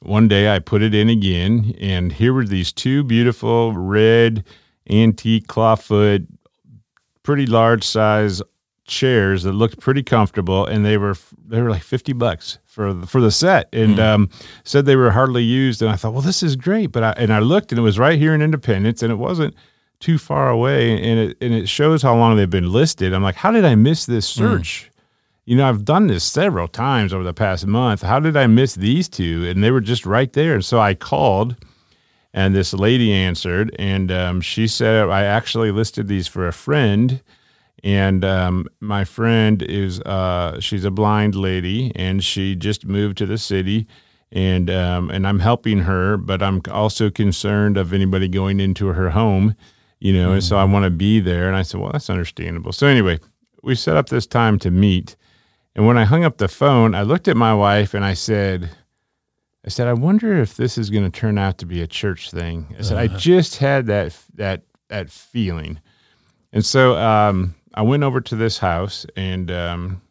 one 0.00 0.28
day 0.28 0.54
I 0.54 0.58
put 0.58 0.82
it 0.82 0.94
in 0.94 1.08
again, 1.08 1.74
and 1.78 2.12
here 2.12 2.32
were 2.32 2.46
these 2.46 2.72
two 2.72 3.04
beautiful 3.04 3.72
red 3.72 4.44
antique 4.88 5.46
clawfoot, 5.46 6.26
pretty 7.22 7.46
large 7.46 7.84
size 7.84 8.42
chairs 8.86 9.44
that 9.44 9.52
looked 9.52 9.78
pretty 9.78 10.02
comfortable, 10.02 10.66
and 10.66 10.84
they 10.84 10.96
were 10.96 11.14
they 11.46 11.60
were 11.62 11.70
like 11.70 11.82
fifty 11.82 12.12
bucks 12.12 12.58
for 12.64 12.92
the, 12.92 13.06
for 13.06 13.20
the 13.20 13.30
set, 13.30 13.68
and 13.72 14.00
um, 14.00 14.30
said 14.64 14.86
they 14.86 14.96
were 14.96 15.10
hardly 15.10 15.42
used. 15.42 15.82
And 15.82 15.90
I 15.90 15.96
thought, 15.96 16.12
well, 16.12 16.22
this 16.22 16.42
is 16.42 16.56
great, 16.56 16.92
but 16.92 17.02
I, 17.02 17.10
and 17.16 17.32
I 17.32 17.38
looked, 17.38 17.70
and 17.70 17.78
it 17.78 17.82
was 17.82 17.98
right 17.98 18.18
here 18.18 18.34
in 18.34 18.42
Independence, 18.42 19.02
and 19.02 19.12
it 19.12 19.16
wasn't 19.16 19.54
too 20.00 20.18
far 20.18 20.48
away, 20.48 20.92
and 20.92 21.20
it 21.20 21.36
and 21.40 21.54
it 21.54 21.68
shows 21.68 22.02
how 22.02 22.16
long 22.16 22.36
they've 22.36 22.48
been 22.48 22.72
listed. 22.72 23.12
I'm 23.12 23.22
like, 23.22 23.36
how 23.36 23.50
did 23.52 23.64
I 23.64 23.74
miss 23.74 24.06
this 24.06 24.26
search? 24.26 24.90
You 25.50 25.56
know, 25.56 25.68
I've 25.68 25.84
done 25.84 26.06
this 26.06 26.22
several 26.22 26.68
times 26.68 27.12
over 27.12 27.24
the 27.24 27.34
past 27.34 27.66
month. 27.66 28.02
How 28.02 28.20
did 28.20 28.36
I 28.36 28.46
miss 28.46 28.76
these 28.76 29.08
two? 29.08 29.48
And 29.48 29.64
they 29.64 29.72
were 29.72 29.80
just 29.80 30.06
right 30.06 30.32
there. 30.32 30.54
And 30.54 30.64
so 30.64 30.78
I 30.78 30.94
called, 30.94 31.56
and 32.32 32.54
this 32.54 32.72
lady 32.72 33.12
answered, 33.12 33.74
and 33.76 34.12
um, 34.12 34.40
she 34.42 34.68
said, 34.68 35.08
I 35.08 35.24
actually 35.24 35.72
listed 35.72 36.06
these 36.06 36.28
for 36.28 36.46
a 36.46 36.52
friend. 36.52 37.20
And 37.82 38.24
um, 38.24 38.68
my 38.78 39.02
friend 39.02 39.60
is, 39.60 40.00
uh, 40.02 40.60
she's 40.60 40.84
a 40.84 40.90
blind 40.92 41.34
lady, 41.34 41.90
and 41.96 42.22
she 42.22 42.54
just 42.54 42.86
moved 42.86 43.18
to 43.18 43.26
the 43.26 43.36
city. 43.36 43.88
And 44.30 44.70
um, 44.70 45.10
and 45.10 45.26
I'm 45.26 45.40
helping 45.40 45.80
her, 45.80 46.16
but 46.16 46.44
I'm 46.44 46.62
also 46.70 47.10
concerned 47.10 47.76
of 47.76 47.92
anybody 47.92 48.28
going 48.28 48.60
into 48.60 48.86
her 48.86 49.10
home, 49.10 49.56
you 49.98 50.12
know. 50.12 50.30
And 50.30 50.44
so 50.44 50.56
I 50.56 50.62
want 50.62 50.84
to 50.84 50.90
be 50.90 51.18
there. 51.18 51.48
And 51.48 51.56
I 51.56 51.62
said, 51.62 51.80
well, 51.80 51.90
that's 51.90 52.08
understandable. 52.08 52.70
So 52.70 52.86
anyway, 52.86 53.18
we 53.64 53.74
set 53.74 53.96
up 53.96 54.10
this 54.10 54.28
time 54.28 54.60
to 54.60 54.70
meet. 54.70 55.16
And 55.74 55.86
when 55.86 55.96
I 55.96 56.04
hung 56.04 56.24
up 56.24 56.38
the 56.38 56.48
phone, 56.48 56.94
I 56.94 57.02
looked 57.02 57.28
at 57.28 57.36
my 57.36 57.54
wife 57.54 57.94
and 57.94 58.04
I 58.04 58.14
said, 58.14 58.70
I 59.64 59.68
said, 59.68 59.86
I 59.86 59.92
wonder 59.92 60.40
if 60.40 60.56
this 60.56 60.78
is 60.78 60.90
going 60.90 61.04
to 61.04 61.10
turn 61.10 61.38
out 61.38 61.58
to 61.58 61.66
be 61.66 61.82
a 61.82 61.86
church 61.86 62.30
thing. 62.30 62.74
I 62.78 62.82
said, 62.82 62.98
I 62.98 63.06
just 63.08 63.58
had 63.58 63.86
that 63.86 64.16
that 64.34 64.62
that 64.88 65.10
feeling, 65.10 65.80
and 66.52 66.64
so 66.64 66.96
um, 66.96 67.54
I 67.74 67.82
went 67.82 68.02
over 68.02 68.20
to 68.22 68.36
this 68.36 68.58
house 68.58 69.06
and 69.16 69.50
um, 69.50 70.02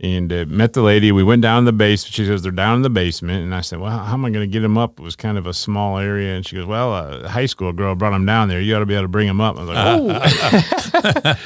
and 0.00 0.32
uh, 0.32 0.44
met 0.48 0.72
the 0.72 0.82
lady. 0.82 1.12
We 1.12 1.22
went 1.22 1.42
down 1.42 1.64
the 1.64 1.72
basement. 1.72 2.14
She 2.14 2.26
says 2.26 2.42
they're 2.42 2.52
down 2.52 2.76
in 2.76 2.82
the 2.82 2.90
basement, 2.90 3.44
and 3.44 3.54
I 3.54 3.60
said, 3.60 3.78
"Well, 3.80 3.96
how 3.96 4.14
am 4.14 4.24
I 4.24 4.30
going 4.30 4.48
to 4.48 4.52
get 4.52 4.60
them 4.60 4.76
up?" 4.76 4.98
It 4.98 5.02
was 5.02 5.16
kind 5.16 5.38
of 5.38 5.46
a 5.46 5.54
small 5.54 5.98
area, 5.98 6.34
and 6.34 6.44
she 6.44 6.56
goes, 6.56 6.66
"Well, 6.66 6.94
a 6.94 7.28
high 7.28 7.46
school 7.46 7.72
girl 7.72 7.94
brought 7.94 8.10
them 8.10 8.26
down 8.26 8.48
there. 8.48 8.60
You 8.60 8.74
ought 8.76 8.80
to 8.80 8.86
be 8.86 8.94
able 8.94 9.04
to 9.04 9.08
bring 9.08 9.28
them 9.28 9.40
up." 9.40 9.56
I 9.56 9.60
was 9.60 9.68
like, 9.68 11.36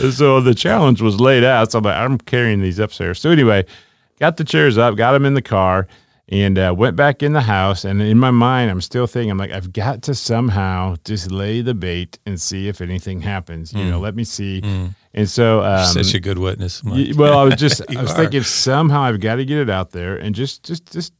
"Oh." 0.00 0.10
so 0.10 0.40
the 0.40 0.54
challenge 0.54 1.02
was 1.02 1.20
laid 1.20 1.44
out. 1.44 1.72
So 1.72 1.78
I'm 1.78 1.84
like, 1.84 1.96
I'm 1.96 2.18
carrying 2.18 2.60
these 2.60 2.78
upstairs. 2.78 3.20
So 3.20 3.30
anyway, 3.30 3.66
got 4.18 4.36
the 4.38 4.44
chairs 4.44 4.78
up, 4.78 4.96
got 4.96 5.12
them 5.12 5.24
in 5.26 5.34
the 5.34 5.42
car, 5.42 5.86
and 6.30 6.58
uh, 6.58 6.74
went 6.76 6.96
back 6.96 7.22
in 7.22 7.32
the 7.32 7.40
house. 7.40 7.84
And 7.84 8.02
in 8.02 8.18
my 8.18 8.30
mind, 8.30 8.70
I'm 8.70 8.80
still 8.80 9.06
thinking, 9.06 9.30
I'm 9.30 9.38
like, 9.38 9.50
I've 9.50 9.72
got 9.72 10.02
to 10.02 10.14
somehow 10.14 10.96
just 11.04 11.30
lay 11.30 11.62
the 11.62 11.74
bait 11.74 12.18
and 12.26 12.40
see 12.40 12.68
if 12.68 12.80
anything 12.80 13.22
happens. 13.22 13.72
You 13.72 13.84
know, 13.84 13.98
let 13.98 14.14
me 14.14 14.24
see. 14.24 14.62
And 15.14 15.28
so, 15.28 15.62
um, 15.62 15.86
Such 15.86 16.14
a 16.14 16.20
good 16.20 16.38
witness. 16.38 16.84
Mike. 16.84 17.16
well, 17.16 17.38
I 17.38 17.44
was 17.44 17.54
just, 17.58 17.82
I 17.94 18.02
was 18.02 18.12
are. 18.12 18.16
thinking 18.16 18.42
somehow 18.42 19.02
I've 19.02 19.20
got 19.20 19.36
to 19.36 19.44
get 19.44 19.58
it 19.58 19.70
out 19.70 19.90
there 19.92 20.16
and 20.16 20.34
just, 20.34 20.64
just, 20.64 20.92
just 20.92 21.12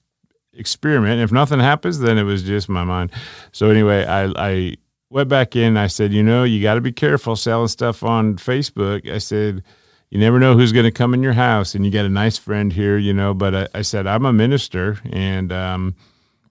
experiment. 0.53 1.21
If 1.23 1.33
nothing 1.33 1.61
happens, 1.61 2.01
then 2.01 2.19
it 2.19 2.25
was 2.25 2.43
just 2.43 2.69
my 2.69 2.85
mind. 2.85 3.11
So 3.53 3.71
anyway, 3.71 4.05
I 4.05 4.33
I 4.37 4.75
went 5.11 5.29
back 5.29 5.57
in. 5.57 5.77
I 5.77 5.87
said, 5.87 6.13
you 6.13 6.23
know, 6.23 6.45
you 6.45 6.63
got 6.63 6.75
to 6.75 6.81
be 6.81 6.93
careful 6.93 7.37
selling 7.37 7.69
stuff 7.69 8.03
on 8.03 8.37
Facebook. 8.37 9.11
I 9.11 9.19
said, 9.19 9.63
you 10.11 10.19
never 10.19 10.39
know 10.39 10.57
who's 10.57 10.73
going 10.73 10.85
to 10.85 10.91
come 10.91 11.15
in 11.15 11.23
your 11.23 11.35
house, 11.35 11.75
and 11.75 11.85
you 11.85 11.91
got 11.91 12.05
a 12.05 12.11
nice 12.11 12.39
friend 12.39 12.73
here, 12.73 12.97
you 12.97 13.13
know. 13.13 13.35
But 13.35 13.55
I, 13.55 13.69
I 13.75 13.83
said, 13.83 14.07
I'm 14.07 14.25
a 14.25 14.33
minister, 14.33 14.99
and 15.11 15.53
um, 15.53 15.95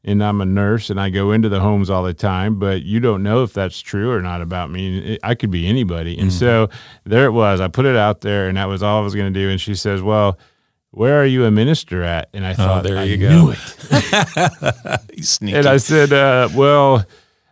and 0.04 0.24
I'm 0.24 0.41
a 0.41 0.46
nurse, 0.46 0.89
and 0.89 1.00
I 1.00 1.10
go 1.10 1.32
into 1.32 1.50
the 1.50 1.60
homes 1.60 1.89
all 1.89 2.04
the 2.04 2.13
time. 2.13 2.60
But 2.60 2.84
you 2.84 3.00
don't 3.00 3.24
know 3.24 3.43
if 3.43 3.54
that's 3.54 3.80
true 3.80 4.12
or 4.12 4.22
not 4.22 4.41
about 4.41 4.70
me. 4.70 5.17
I 5.24 5.36
could 5.36 5.52
be 5.52 5.67
anybody, 5.67 6.17
and 6.17 6.30
mm. 6.30 6.39
so 6.39 6.70
there 7.04 7.26
it 7.26 7.32
was. 7.32 7.62
I 7.62 7.67
put 7.67 7.86
it 7.86 7.96
out 7.96 8.22
there, 8.22 8.48
and 8.48 8.58
that 8.58 8.67
was 8.67 8.84
all 8.84 9.00
I 9.00 9.04
was 9.04 9.15
going 9.15 9.34
to 9.34 9.39
do. 9.39 9.50
And 9.50 9.60
she 9.60 9.76
says, 9.76 10.02
well 10.02 10.38
where 10.91 11.22
are 11.22 11.26
you 11.26 11.46
a 11.46 11.52
minister 11.52 12.02
at? 12.02 12.30
And 12.34 12.46
I 12.46 12.52
oh, 12.52 12.56
thought, 12.56 12.86
oh, 12.86 12.89
there 12.89 13.06
you 13.06 13.13
I 13.13 13.17
go. 13.17 13.30
Knew 13.30 13.52
it. 13.52 15.41
and 15.56 15.67
I 15.67 15.78
said, 15.78 16.12
uh, 16.12 16.50
well, 16.56 17.06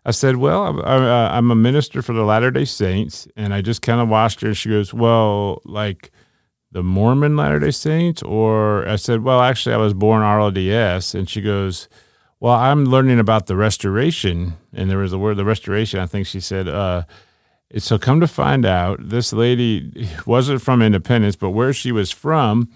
I 0.05 0.11
said, 0.11 0.37
well, 0.37 0.63
I'm, 0.63 0.79
uh, 0.79 1.29
I'm 1.31 1.51
a 1.51 1.55
minister 1.55 2.01
for 2.01 2.13
the 2.13 2.23
Latter 2.23 2.51
Day 2.51 2.65
Saints, 2.65 3.27
and 3.35 3.53
I 3.53 3.61
just 3.61 3.81
kind 3.81 3.99
of 3.99 4.07
watched 4.07 4.41
her, 4.41 4.53
she 4.53 4.69
goes, 4.69 4.93
well, 4.93 5.61
like 5.65 6.11
the 6.71 6.83
Mormon 6.83 7.35
Latter 7.35 7.59
Day 7.59 7.71
Saints, 7.71 8.21
or 8.21 8.87
I 8.87 8.97
said, 8.97 9.23
well, 9.23 9.41
actually, 9.41 9.73
I 9.73 9.79
was 9.79 9.93
born 9.93 10.21
RLDS, 10.21 11.15
and 11.15 11.29
she 11.29 11.41
goes, 11.41 11.89
well, 12.39 12.53
I'm 12.53 12.85
learning 12.85 13.19
about 13.19 13.47
the 13.47 13.55
Restoration, 13.55 14.53
and 14.73 14.89
there 14.89 14.99
was 14.99 15.13
a 15.13 15.17
word, 15.17 15.37
the 15.37 15.45
Restoration. 15.45 15.99
I 15.99 16.05
think 16.05 16.27
she 16.27 16.39
said. 16.39 16.67
Uh, 16.67 17.03
so 17.77 17.97
come 17.97 18.19
to 18.19 18.27
find 18.27 18.65
out, 18.65 18.99
this 19.01 19.33
lady 19.33 20.07
wasn't 20.25 20.61
from 20.61 20.81
Independence, 20.81 21.35
but 21.35 21.49
where 21.49 21.73
she 21.73 21.91
was 21.91 22.11
from 22.11 22.69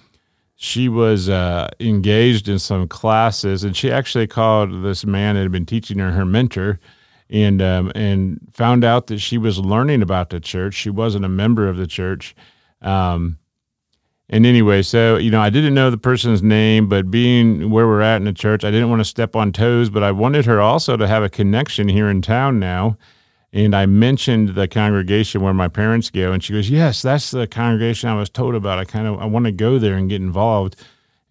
she 0.62 0.90
was 0.90 1.30
uh, 1.30 1.70
engaged 1.80 2.50
in 2.50 2.60
some 2.60 2.86
classes, 2.86 3.64
and 3.64 3.78
she 3.78 3.90
actually 3.90 4.28
called 4.28 4.84
this 4.84 5.06
man 5.06 5.36
that 5.36 5.44
had 5.44 5.54
been 5.54 5.66
teaching 5.66 6.00
her 6.00 6.12
her 6.12 6.26
mentor, 6.26 6.82
and 7.30 7.62
um, 7.62 7.92
and 7.96 8.40
found 8.52 8.84
out 8.84 9.08
that 9.08 9.20
she 9.20 9.38
was 9.38 9.60
learning 9.60 10.02
about 10.02 10.30
the 10.30 10.40
church. 10.40 10.74
She 10.74 10.90
wasn't 10.90 11.26
a 11.26 11.30
member 11.30 11.68
of 11.68 11.78
the 11.78 11.88
church. 11.88 12.36
Um, 12.82 13.38
and 14.30 14.46
anyway, 14.46 14.82
so 14.84 15.18
you 15.18 15.32
know, 15.32 15.42
I 15.42 15.50
didn't 15.50 15.74
know 15.74 15.90
the 15.90 15.98
person's 15.98 16.44
name, 16.44 16.88
but 16.88 17.10
being 17.10 17.70
where 17.70 17.88
we're 17.88 18.02
at 18.02 18.18
in 18.18 18.26
the 18.26 18.34
church, 18.34 18.64
I 18.64 18.72
didn't 18.72 18.90
want 18.90 19.00
to 19.02 19.06
step 19.06 19.36
on 19.36 19.52
toes. 19.52 19.90
But 19.90 20.04
I 20.04 20.12
wanted 20.12 20.46
her 20.46 20.60
also 20.62 20.98
to 20.98 21.08
have 21.08 21.24
a 21.24 21.30
connection 21.30 21.88
here 21.88 22.10
in 22.10 22.22
town 22.22 22.60
now 22.60 22.98
and 23.52 23.76
I 23.76 23.86
mentioned 23.86 24.50
the 24.50 24.68
congregation 24.68 25.42
where 25.42 25.54
my 25.54 25.68
parents 25.68 26.10
go, 26.10 26.32
and 26.32 26.44
she 26.44 26.54
goes, 26.54 26.70
"Yes, 26.70 27.02
that's 27.02 27.32
the 27.32 27.48
congregation 27.48 28.10
I 28.10 28.16
was 28.16 28.30
told 28.30 28.56
about. 28.56 28.78
I 28.78 28.86
kind 28.86 29.08
of 29.08 29.20
I 29.20 29.26
want 29.26 29.46
to 29.46 29.52
go 29.52 29.80
there 29.80 29.96
and 29.96 30.10
get 30.10 30.22
involved." 30.22 30.76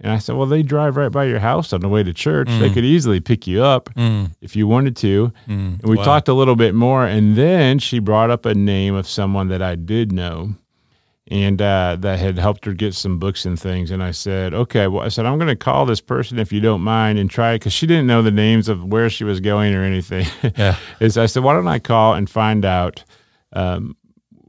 And 0.00 0.12
I 0.12 0.18
said, 0.18 0.36
"Well, 0.36 0.46
they 0.46 0.62
drive 0.62 0.96
right 0.96 1.10
by 1.10 1.24
your 1.24 1.40
house 1.40 1.72
on 1.72 1.80
the 1.80 1.88
way 1.88 2.02
to 2.02 2.12
church. 2.12 2.48
Mm. 2.48 2.60
They 2.60 2.70
could 2.70 2.84
easily 2.84 3.20
pick 3.20 3.46
you 3.46 3.62
up 3.62 3.92
mm. 3.94 4.30
if 4.40 4.54
you 4.54 4.66
wanted 4.66 4.96
to." 4.96 5.32
Mm. 5.48 5.80
And 5.80 5.84
we 5.84 5.96
wow. 5.96 6.04
talked 6.04 6.28
a 6.28 6.34
little 6.34 6.56
bit 6.56 6.74
more, 6.74 7.04
and 7.04 7.36
then 7.36 7.78
she 7.78 7.98
brought 7.98 8.30
up 8.30 8.44
a 8.44 8.54
name 8.54 8.94
of 8.94 9.08
someone 9.08 9.48
that 9.48 9.62
I 9.62 9.74
did 9.74 10.12
know 10.12 10.54
and 11.30 11.60
uh, 11.60 11.96
that 12.00 12.18
had 12.18 12.38
helped 12.38 12.64
her 12.64 12.72
get 12.72 12.94
some 12.94 13.18
books 13.18 13.44
and 13.44 13.60
things. 13.60 13.90
And 13.90 14.02
I 14.02 14.12
said, 14.12 14.54
okay, 14.54 14.86
well, 14.86 15.04
I 15.04 15.08
said, 15.08 15.26
I'm 15.26 15.36
going 15.36 15.48
to 15.48 15.56
call 15.56 15.84
this 15.84 16.00
person 16.00 16.38
if 16.38 16.52
you 16.52 16.60
don't 16.60 16.80
mind 16.80 17.18
and 17.18 17.30
try 17.30 17.56
because 17.56 17.72
she 17.72 17.86
didn't 17.86 18.06
know 18.06 18.22
the 18.22 18.30
names 18.30 18.68
of 18.68 18.84
where 18.84 19.10
she 19.10 19.24
was 19.24 19.40
going 19.40 19.74
or 19.74 19.82
anything. 19.82 20.26
Yeah. 20.56 20.76
Is 21.00 21.18
I 21.18 21.26
said, 21.26 21.42
why 21.42 21.52
don't 21.52 21.68
I 21.68 21.78
call 21.78 22.14
and 22.14 22.28
find 22.30 22.64
out 22.64 23.04
um, 23.52 23.96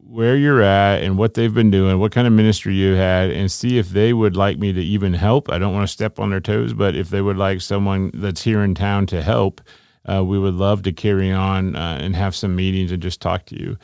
where 0.09 0.35
you're 0.35 0.61
at 0.61 1.03
and 1.03 1.17
what 1.19 1.35
they've 1.35 1.53
been 1.53 1.69
doing, 1.69 1.99
what 1.99 2.11
kind 2.11 2.25
of 2.25 2.33
ministry 2.33 2.73
you 2.73 2.95
had, 2.95 3.29
and 3.29 3.51
see 3.51 3.77
if 3.77 3.89
they 3.89 4.11
would 4.11 4.35
like 4.35 4.57
me 4.57 4.73
to 4.73 4.81
even 4.81 5.13
help. 5.13 5.51
I 5.51 5.59
don't 5.59 5.73
want 5.73 5.87
to 5.87 5.93
step 5.93 6.19
on 6.19 6.31
their 6.31 6.39
toes, 6.39 6.73
but 6.73 6.95
if 6.95 7.09
they 7.09 7.21
would 7.21 7.37
like 7.37 7.61
someone 7.61 8.09
that's 8.15 8.41
here 8.43 8.63
in 8.63 8.73
town 8.73 9.05
to 9.07 9.21
help, 9.21 9.61
uh, 10.05 10.23
we 10.25 10.39
would 10.39 10.55
love 10.55 10.81
to 10.83 10.91
carry 10.91 11.31
on 11.31 11.75
uh, 11.75 11.99
and 12.01 12.15
have 12.15 12.35
some 12.35 12.55
meetings 12.55 12.91
and 12.91 13.03
just 13.03 13.21
talk 13.21 13.45
to 13.45 13.59
you. 13.59 13.77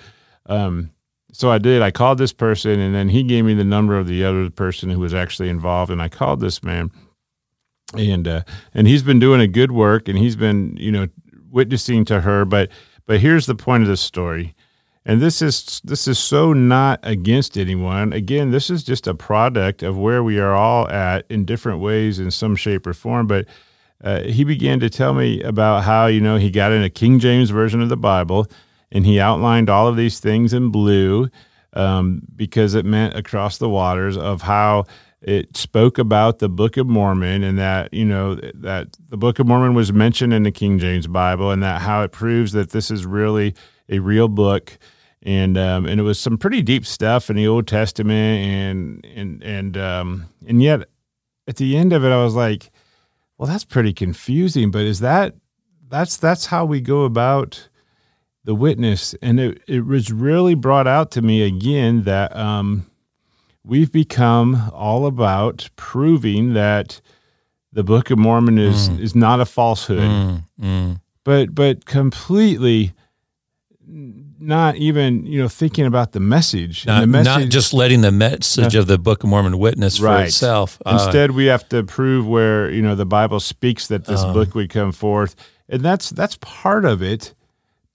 Um, 0.48 0.90
so 1.32 1.52
I 1.52 1.60
did. 1.60 1.84
I 1.84 1.92
called 1.92 2.18
this 2.18 2.34
person, 2.34 2.80
and 2.80 2.96
then 2.96 3.10
he 3.10 3.22
gave 3.22 3.46
me 3.46 3.54
the 3.54 3.64
number 3.64 3.96
of 3.98 4.08
the 4.08 4.26
other 4.26 4.50
person 4.50 4.90
who 4.90 5.00
was 5.00 5.14
actually 5.14 5.50
involved, 5.50 5.92
and 5.92 6.02
I 6.02 6.10
called 6.10 6.40
this 6.40 6.64
man, 6.64 6.90
and 7.96 8.28
uh, 8.28 8.42
and 8.74 8.88
he's 8.88 9.04
been 9.04 9.20
doing 9.20 9.42
a 9.42 9.48
good 9.48 9.72
work, 9.72 10.08
and 10.08 10.18
he's 10.18 10.36
been 10.36 10.76
you 10.78 10.92
know 10.92 11.08
witnessing 11.52 12.04
to 12.06 12.22
her. 12.22 12.46
But 12.46 12.72
but 13.06 13.20
here's 13.20 13.46
the 13.46 13.56
point 13.56 13.84
of 13.84 13.90
the 13.90 13.98
story, 13.98 14.55
and 15.06 15.22
this 15.22 15.42
is 15.42 15.82
this 15.84 16.08
is 16.08 16.18
so 16.18 16.54
not 16.54 17.00
against 17.04 17.58
anyone. 17.58 18.12
Again, 18.12 18.52
this 18.52 18.70
is 18.70 18.84
just 18.84 19.08
a 19.08 19.14
product 19.14 19.84
of 19.84 19.98
where 19.98 20.24
we 20.24 20.40
are 20.40 20.54
all 20.54 20.90
at 20.90 21.26
in 21.30 21.46
different 21.46 21.80
ways, 21.80 22.20
in 22.20 22.32
some 22.32 22.56
shape 22.56 22.88
or 22.88 22.94
form. 22.94 23.28
But 23.28 23.46
uh, 24.04 24.22
he 24.24 24.44
began 24.44 24.80
to 24.80 24.90
tell 24.90 25.14
me 25.14 25.42
about 25.42 25.84
how 25.84 26.08
you 26.08 26.22
know 26.22 26.38
he 26.38 26.50
got 26.50 26.72
in 26.72 26.84
a 26.84 26.90
King 26.90 27.20
James 27.20 27.50
version 27.50 27.82
of 27.82 27.90
the 27.90 27.98
Bible 27.98 28.48
and 28.92 29.06
he 29.06 29.20
outlined 29.20 29.70
all 29.70 29.88
of 29.88 29.98
these 29.98 30.20
things 30.20 30.54
in 30.54 30.70
blue 30.70 31.30
um, 31.74 32.22
because 32.36 32.74
it 32.74 32.86
meant 32.86 33.16
across 33.16 33.58
the 33.58 33.70
waters 33.70 34.18
of 34.18 34.42
how 34.44 34.86
it 35.22 35.58
spoke 35.58 35.98
about 35.98 36.40
the 36.40 36.50
Book 36.50 36.78
of 36.78 36.88
Mormon 36.88 37.44
and 37.44 37.58
that 37.58 37.94
you 37.94 38.06
know 38.06 38.36
that 38.36 38.88
the 39.10 39.18
Book 39.18 39.40
of 39.40 39.48
Mormon 39.48 39.74
was 39.74 39.92
mentioned 39.92 40.34
in 40.34 40.44
the 40.44 40.52
King 40.52 40.80
James 40.80 41.08
Bible 41.08 41.52
and 41.52 41.62
that 41.62 41.82
how 41.82 42.04
it 42.04 42.12
proves 42.12 42.54
that 42.54 42.72
this 42.72 42.90
is 42.90 43.06
really 43.06 43.54
a 43.90 44.00
real 44.00 44.28
book 44.28 44.78
and 45.26 45.58
um, 45.58 45.88
and 45.88 46.00
it 46.00 46.04
was 46.04 46.20
some 46.20 46.38
pretty 46.38 46.62
deep 46.62 46.86
stuff 46.86 47.30
in 47.30 47.36
the 47.36 47.48
Old 47.48 47.68
Testament 47.68 48.46
and 48.46 49.06
and 49.06 49.44
and 49.44 49.78
um, 49.78 50.26
and 50.48 50.62
yet 50.62 50.88
at 51.48 51.58
the 51.58 51.76
end 51.76 51.92
of 51.92 52.06
it 52.06 52.10
I 52.10 52.24
was 52.24 52.36
like, 52.36 52.72
well 53.38 53.50
that's 53.50 53.66
pretty 53.66 53.92
confusing, 53.92 54.72
but 54.72 54.84
is 54.84 55.00
that 55.00 55.36
that's 55.90 56.16
that's 56.18 56.46
how 56.46 56.64
we 56.64 56.80
go 56.80 57.04
about 57.04 57.68
the 58.44 58.56
witness, 58.56 59.16
and 59.24 59.40
it, 59.40 59.62
it 59.68 59.86
was 59.86 60.12
really 60.12 60.54
brought 60.54 60.88
out 60.88 61.10
to 61.12 61.22
me 61.24 61.42
again 61.42 62.04
that 62.04 62.36
um, 62.36 62.86
we've 63.64 63.92
become 63.92 64.70
all 64.72 65.08
about 65.08 65.68
proving 65.76 66.54
that 66.54 67.02
the 67.74 67.84
Book 67.84 68.12
of 68.12 68.20
Mormon 68.20 68.60
is 68.60 68.90
mm. 68.90 69.00
is 69.00 69.16
not 69.16 69.40
a 69.40 69.46
falsehood, 69.46 70.00
mm, 70.00 70.44
mm. 70.62 71.02
but 71.24 71.56
but 71.56 71.86
completely 71.86 72.94
not 74.46 74.76
even 74.76 75.26
you 75.26 75.42
know 75.42 75.48
thinking 75.48 75.86
about 75.86 76.12
the 76.12 76.20
message. 76.20 76.86
Not, 76.86 77.02
the 77.02 77.08
message, 77.08 77.26
not 77.26 77.50
just 77.50 77.74
letting 77.74 78.02
the 78.02 78.12
message 78.12 78.76
of 78.76 78.88
the 78.88 78.98
Book 78.98 79.24
of 79.24 79.30
Mormon 79.30 79.58
witness 79.58 80.00
right. 80.00 80.22
for 80.22 80.26
itself. 80.26 80.82
Uh, 80.86 81.00
Instead, 81.02 81.32
we 81.32 81.46
have 81.46 81.68
to 81.70 81.84
prove 81.84 82.28
where 82.28 82.70
you 82.70 82.82
know 82.82 82.96
the 82.96 83.06
Bible 83.06 83.40
speaks 83.40 83.88
that 83.88 84.06
this 84.06 84.22
uh, 84.22 84.34
book 84.34 84.56
would 84.56 84.70
come 84.70 84.92
forth, 84.92 85.36
and 85.70 85.82
that's 85.82 86.10
that's 86.10 86.38
part 86.42 86.86
of 86.86 87.02
it 87.02 87.34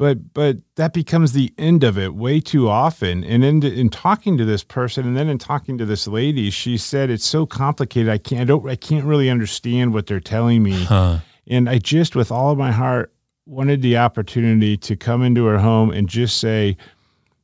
but 0.01 0.33
but 0.33 0.57
that 0.77 0.95
becomes 0.95 1.33
the 1.33 1.53
end 1.59 1.85
of 1.85 1.99
it 1.99 2.15
way 2.15 2.41
too 2.41 2.71
often 2.71 3.23
and 3.23 3.45
in, 3.45 3.63
in 3.63 3.91
talking 3.91 4.39
to 4.39 4.47
this 4.47 4.65
person 4.65 5.07
and 5.07 5.15
then 5.15 5.29
in 5.29 5.37
talking 5.37 5.77
to 5.77 5.85
this 5.85 6.09
lady 6.09 6.49
she 6.49 6.79
said 6.79 7.11
it's 7.11 7.27
so 7.27 7.45
complicated 7.45 8.11
i 8.11 8.17
can't 8.17 8.41
i 8.41 8.45
don't 8.45 8.67
i 8.67 8.75
can't 8.75 9.05
really 9.05 9.29
understand 9.29 9.93
what 9.93 10.07
they're 10.07 10.19
telling 10.19 10.63
me 10.63 10.85
huh. 10.85 11.19
and 11.47 11.69
i 11.69 11.77
just 11.77 12.17
with 12.17 12.33
all 12.33 12.51
of 12.51 12.57
my 12.57 12.73
heart 12.73 13.13
wanted 13.51 13.83
the 13.83 13.97
opportunity 13.97 14.77
to 14.77 14.95
come 14.95 15.23
into 15.23 15.45
her 15.47 15.59
home 15.59 15.91
and 15.91 16.09
just 16.09 16.39
say 16.39 16.77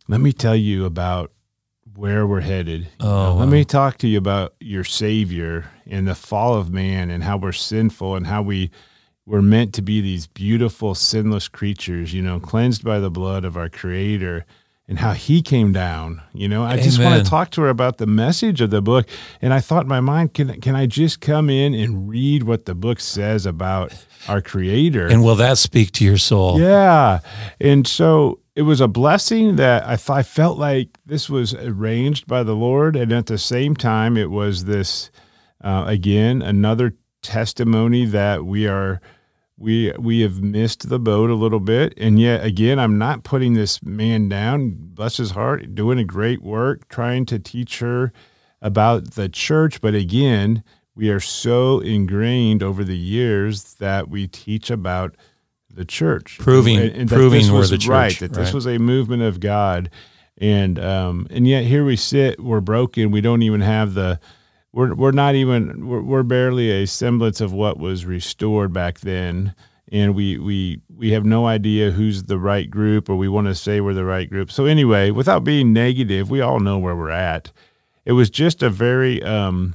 let 0.09 0.21
me 0.21 0.33
tell 0.33 0.57
you 0.57 0.85
about 0.85 1.33
where 1.95 2.27
we're 2.27 2.41
headed 2.41 2.87
oh, 3.01 3.35
let 3.35 3.47
wow. 3.47 3.51
me 3.51 3.65
talk 3.65 3.99
to 3.99 4.07
you 4.07 4.17
about 4.17 4.55
your 4.61 4.85
savior 4.85 5.71
and 5.87 6.07
the 6.07 6.15
fall 6.15 6.55
of 6.55 6.71
man 6.71 7.11
and 7.11 7.25
how 7.25 7.37
we're 7.37 7.53
sinful 7.53 8.15
and 8.15 8.27
how 8.27 8.41
we 8.41 8.71
we're 9.27 9.43
meant 9.43 9.75
to 9.75 9.83
be 9.83 10.01
these 10.01 10.29
beautiful, 10.29 10.95
sinless 10.95 11.49
creatures, 11.49 12.15
you 12.15 12.23
know, 12.23 12.39
cleansed 12.39 12.85
by 12.85 13.01
the 13.01 13.11
blood 13.11 13.45
of 13.45 13.57
our 13.57 13.69
Creator 13.69 14.47
and 14.89 14.99
how 14.99 15.13
He 15.13 15.43
came 15.43 15.73
down. 15.73 16.23
You 16.33 16.49
know, 16.49 16.63
I 16.63 16.73
Amen. 16.73 16.85
just 16.85 17.01
want 17.01 17.23
to 17.23 17.29
talk 17.29 17.51
to 17.53 17.63
her 17.63 17.69
about 17.69 17.99
the 17.99 18.07
message 18.07 18.61
of 18.61 18.71
the 18.71 18.83
book. 18.83 19.09
And 19.43 19.53
I 19.53 19.61
thought 19.61 19.83
in 19.83 19.89
my 19.89 20.01
mind, 20.01 20.35
can, 20.35 20.61
can 20.61 20.77
I 20.77 20.87
just 20.87 21.21
come 21.21 21.51
in 21.51 21.75
and 21.75 22.09
read 22.09 22.45
what 22.45 22.67
the 22.67 22.75
book 22.75 23.01
says 23.01 23.47
about 23.47 23.93
our 24.29 24.41
Creator? 24.41 25.09
And 25.09 25.25
will 25.25 25.37
that 25.37 25.59
speak 25.59 25.93
to 25.93 26.05
your 26.05 26.19
soul? 26.19 26.61
Yeah. 26.61 27.21
And 27.61 27.87
so 27.87 28.41
it 28.55 28.63
was 28.63 28.81
a 28.81 28.89
blessing 28.89 29.57
that 29.57 29.85
I, 29.85 29.97
th- 29.97 30.11
I 30.11 30.23
felt 30.23 30.59
like 30.59 30.89
this 31.05 31.29
was 31.29 31.53
arranged 31.55 32.27
by 32.27 32.43
the 32.43 32.55
Lord. 32.55 32.97
And 32.97 33.13
at 33.13 33.27
the 33.27 33.39
same 33.39 33.75
time, 33.75 34.17
it 34.17 34.31
was 34.31 34.65
this, 34.65 35.11
uh, 35.63 35.85
again, 35.87 36.43
another 36.43 36.95
testimony 37.23 38.05
that 38.07 38.45
we 38.45 38.67
are 38.67 39.01
we 39.59 39.93
we 39.99 40.21
have 40.21 40.43
missed 40.43 40.89
the 40.89 40.99
boat 40.99 41.31
a 41.31 41.35
little 41.35 41.61
bit. 41.61 41.95
And 41.97 42.21
yet 42.21 42.45
again 42.45 42.79
i'm 42.79 42.99
not 42.99 43.25
putting 43.25 43.55
this 43.55 43.83
man 43.83 44.29
down. 44.29 44.77
Bless 44.79 45.17
his 45.17 45.33
heart 45.33 45.75
doing 45.75 45.99
a 45.99 46.05
great 46.05 46.43
work 46.43 46.89
trying 46.89 47.27
to 47.27 47.39
teach 47.39 47.79
her 47.79 48.13
about 48.61 49.13
the 49.13 49.29
church. 49.29 49.81
But 49.81 49.95
again 49.95 50.63
we 50.95 51.11
are 51.11 51.21
so 51.21 51.81
ingrained 51.81 52.63
over 52.63 52.85
the 52.85 52.97
years 52.97 53.75
that 53.75 54.09
we 54.09 54.27
teach 54.27 54.71
about 54.71 55.15
the 55.71 55.85
church. 55.85 56.39
Proving 56.39 56.79
and, 56.79 56.95
and 56.95 57.09
proving 57.09 57.53
we're 57.53 57.67
the 57.67 57.79
church 57.79 57.89
right 57.89 58.19
that 58.19 58.37
right. 58.37 58.45
this 58.45 58.53
was 58.53 58.67
a 58.67 58.79
movement 58.79 59.23
of 59.23 59.41
god. 59.41 59.91
And 60.39 60.79
um 60.79 61.27
and 61.31 61.47
yet 61.47 61.65
here 61.65 61.85
we 61.85 61.97
sit 61.97 62.41
we're 62.41 62.61
broken. 62.61 63.11
We 63.11 63.23
don't 63.23 63.43
even 63.43 63.63
have 63.63 63.95
the 63.95 64.21
we're 64.77 64.95
we're 64.95 65.11
not 65.11 65.35
even 65.35 65.89
we're, 65.89 66.03
we're 66.03 66.23
barely 66.23 66.71
a 66.71 66.87
semblance 66.87 67.41
of 67.41 67.51
what 67.51 67.79
was 67.79 68.05
restored 68.05 68.75
back 68.75 69.01
then. 69.01 69.55
And 69.91 70.15
we 70.15 70.39
we 70.39 70.81
we 70.95 71.13
have 71.13 71.25
no 71.25 71.47
idea 71.47 71.93
who's 71.93 72.25
the 72.25 72.39
right 72.39 72.69
group 72.69 73.09
or 73.09 73.17
we 73.17 73.27
want 73.29 73.47
to 73.47 73.55
say 73.55 73.81
we're 73.81 73.95
the 73.95 74.05
right 74.05 74.29
group. 74.29 74.53
So 74.53 74.67
anyway 74.67 75.11
without 75.11 75.45
being 75.45 75.73
negative 75.73 76.31
we 76.31 76.43
all 76.43 76.61
know 76.61 76.79
where 76.79 76.95
we're 76.95 77.09
at. 77.11 77.53
It 78.05 78.13
was 78.13 78.29
just 78.29 78.63
a 78.63 78.69
very 78.69 79.23
um 79.23 79.75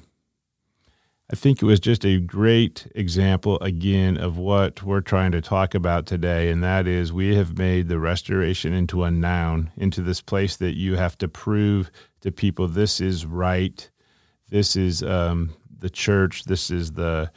i 1.32 1.36
think 1.36 1.62
it 1.62 1.66
was 1.66 1.80
just 1.80 2.06
a 2.06 2.20
great 2.20 2.88
example 2.94 3.58
again 3.60 4.18
of 4.18 4.38
what 4.38 4.84
we're 4.84 5.02
trying 5.02 5.32
to 5.32 5.42
talk 5.42 5.74
about 5.74 6.06
today. 6.06 6.52
And 6.52 6.64
that 6.64 6.86
is 6.86 7.12
we 7.12 7.36
have 7.36 7.58
made 7.58 7.88
the 7.88 7.98
restoration 7.98 8.72
into 8.72 9.04
a 9.04 9.10
noun 9.10 9.72
into 9.76 10.04
this 10.04 10.22
place 10.22 10.58
that 10.58 10.78
you 10.78 10.96
have 10.96 11.18
to 11.18 11.28
prove 11.28 11.90
to 12.20 12.32
people 12.32 12.68
this 12.68 13.02
is 13.02 13.26
right 13.26 13.90
this 14.52 14.76
is 14.76 15.02
um, 15.02 15.56
the 15.80 15.90
church. 15.90 16.44
This 16.44 16.70
is 16.70 16.92
the 16.92 17.32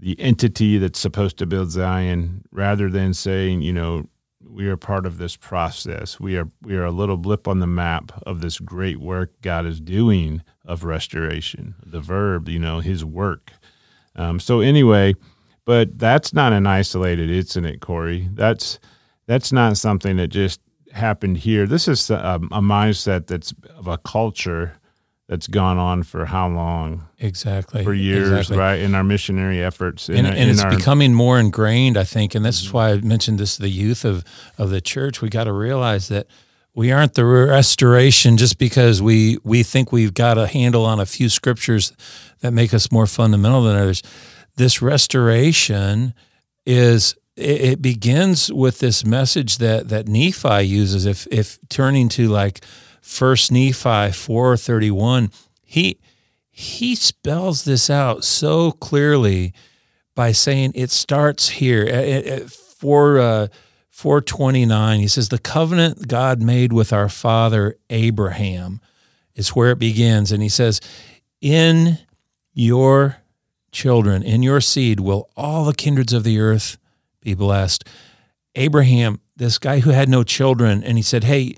the 0.00 0.18
entity 0.20 0.78
that's 0.78 0.98
supposed 0.98 1.38
to 1.38 1.46
build 1.46 1.70
Zion, 1.70 2.44
rather 2.52 2.88
than 2.88 3.14
saying, 3.14 3.62
you 3.62 3.72
know, 3.72 4.04
we 4.48 4.68
are 4.68 4.76
part 4.76 5.06
of 5.06 5.18
this 5.18 5.36
process. 5.36 6.18
We 6.18 6.36
are 6.36 6.48
we 6.62 6.76
are 6.76 6.84
a 6.84 6.90
little 6.90 7.16
blip 7.16 7.46
on 7.46 7.60
the 7.60 7.66
map 7.66 8.12
of 8.26 8.40
this 8.40 8.58
great 8.58 8.98
work 8.98 9.40
God 9.42 9.66
is 9.66 9.80
doing 9.80 10.42
of 10.64 10.84
restoration. 10.84 11.74
The 11.84 12.00
verb, 12.00 12.48
you 12.48 12.58
know, 12.58 12.80
His 12.80 13.04
work. 13.04 13.52
Um, 14.16 14.40
so 14.40 14.60
anyway, 14.60 15.14
but 15.64 15.98
that's 15.98 16.32
not 16.32 16.52
an 16.52 16.66
isolated 16.66 17.30
incident, 17.30 17.80
Corey. 17.80 18.28
That's 18.32 18.78
that's 19.26 19.52
not 19.52 19.76
something 19.76 20.16
that 20.16 20.28
just 20.28 20.60
happened 20.92 21.38
here. 21.38 21.66
This 21.66 21.86
is 21.86 22.08
a, 22.08 22.40
a 22.50 22.62
mindset 22.62 23.26
that's 23.26 23.52
of 23.76 23.86
a 23.86 23.98
culture 23.98 24.78
that's 25.28 25.46
gone 25.46 25.76
on 25.76 26.02
for 26.02 26.24
how 26.24 26.48
long? 26.48 27.06
Exactly. 27.18 27.84
For 27.84 27.92
years, 27.92 28.30
exactly. 28.30 28.56
right? 28.56 28.80
In 28.80 28.94
our 28.94 29.04
missionary 29.04 29.62
efforts. 29.62 30.08
In, 30.08 30.24
and, 30.24 30.28
and 30.28 30.50
it's 30.50 30.62
our, 30.62 30.74
becoming 30.74 31.12
more 31.12 31.38
ingrained, 31.38 31.98
I 31.98 32.04
think. 32.04 32.34
And 32.34 32.44
this 32.44 32.60
is 32.60 32.68
mm-hmm. 32.68 32.76
why 32.76 32.90
I 32.92 32.96
mentioned 32.96 33.38
this 33.38 33.56
to 33.56 33.62
the 33.62 33.68
youth 33.68 34.04
of, 34.06 34.24
of 34.56 34.70
the 34.70 34.80
church. 34.80 35.20
We 35.20 35.28
got 35.28 35.44
to 35.44 35.52
realize 35.52 36.08
that 36.08 36.26
we 36.74 36.92
aren't 36.92 37.14
the 37.14 37.26
restoration 37.26 38.38
just 38.38 38.58
because 38.58 39.02
we, 39.02 39.38
we 39.44 39.62
think 39.62 39.92
we've 39.92 40.14
got 40.14 40.38
a 40.38 40.46
handle 40.46 40.86
on 40.86 40.98
a 40.98 41.06
few 41.06 41.28
scriptures 41.28 41.92
that 42.40 42.52
make 42.52 42.72
us 42.72 42.90
more 42.90 43.06
fundamental 43.06 43.62
than 43.62 43.76
others. 43.76 44.02
This 44.56 44.80
restoration 44.80 46.14
is 46.64 47.14
it 47.36 47.80
begins 47.80 48.52
with 48.52 48.80
this 48.80 49.04
message 49.04 49.58
that 49.58 49.90
that 49.90 50.08
Nephi 50.08 50.62
uses. 50.62 51.06
If 51.06 51.28
if 51.30 51.58
turning 51.68 52.08
to 52.10 52.28
like 52.28 52.64
First 53.08 53.50
Nephi 53.50 54.12
four 54.12 54.56
thirty 54.58 54.90
one, 54.90 55.30
he 55.64 55.98
he 56.50 56.94
spells 56.94 57.64
this 57.64 57.88
out 57.88 58.22
so 58.22 58.70
clearly 58.70 59.54
by 60.14 60.32
saying 60.32 60.72
it 60.74 60.90
starts 60.90 61.48
here 61.48 61.84
at, 61.84 62.26
at 62.26 62.50
four 62.50 63.18
uh, 63.18 63.48
four 63.88 64.20
twenty 64.20 64.66
nine. 64.66 65.00
He 65.00 65.08
says 65.08 65.30
the 65.30 65.38
covenant 65.38 66.06
God 66.06 66.42
made 66.42 66.74
with 66.74 66.92
our 66.92 67.08
father 67.08 67.78
Abraham 67.88 68.80
is 69.34 69.56
where 69.56 69.70
it 69.70 69.78
begins, 69.78 70.30
and 70.30 70.42
he 70.42 70.50
says, 70.50 70.78
"In 71.40 71.98
your 72.52 73.16
children, 73.72 74.22
in 74.22 74.42
your 74.42 74.60
seed, 74.60 75.00
will 75.00 75.30
all 75.34 75.64
the 75.64 75.74
kindreds 75.74 76.12
of 76.12 76.24
the 76.24 76.38
earth 76.38 76.76
be 77.22 77.32
blessed." 77.32 77.84
Abraham, 78.54 79.18
this 79.34 79.58
guy 79.58 79.80
who 79.80 79.90
had 79.90 80.10
no 80.10 80.22
children, 80.22 80.84
and 80.84 80.98
he 80.98 81.02
said, 81.02 81.24
"Hey." 81.24 81.56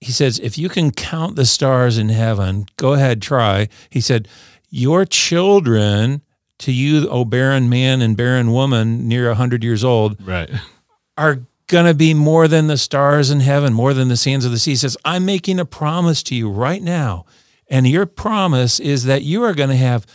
He 0.00 0.12
says, 0.12 0.38
if 0.38 0.56
you 0.56 0.68
can 0.68 0.90
count 0.90 1.36
the 1.36 1.44
stars 1.44 1.98
in 1.98 2.08
heaven, 2.08 2.66
go 2.76 2.94
ahead, 2.94 3.20
try. 3.20 3.68
He 3.90 4.00
said, 4.00 4.28
your 4.70 5.04
children 5.04 6.22
to 6.58 6.72
you, 6.72 7.08
O 7.08 7.24
barren 7.24 7.68
man 7.68 8.00
and 8.00 8.16
barren 8.16 8.52
woman 8.52 9.08
near 9.08 9.26
a 9.26 9.30
100 9.30 9.62
years 9.62 9.84
old, 9.84 10.16
right. 10.26 10.50
are 11.18 11.40
going 11.66 11.86
to 11.86 11.94
be 11.94 12.14
more 12.14 12.48
than 12.48 12.66
the 12.66 12.78
stars 12.78 13.30
in 13.30 13.40
heaven, 13.40 13.72
more 13.72 13.94
than 13.94 14.08
the 14.08 14.16
sands 14.16 14.44
of 14.44 14.52
the 14.52 14.58
sea. 14.58 14.72
He 14.72 14.76
says, 14.76 14.96
I'm 15.04 15.24
making 15.24 15.58
a 15.58 15.64
promise 15.64 16.22
to 16.24 16.34
you 16.34 16.50
right 16.50 16.82
now. 16.82 17.26
And 17.68 17.86
your 17.86 18.06
promise 18.06 18.80
is 18.80 19.04
that 19.04 19.22
you 19.22 19.42
are 19.44 19.54
going 19.54 19.70
to 19.70 19.76
have 19.76 20.06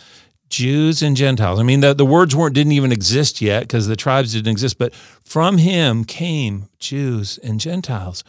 Jews 0.50 1.02
and 1.02 1.16
Gentiles. 1.16 1.58
I 1.58 1.62
mean, 1.62 1.80
the, 1.80 1.94
the 1.94 2.04
words 2.04 2.36
weren't 2.36 2.54
didn't 2.54 2.72
even 2.72 2.92
exist 2.92 3.40
yet 3.40 3.62
because 3.62 3.86
the 3.86 3.96
tribes 3.96 4.32
didn't 4.32 4.50
exist, 4.50 4.78
but 4.78 4.94
from 4.94 5.58
him 5.58 6.04
came 6.04 6.68
Jews 6.78 7.38
and 7.38 7.58
Gentiles. 7.58 8.22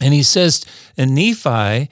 And 0.00 0.12
he 0.12 0.22
says, 0.22 0.64
and 0.96 1.14
Nephi 1.14 1.88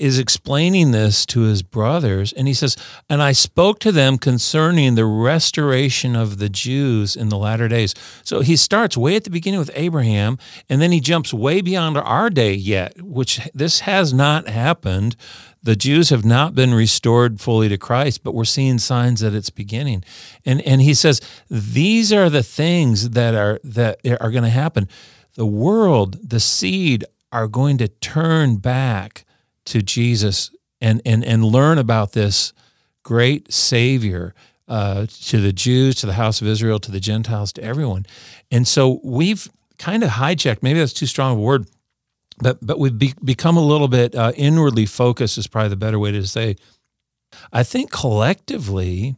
is 0.00 0.18
explaining 0.18 0.92
this 0.92 1.26
to 1.26 1.40
his 1.40 1.62
brothers, 1.62 2.32
and 2.32 2.48
he 2.48 2.54
says, 2.54 2.74
And 3.10 3.22
I 3.22 3.32
spoke 3.32 3.80
to 3.80 3.92
them 3.92 4.16
concerning 4.16 4.94
the 4.94 5.04
restoration 5.04 6.16
of 6.16 6.38
the 6.38 6.48
Jews 6.48 7.14
in 7.14 7.28
the 7.28 7.36
latter 7.36 7.68
days. 7.68 7.94
So 8.24 8.40
he 8.40 8.56
starts 8.56 8.96
way 8.96 9.14
at 9.14 9.24
the 9.24 9.30
beginning 9.30 9.60
with 9.60 9.70
Abraham, 9.74 10.38
and 10.70 10.80
then 10.80 10.90
he 10.90 11.00
jumps 11.00 11.34
way 11.34 11.60
beyond 11.60 11.98
our 11.98 12.30
day 12.30 12.54
yet, 12.54 13.02
which 13.02 13.40
this 13.52 13.80
has 13.80 14.14
not 14.14 14.48
happened. 14.48 15.16
The 15.62 15.76
Jews 15.76 16.08
have 16.08 16.24
not 16.24 16.54
been 16.54 16.72
restored 16.72 17.38
fully 17.38 17.68
to 17.68 17.76
Christ, 17.76 18.24
but 18.24 18.34
we're 18.34 18.46
seeing 18.46 18.78
signs 18.78 19.20
that 19.20 19.34
it's 19.34 19.50
beginning. 19.50 20.02
And 20.46 20.62
and 20.62 20.80
he 20.80 20.94
says, 20.94 21.20
These 21.50 22.10
are 22.10 22.30
the 22.30 22.42
things 22.42 23.10
that 23.10 23.34
are 23.34 23.60
that 23.64 24.00
are 24.18 24.30
going 24.30 24.44
to 24.44 24.48
happen. 24.48 24.88
The 25.34 25.44
world, 25.44 26.30
the 26.30 26.40
seed 26.40 27.04
are 27.32 27.48
going 27.48 27.78
to 27.78 27.88
turn 27.88 28.56
back 28.56 29.24
to 29.66 29.82
Jesus 29.82 30.50
and, 30.80 31.00
and, 31.04 31.24
and 31.24 31.44
learn 31.44 31.78
about 31.78 32.12
this 32.12 32.52
great 33.02 33.52
Savior 33.52 34.34
uh, 34.68 35.06
to 35.22 35.40
the 35.40 35.52
Jews, 35.52 35.96
to 35.96 36.06
the 36.06 36.12
house 36.14 36.40
of 36.40 36.46
Israel, 36.46 36.78
to 36.78 36.92
the 36.92 37.00
Gentiles, 37.00 37.52
to 37.54 37.62
everyone. 37.62 38.06
And 38.50 38.66
so 38.66 39.00
we've 39.02 39.48
kind 39.78 40.02
of 40.02 40.10
hijacked, 40.10 40.62
maybe 40.62 40.78
that's 40.78 40.92
too 40.92 41.06
strong 41.06 41.38
a 41.38 41.40
word, 41.40 41.66
but, 42.38 42.58
but 42.62 42.78
we've 42.78 42.96
be, 42.96 43.14
become 43.24 43.56
a 43.56 43.64
little 43.64 43.88
bit 43.88 44.14
uh, 44.14 44.32
inwardly 44.36 44.86
focused, 44.86 45.38
is 45.38 45.46
probably 45.46 45.70
the 45.70 45.76
better 45.76 45.98
way 45.98 46.12
to 46.12 46.26
say. 46.26 46.56
I 47.52 47.62
think 47.62 47.90
collectively, 47.90 49.16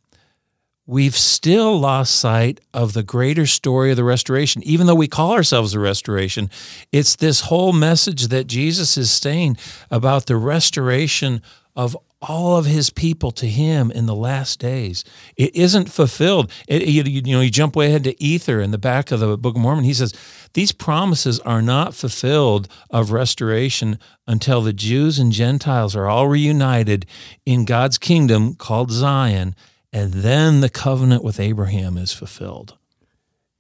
we've 0.87 1.17
still 1.17 1.79
lost 1.79 2.15
sight 2.15 2.61
of 2.75 2.93
the 2.93 3.03
greater 3.03 3.47
story 3.47 3.91
of 3.91 3.97
the 3.97 4.05
restoration. 4.05 4.63
Even 4.65 4.87
though 4.87 4.95
we 4.95 5.09
call 5.09 5.33
ourselves 5.33 5.73
the 5.73 5.79
restoration, 5.79 6.51
it's 6.91 7.17
this 7.17 7.43
whole 7.43 7.73
message 7.73 8.29
that 8.29 8.47
Jesus 8.47 8.97
is 8.97 9.11
saying 9.11 9.57
about 9.91 10.27
the 10.27 10.37
restoration 10.37 11.41
of 11.77 11.97
all 12.21 12.57
of 12.57 12.67
his 12.67 12.89
people 12.91 13.33
to 13.33 13.47
him 13.47 13.91
in 13.91 14.07
the 14.07 14.15
last 14.15 14.61
days. 14.61 15.05
It 15.37 15.55
isn't 15.57 15.91
fulfilled. 15.91 16.53
It, 16.69 16.87
you, 16.87 17.03
you, 17.03 17.23
know, 17.23 17.41
you 17.41 17.51
jump 17.51 17.75
way 17.75 17.89
ahead 17.89 18.05
to 18.05 18.23
Ether 18.23 18.61
in 18.61 18.71
the 18.71 18.79
back 18.79 19.11
of 19.11 19.19
the 19.19 19.37
Book 19.37 19.57
of 19.57 19.61
Mormon. 19.61 19.85
He 19.85 19.95
says, 19.95 20.15
These 20.55 20.71
promises 20.71 21.41
are 21.41 21.63
not 21.63 21.95
fulfilled 21.95 22.69
of 22.91 23.11
restoration 23.11 23.99
until 24.27 24.63
the 24.63 24.73
Jews 24.73 25.19
and 25.19 25.33
Gentiles 25.33 25.97
are 25.97 26.07
all 26.07 26.29
reunited 26.29 27.07
in 27.45 27.65
God's 27.65 27.99
kingdom 27.99 28.55
called 28.55 28.93
Zion 28.93 29.57
and 29.93 30.13
then 30.13 30.61
the 30.61 30.71
covenant 30.71 31.23
with 31.23 31.39
Abraham 31.39 31.99
is 31.99 32.13
fulfilled. 32.13 32.77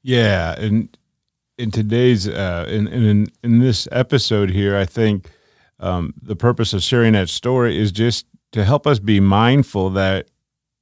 Yeah, 0.03 0.59
and 0.59 0.97
in 1.59 1.71
today's 1.71 2.27
uh, 2.27 2.67
in 2.69 2.89
in 2.89 3.27
in 3.45 3.59
this 3.61 3.87
episode 3.93 4.51
here, 4.51 4.77
I 4.77 4.87
think 4.87 5.31
um, 5.79 6.15
the 6.21 6.37
purpose 6.37 6.73
of 6.73 6.83
sharing 6.83 7.13
that 7.13 7.29
story 7.29 7.79
is 7.79 7.93
just 7.93 8.27
to 8.53 8.65
help 8.65 8.87
us 8.87 8.99
be 8.99 9.21
mindful 9.21 9.91
that 9.91 10.29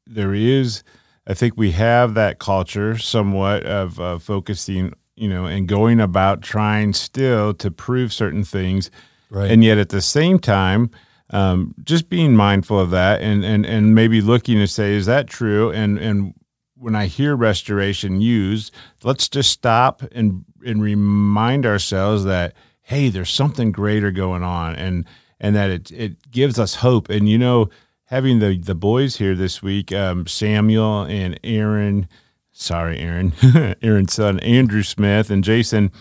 there 0.06 0.34
is. 0.34 0.82
I 1.26 1.34
think 1.34 1.56
we 1.56 1.72
have 1.72 2.14
that 2.14 2.38
culture 2.38 2.96
somewhat 2.96 3.64
of 3.64 4.00
uh, 4.00 4.18
focusing, 4.18 4.94
you 5.16 5.28
know, 5.28 5.44
and 5.44 5.68
going 5.68 6.00
about 6.00 6.42
trying 6.42 6.92
still 6.94 7.52
to 7.54 7.70
prove 7.70 8.12
certain 8.12 8.42
things, 8.42 8.90
right. 9.28 9.50
and 9.50 9.62
yet 9.62 9.78
at 9.78 9.90
the 9.90 10.00
same 10.00 10.38
time 10.38 10.90
um, 11.30 11.74
just 11.84 12.08
being 12.08 12.36
mindful 12.36 12.78
of 12.78 12.90
that 12.90 13.22
and, 13.22 13.44
and, 13.44 13.64
and 13.64 13.94
maybe 13.94 14.20
looking 14.20 14.58
to 14.58 14.66
say, 14.66 14.94
is 14.94 15.06
that 15.06 15.28
true? 15.28 15.70
And, 15.70 15.98
and 15.98 16.34
when 16.74 16.96
I 16.96 17.06
hear 17.06 17.36
restoration 17.36 18.20
used, 18.20 18.74
let's 19.02 19.28
just 19.28 19.50
stop 19.50 20.02
and, 20.12 20.44
and 20.64 20.82
remind 20.82 21.66
ourselves 21.66 22.24
that, 22.24 22.54
hey, 22.82 23.08
there's 23.08 23.30
something 23.30 23.70
greater 23.70 24.10
going 24.10 24.42
on 24.42 24.74
and, 24.74 25.06
and 25.38 25.54
that 25.54 25.70
it, 25.70 25.92
it 25.92 26.30
gives 26.30 26.58
us 26.58 26.76
hope. 26.76 27.08
And, 27.08 27.28
you 27.28 27.38
know, 27.38 27.70
having 28.06 28.40
the, 28.40 28.58
the 28.58 28.74
boys 28.74 29.16
here 29.16 29.36
this 29.36 29.62
week, 29.62 29.92
um, 29.92 30.26
Samuel 30.26 31.02
and 31.02 31.38
Aaron, 31.44 32.08
sorry, 32.50 32.98
Aaron, 32.98 33.32
Aaron's 33.82 34.14
son, 34.14 34.40
Andrew 34.40 34.82
Smith 34.82 35.30
and 35.30 35.44
Jason, 35.44 35.92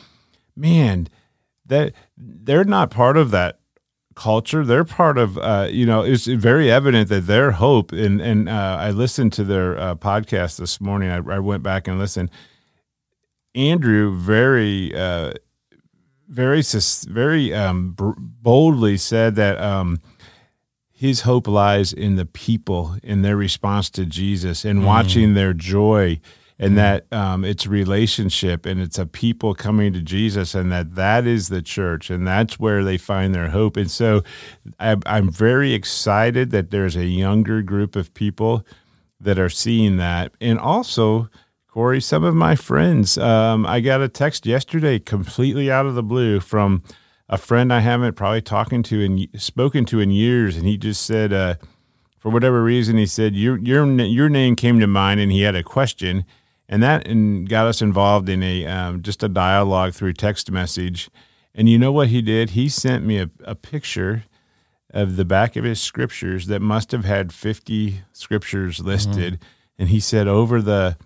man, 0.55 1.07
that 1.67 1.93
they're 2.17 2.63
not 2.63 2.89
part 2.89 3.15
of 3.15 3.29
that 3.29 3.58
culture. 4.19 4.65
They're 4.65 4.83
part 4.83 5.17
of, 5.17 5.37
uh, 5.37 5.69
you 5.71 5.85
know, 5.85 6.01
it's 6.01 6.25
very 6.25 6.69
evident 6.69 7.07
that 7.07 7.25
their 7.25 7.51
hope. 7.51 7.93
And 7.93 8.21
and 8.21 8.49
uh, 8.49 8.77
I 8.79 8.91
listened 8.91 9.31
to 9.33 9.43
their 9.45 9.79
uh, 9.79 9.95
podcast 9.95 10.59
this 10.59 10.81
morning. 10.81 11.09
I, 11.09 11.17
I, 11.17 11.39
went 11.39 11.63
back 11.63 11.87
and 11.87 11.97
listened. 11.97 12.29
Andrew 13.55 14.13
very, 14.15 14.93
uh, 14.93 15.31
very, 16.27 16.61
very 17.07 17.53
um, 17.53 17.95
boldly 17.97 18.97
said 18.97 19.35
that 19.35 19.59
um, 19.59 19.99
his 20.91 21.21
hope 21.21 21.47
lies 21.47 21.93
in 21.93 22.17
the 22.17 22.25
people 22.25 22.97
in 23.01 23.21
their 23.21 23.37
response 23.37 23.89
to 23.91 24.05
Jesus 24.05 24.65
and 24.65 24.81
Mm. 24.81 24.85
watching 24.85 25.33
their 25.33 25.53
joy 25.53 26.19
and 26.59 26.77
that 26.77 27.11
um, 27.13 27.45
it's 27.45 27.65
relationship 27.65 28.65
and 28.65 28.81
it's 28.81 28.99
a 28.99 29.05
people 29.05 29.55
coming 29.55 29.93
to 29.93 30.01
Jesus 30.01 30.53
and 30.53 30.71
that 30.71 30.95
that 30.95 31.25
is 31.25 31.47
the 31.47 31.61
church 31.61 32.09
and 32.09 32.27
that's 32.27 32.59
where 32.59 32.83
they 32.83 32.97
find 32.97 33.33
their 33.33 33.49
hope. 33.49 33.77
And 33.77 33.89
so 33.89 34.23
I, 34.77 34.97
I'm 35.05 35.31
very 35.31 35.73
excited 35.73 36.51
that 36.51 36.69
there's 36.69 36.97
a 36.97 37.05
younger 37.05 37.61
group 37.61 37.95
of 37.95 38.13
people 38.13 38.65
that 39.21 39.39
are 39.39 39.49
seeing 39.49 39.95
that. 39.97 40.33
And 40.41 40.59
also, 40.59 41.29
Corey, 41.67 42.01
some 42.01 42.25
of 42.25 42.35
my 42.35 42.55
friends, 42.55 43.17
um, 43.17 43.65
I 43.65 43.79
got 43.79 44.01
a 44.01 44.09
text 44.09 44.45
yesterday 44.45 44.99
completely 44.99 45.71
out 45.71 45.85
of 45.85 45.95
the 45.95 46.03
blue 46.03 46.41
from 46.41 46.83
a 47.29 47.37
friend 47.37 47.71
I 47.71 47.79
haven't 47.79 48.15
probably 48.15 48.41
talking 48.41 48.83
to 48.83 49.05
and 49.05 49.27
spoken 49.41 49.85
to 49.85 50.01
in 50.01 50.11
years. 50.11 50.57
And 50.57 50.65
he 50.65 50.77
just 50.77 51.05
said, 51.05 51.31
uh, 51.31 51.55
for 52.17 52.29
whatever 52.29 52.61
reason, 52.61 52.97
he 52.97 53.05
said, 53.05 53.33
your, 53.33 53.57
your, 53.59 53.85
your 54.01 54.27
name 54.27 54.57
came 54.57 54.79
to 54.81 54.87
mind 54.87 55.21
and 55.21 55.31
he 55.31 55.43
had 55.43 55.55
a 55.55 55.63
question 55.63 56.25
and 56.69 56.83
that 56.83 57.07
and 57.07 57.49
got 57.49 57.65
us 57.65 57.81
involved 57.81 58.29
in 58.29 58.43
a 58.43 58.65
um, 58.67 59.01
just 59.01 59.23
a 59.23 59.27
dialogue 59.27 59.93
through 59.93 60.13
text 60.13 60.51
message. 60.51 61.09
And 61.53 61.67
you 61.67 61.79
know 61.79 61.91
what 61.91 62.09
he 62.09 62.21
did? 62.21 62.51
He 62.51 62.69
sent 62.69 63.03
me 63.03 63.17
a, 63.17 63.29
a 63.43 63.55
picture 63.55 64.25
of 64.91 65.15
the 65.15 65.25
back 65.25 65.55
of 65.55 65.63
his 65.63 65.81
scriptures 65.81 66.47
that 66.47 66.61
must 66.61 66.91
have 66.91 67.05
had 67.05 67.33
50 67.33 68.01
scriptures 68.13 68.79
listed. 68.79 69.39
And 69.77 69.89
he 69.89 69.99
said, 69.99 70.27
over 70.27 70.61
the 70.61 70.97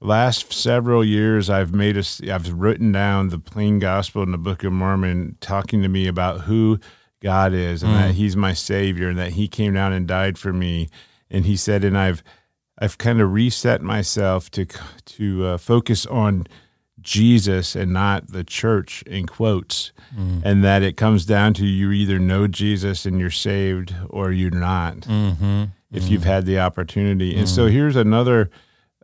last 0.00 0.52
several 0.52 1.04
years, 1.04 1.48
I've 1.48 1.72
made 1.72 1.96
a, 1.96 2.04
I've 2.32 2.52
written 2.52 2.92
down 2.92 3.28
the 3.28 3.38
plain 3.38 3.78
gospel 3.78 4.22
in 4.22 4.32
the 4.32 4.38
Book 4.38 4.64
of 4.64 4.72
Mormon, 4.72 5.36
talking 5.40 5.82
to 5.82 5.88
me 5.88 6.06
about 6.06 6.42
who 6.42 6.78
God 7.20 7.52
is 7.54 7.82
and 7.82 7.94
that 7.94 8.14
He's 8.14 8.36
my 8.36 8.52
Savior 8.52 9.08
and 9.08 9.18
that 9.18 9.32
He 9.32 9.48
came 9.48 9.74
down 9.74 9.92
and 9.92 10.06
died 10.06 10.38
for 10.38 10.52
me. 10.52 10.88
And 11.30 11.46
he 11.46 11.56
said, 11.56 11.82
and 11.82 11.96
I've 11.96 12.22
I've 12.78 12.98
kind 12.98 13.20
of 13.20 13.32
reset 13.32 13.82
myself 13.82 14.50
to 14.52 14.66
to 15.06 15.46
uh, 15.46 15.58
focus 15.58 16.06
on 16.06 16.46
Jesus 17.00 17.76
and 17.76 17.92
not 17.92 18.28
the 18.28 18.44
church 18.44 19.02
in 19.02 19.26
quotes, 19.26 19.92
and 20.16 20.64
that 20.64 20.82
it 20.82 20.96
comes 20.96 21.26
down 21.26 21.54
to 21.54 21.66
you 21.66 21.92
either 21.92 22.18
know 22.18 22.46
Jesus 22.46 23.04
and 23.04 23.20
you're 23.20 23.30
saved 23.30 23.94
or 24.08 24.32
you're 24.32 24.50
not 24.50 25.00
Mm-hmm. 25.00 25.64
if 25.92 26.08
you've 26.08 26.24
had 26.24 26.46
the 26.46 26.58
opportunity. 26.60 27.36
And 27.36 27.48
so 27.48 27.66
here's 27.66 27.96
another 27.96 28.50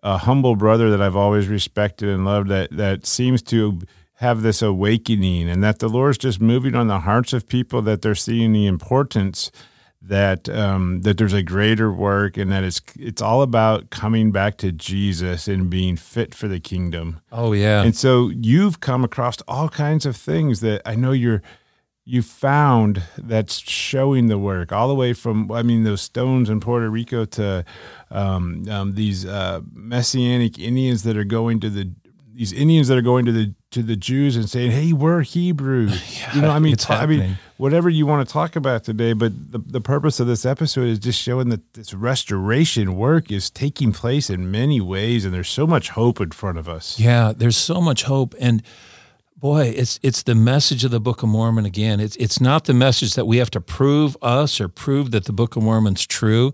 uh, 0.03 0.17
humble 0.19 0.57
brother 0.57 0.91
that 0.91 1.03
I've 1.03 1.17
always 1.17 1.47
respected 1.49 2.09
and 2.09 2.25
loved 2.25 2.49
that 2.49 2.71
that 2.77 3.07
seems 3.07 3.43
to 3.43 3.81
have 4.15 4.43
this 4.43 4.63
awakening 4.63 5.49
and 5.49 5.63
that 5.63 5.79
the 5.79 5.89
Lord's 5.89 6.19
just 6.19 6.41
moving 6.41 6.75
on 6.75 6.89
the 6.89 7.01
hearts 7.01 7.33
of 7.33 7.47
people 7.49 7.83
that 7.83 8.03
they're 8.03 8.15
seeing 8.15 8.53
the 8.53 8.67
importance 8.67 9.51
that 10.03 10.49
um, 10.49 11.03
that 11.03 11.19
there's 11.19 11.33
a 11.33 11.43
greater 11.43 11.93
work 11.93 12.37
and 12.37 12.51
that 12.51 12.65
it's 12.65 12.81
it's 12.99 13.21
all 13.21 13.43
about 13.43 13.91
coming 13.91 14.33
back 14.33 14.57
to 14.59 14.73
Jesus 14.73 15.47
and 15.47 15.69
being 15.69 15.97
fit 15.97 16.35
for 16.35 16.49
the 16.49 16.61
kingdom. 16.61 17.21
Oh 17.31 17.53
yeah. 17.53 17.83
And 17.83 17.95
so 17.95 18.29
you've 18.29 18.81
come 18.81 19.05
across 19.05 19.41
all 19.47 19.69
kinds 19.69 20.07
of 20.07 20.17
things 20.17 20.61
that 20.61 20.83
I 20.87 20.95
know 20.95 21.13
you're 21.13 21.43
you 22.07 22.23
found 22.23 23.03
that's 23.19 23.59
showing 23.59 24.29
the 24.29 24.39
work 24.39 24.73
all 24.73 24.89
the 24.89 24.95
way 24.95 25.13
from 25.13 25.53
I 25.53 25.63
mean 25.63 25.85
those 25.85 26.01
stones 26.01 26.49
in 26.49 26.61
Puerto 26.61 26.89
Rico 26.89 27.27
to 27.27 27.65
um, 28.11 28.67
um, 28.71 28.95
these 28.95 29.27
uh, 29.27 29.61
messianic 29.73 30.59
Indians 30.59 31.03
that 31.03 31.17
are 31.17 31.25
going 31.25 31.61
to 31.61 31.69
the 31.69 31.93
these 32.33 32.55
Indians 32.55 32.89
that 32.89 32.97
are 32.97 33.03
going 33.03 33.27
to 33.27 33.33
the 33.33 33.55
to 33.73 33.83
the 33.83 33.97
Jews 33.97 34.35
and 34.35 34.49
saying, 34.49 34.71
"Hey, 34.71 34.95
we're 34.95 35.21
Hebrew." 35.21 35.91
you 36.35 36.41
know, 36.41 36.51
I 36.51 36.59
mean, 36.59 36.77
I 36.89 37.05
mean. 37.05 37.39
Whatever 37.61 37.91
you 37.91 38.07
want 38.07 38.27
to 38.27 38.33
talk 38.33 38.57
about 38.57 38.85
today, 38.85 39.13
but 39.13 39.53
the 39.53 39.59
the 39.59 39.81
purpose 39.81 40.19
of 40.19 40.27
this 40.27 40.47
episode 40.47 40.89
is 40.89 40.99
just 40.99 41.21
showing 41.21 41.51
that 41.51 41.75
this 41.75 41.93
restoration 41.93 42.97
work 42.97 43.31
is 43.31 43.51
taking 43.51 43.93
place 43.93 44.31
in 44.31 44.51
many 44.51 44.81
ways, 44.81 45.25
and 45.25 45.35
there's 45.35 45.51
so 45.51 45.67
much 45.67 45.91
hope 45.91 46.21
in 46.21 46.31
front 46.31 46.59
of 46.59 46.69
us. 46.69 46.99
Yeah, 46.99 47.33
there's 47.37 47.59
so 47.59 47.81
much 47.81 48.05
hope 48.05 48.35
and 48.41 48.63
boy, 49.41 49.73
it's 49.77 49.99
it's 50.03 50.23
the 50.23 50.35
message 50.35 50.85
of 50.85 50.91
the 50.91 51.01
Book 51.01 51.23
of 51.23 51.29
Mormon 51.29 51.67
again. 51.67 52.01
It's 52.01 52.17
it's 52.17 52.41
not 52.41 52.65
the 52.65 52.75
message 52.75 53.15
that 53.15 53.27
we 53.27 53.39
have 53.39 53.51
to 53.51 53.61
prove 53.61 54.17
us 54.23 54.61
or 54.61 54.69
prove 54.69 55.11
that 55.11 55.25
the 55.25 55.33
Book 55.33 55.57
of 55.57 55.63
Mormon's 55.63 56.07
true. 56.07 56.53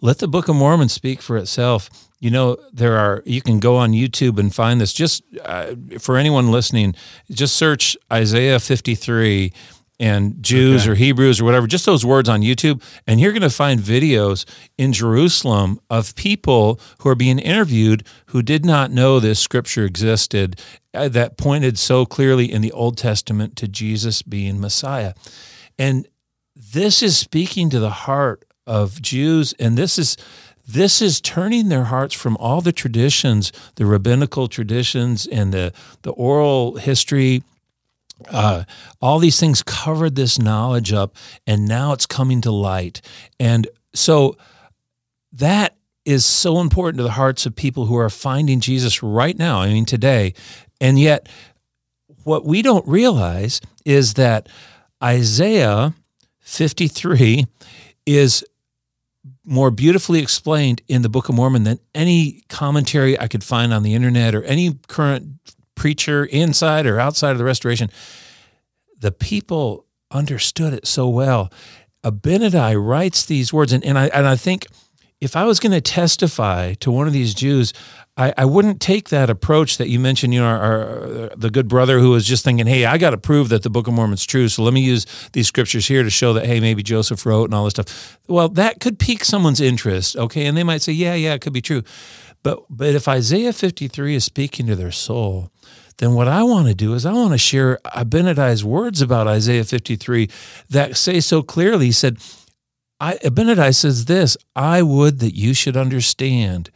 Let 0.00 0.18
the 0.18 0.28
Book 0.28 0.48
of 0.48 0.56
Mormon 0.56 0.88
speak 0.88 1.22
for 1.22 1.36
itself. 1.36 1.90
You 2.20 2.30
know, 2.30 2.56
there 2.72 2.96
are 2.96 3.22
you 3.24 3.40
can 3.40 3.60
go 3.60 3.76
on 3.76 3.92
YouTube 3.92 4.38
and 4.38 4.54
find 4.54 4.80
this. 4.80 4.92
Just 4.92 5.22
uh, 5.44 5.74
for 5.98 6.16
anyone 6.16 6.50
listening, 6.50 6.94
just 7.30 7.56
search 7.56 7.96
Isaiah 8.12 8.60
53 8.60 9.52
and 10.00 10.42
Jews 10.42 10.86
or 10.86 10.94
Hebrews 10.94 11.40
or 11.40 11.44
whatever, 11.44 11.66
just 11.66 11.86
those 11.86 12.04
words 12.04 12.28
on 12.28 12.42
YouTube, 12.42 12.82
and 13.06 13.20
you're 13.20 13.32
going 13.32 13.42
to 13.42 13.50
find 13.50 13.80
videos 13.80 14.44
in 14.76 14.92
Jerusalem 14.92 15.80
of 15.88 16.14
people 16.16 16.80
who 16.98 17.08
are 17.08 17.14
being 17.14 17.38
interviewed 17.38 18.06
who 18.26 18.42
did 18.42 18.64
not 18.64 18.90
know 18.90 19.20
this 19.20 19.38
scripture 19.38 19.84
existed 19.84 20.60
uh, 20.92 21.08
that 21.08 21.36
pointed 21.36 21.78
so 21.78 22.04
clearly 22.04 22.50
in 22.50 22.60
the 22.60 22.72
Old 22.72 22.98
Testament 22.98 23.56
to 23.56 23.68
Jesus 23.68 24.22
being 24.22 24.60
Messiah. 24.60 25.14
And 25.78 26.08
this 26.56 27.02
is 27.02 27.16
speaking 27.16 27.70
to 27.70 27.78
the 27.78 27.90
heart 27.90 28.44
of 28.66 29.00
Jews, 29.00 29.54
and 29.58 29.76
this 29.76 29.98
is 29.98 30.16
this 30.66 31.02
is 31.02 31.20
turning 31.20 31.68
their 31.68 31.84
hearts 31.84 32.14
from 32.14 32.38
all 32.38 32.62
the 32.62 32.72
traditions, 32.72 33.52
the 33.74 33.84
rabbinical 33.84 34.48
traditions 34.48 35.26
and 35.26 35.52
the 35.52 35.72
the 36.02 36.12
oral 36.12 36.76
history 36.76 37.42
uh, 38.28 38.64
all 39.00 39.18
these 39.18 39.38
things 39.38 39.62
covered 39.62 40.14
this 40.14 40.38
knowledge 40.38 40.92
up 40.92 41.16
and 41.46 41.66
now 41.66 41.92
it's 41.92 42.06
coming 42.06 42.40
to 42.42 42.50
light. 42.50 43.00
And 43.38 43.66
so 43.94 44.36
that 45.32 45.76
is 46.04 46.24
so 46.24 46.60
important 46.60 46.98
to 46.98 47.02
the 47.02 47.10
hearts 47.10 47.46
of 47.46 47.56
people 47.56 47.86
who 47.86 47.96
are 47.96 48.10
finding 48.10 48.60
jesus 48.60 49.02
right 49.02 49.38
now 49.38 49.60
i 49.60 49.68
mean 49.68 49.86
today. 49.86 50.34
And 50.80 50.98
yet 50.98 51.28
what 52.24 52.44
we 52.44 52.62
don't 52.62 52.86
realize 52.86 53.60
is 53.84 54.14
that 54.14 54.48
isaiah 55.02 55.94
53 56.40 57.46
is 58.06 58.44
more 59.46 59.70
beautifully 59.70 60.20
explained 60.20 60.82
in 60.88 61.02
the 61.02 61.08
Book 61.08 61.28
of 61.28 61.34
Mormon 61.34 61.64
than 61.64 61.78
any 61.94 62.42
commentary 62.48 63.18
I 63.18 63.28
could 63.28 63.44
find 63.44 63.72
on 63.72 63.82
the 63.82 63.94
internet 63.94 64.34
or 64.34 64.42
any 64.42 64.74
current 64.88 65.38
preacher 65.74 66.24
inside 66.24 66.86
or 66.86 67.00
outside 67.00 67.32
of 67.32 67.38
the 67.38 67.44
restoration. 67.44 67.90
The 68.98 69.12
people 69.12 69.86
understood 70.10 70.72
it 70.72 70.86
so 70.86 71.08
well. 71.08 71.52
Abinadi 72.04 72.74
writes 72.76 73.24
these 73.24 73.52
words, 73.52 73.72
and, 73.72 73.84
and 73.84 73.98
I 73.98 74.06
and 74.08 74.26
I 74.26 74.36
think 74.36 74.66
if 75.20 75.36
I 75.36 75.44
was 75.44 75.58
going 75.58 75.72
to 75.72 75.80
testify 75.80 76.74
to 76.74 76.90
one 76.90 77.06
of 77.06 77.12
these 77.12 77.32
Jews, 77.32 77.72
I, 78.16 78.34
I 78.36 78.44
wouldn't 78.44 78.80
take 78.80 79.08
that 79.08 79.30
approach 79.30 79.78
that 79.78 79.88
you 79.88 79.98
mentioned. 79.98 80.34
You 80.34 80.40
know, 80.40 80.46
our, 80.46 80.60
our, 80.60 81.30
the 81.34 81.50
good 81.50 81.66
brother 81.66 81.98
who 81.98 82.10
was 82.10 82.26
just 82.26 82.44
thinking, 82.44 82.66
"Hey, 82.66 82.84
I 82.84 82.98
got 82.98 83.10
to 83.10 83.18
prove 83.18 83.48
that 83.48 83.62
the 83.62 83.70
Book 83.70 83.88
of 83.88 83.94
Mormon's 83.94 84.24
true, 84.26 84.48
so 84.48 84.62
let 84.62 84.74
me 84.74 84.82
use 84.82 85.06
these 85.32 85.48
scriptures 85.48 85.88
here 85.88 86.02
to 86.02 86.10
show 86.10 86.34
that 86.34 86.46
hey, 86.46 86.60
maybe 86.60 86.82
Joseph 86.82 87.24
wrote 87.24 87.46
and 87.46 87.54
all 87.54 87.64
this 87.64 87.72
stuff." 87.72 88.18
Well, 88.28 88.48
that 88.50 88.80
could 88.80 88.98
pique 88.98 89.24
someone's 89.24 89.60
interest, 89.60 90.16
okay, 90.16 90.46
and 90.46 90.56
they 90.56 90.64
might 90.64 90.82
say, 90.82 90.92
"Yeah, 90.92 91.14
yeah, 91.14 91.34
it 91.34 91.40
could 91.40 91.54
be 91.54 91.62
true," 91.62 91.82
but 92.42 92.64
but 92.68 92.94
if 92.94 93.08
Isaiah 93.08 93.52
fifty 93.52 93.88
three 93.88 94.14
is 94.14 94.24
speaking 94.24 94.66
to 94.66 94.76
their 94.76 94.92
soul, 94.92 95.50
then 95.98 96.14
what 96.14 96.28
I 96.28 96.42
want 96.42 96.68
to 96.68 96.74
do 96.74 96.94
is 96.94 97.06
I 97.06 97.12
want 97.12 97.32
to 97.32 97.38
share 97.38 97.78
Abinadi's 97.84 98.64
words 98.64 99.00
about 99.00 99.26
Isaiah 99.26 99.64
53 99.64 100.28
that 100.70 100.96
say 100.96 101.20
so 101.20 101.42
clearly. 101.42 101.86
He 101.86 101.92
said, 101.92 102.18
I, 103.00 103.14
Abinadi 103.16 103.74
says 103.74 104.06
this 104.06 104.36
I 104.56 104.82
would 104.82 105.18
that 105.20 105.36
you 105.36 105.54
should 105.54 105.76
understand 105.76 106.70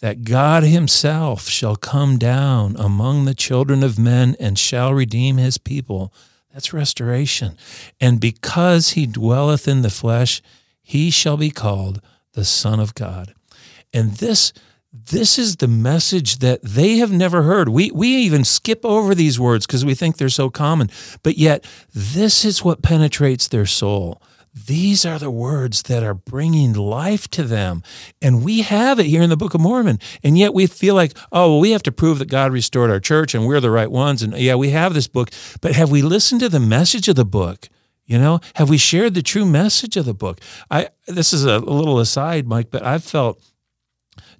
that 0.00 0.24
God 0.24 0.62
himself 0.62 1.48
shall 1.48 1.76
come 1.76 2.18
down 2.18 2.76
among 2.76 3.24
the 3.24 3.34
children 3.34 3.82
of 3.82 3.98
men 3.98 4.36
and 4.38 4.58
shall 4.58 4.94
redeem 4.94 5.36
his 5.36 5.58
people. 5.58 6.12
That's 6.52 6.72
restoration. 6.72 7.56
And 8.00 8.20
because 8.20 8.90
he 8.90 9.06
dwelleth 9.06 9.66
in 9.68 9.82
the 9.82 9.90
flesh, 9.90 10.40
he 10.82 11.10
shall 11.10 11.36
be 11.36 11.50
called 11.50 12.00
the 12.32 12.44
Son 12.44 12.80
of 12.80 12.94
God. 12.94 13.34
And 13.92 14.12
this 14.12 14.52
this 15.04 15.38
is 15.38 15.56
the 15.56 15.68
message 15.68 16.38
that 16.38 16.62
they 16.62 16.96
have 16.96 17.12
never 17.12 17.42
heard. 17.42 17.68
We 17.68 17.90
we 17.90 18.08
even 18.08 18.44
skip 18.44 18.84
over 18.84 19.14
these 19.14 19.38
words 19.38 19.66
because 19.66 19.84
we 19.84 19.94
think 19.94 20.16
they're 20.16 20.28
so 20.28 20.50
common. 20.50 20.90
But 21.22 21.38
yet 21.38 21.64
this 21.94 22.44
is 22.44 22.64
what 22.64 22.82
penetrates 22.82 23.48
their 23.48 23.66
soul. 23.66 24.20
These 24.66 25.06
are 25.06 25.18
the 25.18 25.30
words 25.30 25.82
that 25.82 26.02
are 26.02 26.14
bringing 26.14 26.72
life 26.72 27.28
to 27.28 27.44
them. 27.44 27.82
And 28.20 28.44
we 28.44 28.62
have 28.62 28.98
it 28.98 29.06
here 29.06 29.22
in 29.22 29.30
the 29.30 29.36
Book 29.36 29.54
of 29.54 29.60
Mormon. 29.60 30.00
And 30.24 30.36
yet 30.36 30.52
we 30.52 30.66
feel 30.66 30.94
like, 30.94 31.16
oh, 31.30 31.52
well, 31.52 31.60
we 31.60 31.70
have 31.70 31.82
to 31.84 31.92
prove 31.92 32.18
that 32.18 32.28
God 32.28 32.52
restored 32.52 32.90
our 32.90 32.98
church 32.98 33.34
and 33.34 33.46
we're 33.46 33.60
the 33.60 33.70
right 33.70 33.90
ones. 33.90 34.22
And 34.22 34.36
yeah, 34.36 34.56
we 34.56 34.70
have 34.70 34.94
this 34.94 35.06
book. 35.06 35.30
But 35.60 35.72
have 35.72 35.90
we 35.90 36.02
listened 36.02 36.40
to 36.40 36.48
the 36.48 36.60
message 36.60 37.08
of 37.08 37.16
the 37.16 37.24
book? 37.24 37.68
You 38.06 38.18
know, 38.18 38.40
have 38.54 38.70
we 38.70 38.78
shared 38.78 39.12
the 39.12 39.22
true 39.22 39.44
message 39.44 39.96
of 39.98 40.06
the 40.06 40.14
book? 40.14 40.40
I 40.70 40.88
this 41.06 41.34
is 41.34 41.44
a, 41.44 41.58
a 41.58 41.58
little 41.58 42.00
aside, 42.00 42.46
Mike, 42.46 42.70
but 42.70 42.82
I've 42.82 43.04
felt 43.04 43.38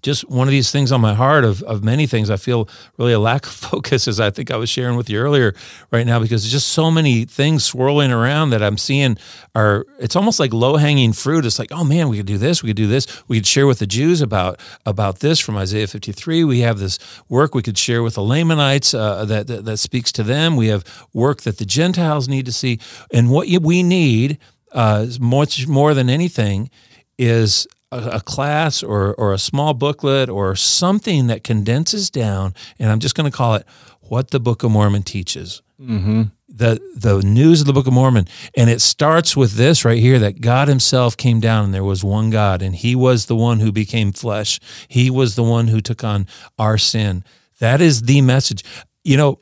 just 0.02 0.28
one 0.28 0.46
of 0.46 0.52
these 0.52 0.70
things 0.70 0.92
on 0.92 1.00
my 1.00 1.14
heart 1.14 1.44
of, 1.44 1.62
of 1.64 1.82
many 1.82 2.06
things. 2.06 2.30
I 2.30 2.36
feel 2.36 2.68
really 2.96 3.12
a 3.12 3.18
lack 3.18 3.46
of 3.46 3.52
focus, 3.68 4.08
as 4.08 4.20
I 4.20 4.30
think 4.30 4.50
I 4.50 4.56
was 4.56 4.70
sharing 4.70 4.96
with 4.96 5.10
you 5.10 5.18
earlier, 5.18 5.54
right 5.90 6.06
now, 6.06 6.20
because 6.20 6.48
just 6.50 6.68
so 6.68 6.90
many 6.90 7.24
things 7.24 7.64
swirling 7.64 8.12
around 8.12 8.50
that 8.50 8.62
I'm 8.62 8.78
seeing 8.78 9.16
are. 9.54 9.86
It's 9.98 10.16
almost 10.16 10.38
like 10.40 10.52
low 10.52 10.76
hanging 10.76 11.12
fruit. 11.12 11.44
It's 11.44 11.58
like, 11.58 11.72
oh 11.72 11.84
man, 11.84 12.08
we 12.08 12.16
could 12.16 12.26
do 12.26 12.38
this, 12.38 12.62
we 12.62 12.68
could 12.68 12.76
do 12.76 12.86
this. 12.86 13.06
We 13.28 13.38
could 13.38 13.46
share 13.46 13.66
with 13.66 13.78
the 13.78 13.86
Jews 13.86 14.20
about 14.20 14.60
about 14.86 15.20
this 15.20 15.40
from 15.40 15.56
Isaiah 15.56 15.86
53. 15.86 16.44
We 16.44 16.60
have 16.60 16.78
this 16.78 16.98
work 17.28 17.54
we 17.54 17.62
could 17.62 17.78
share 17.78 18.02
with 18.02 18.14
the 18.14 18.22
Lamanites 18.22 18.94
uh, 18.94 19.24
that, 19.24 19.46
that 19.48 19.64
that 19.64 19.76
speaks 19.78 20.12
to 20.12 20.22
them. 20.22 20.56
We 20.56 20.68
have 20.68 20.84
work 21.12 21.42
that 21.42 21.58
the 21.58 21.64
Gentiles 21.64 22.28
need 22.28 22.46
to 22.46 22.52
see, 22.52 22.78
and 23.12 23.30
what 23.30 23.48
we 23.48 23.82
need 23.82 24.38
uh, 24.72 25.06
much 25.20 25.66
more 25.66 25.94
than 25.94 26.08
anything 26.10 26.70
is 27.18 27.66
a, 27.90 28.20
class 28.20 28.82
or, 28.82 29.14
or 29.14 29.32
a 29.32 29.38
small 29.38 29.74
booklet 29.74 30.28
or 30.28 30.54
something 30.54 31.26
that 31.28 31.44
condenses 31.44 32.10
down, 32.10 32.54
and 32.78 32.90
I'm 32.90 32.98
just 32.98 33.14
going 33.14 33.30
to 33.30 33.36
call 33.36 33.54
it 33.54 33.66
what 34.02 34.30
the 34.30 34.40
Book 34.40 34.62
of 34.62 34.70
Mormon 34.70 35.02
teaches. 35.02 35.62
Mm-hmm. 35.80 36.22
The 36.50 36.80
the 36.96 37.20
news 37.22 37.60
of 37.60 37.66
the 37.68 37.72
Book 37.72 37.86
of 37.86 37.92
Mormon, 37.92 38.26
and 38.56 38.68
it 38.68 38.80
starts 38.80 39.36
with 39.36 39.52
this 39.52 39.84
right 39.84 39.98
here: 39.98 40.18
that 40.18 40.40
God 40.40 40.66
Himself 40.66 41.16
came 41.16 41.38
down, 41.38 41.66
and 41.66 41.74
there 41.74 41.84
was 41.84 42.02
one 42.02 42.30
God, 42.30 42.62
and 42.62 42.74
He 42.74 42.96
was 42.96 43.26
the 43.26 43.36
one 43.36 43.60
who 43.60 43.70
became 43.70 44.10
flesh. 44.10 44.58
He 44.88 45.08
was 45.08 45.36
the 45.36 45.44
one 45.44 45.68
who 45.68 45.80
took 45.80 46.02
on 46.02 46.26
our 46.58 46.76
sin. 46.76 47.22
That 47.60 47.80
is 47.80 48.02
the 48.02 48.22
message. 48.22 48.64
You 49.04 49.18
know, 49.18 49.38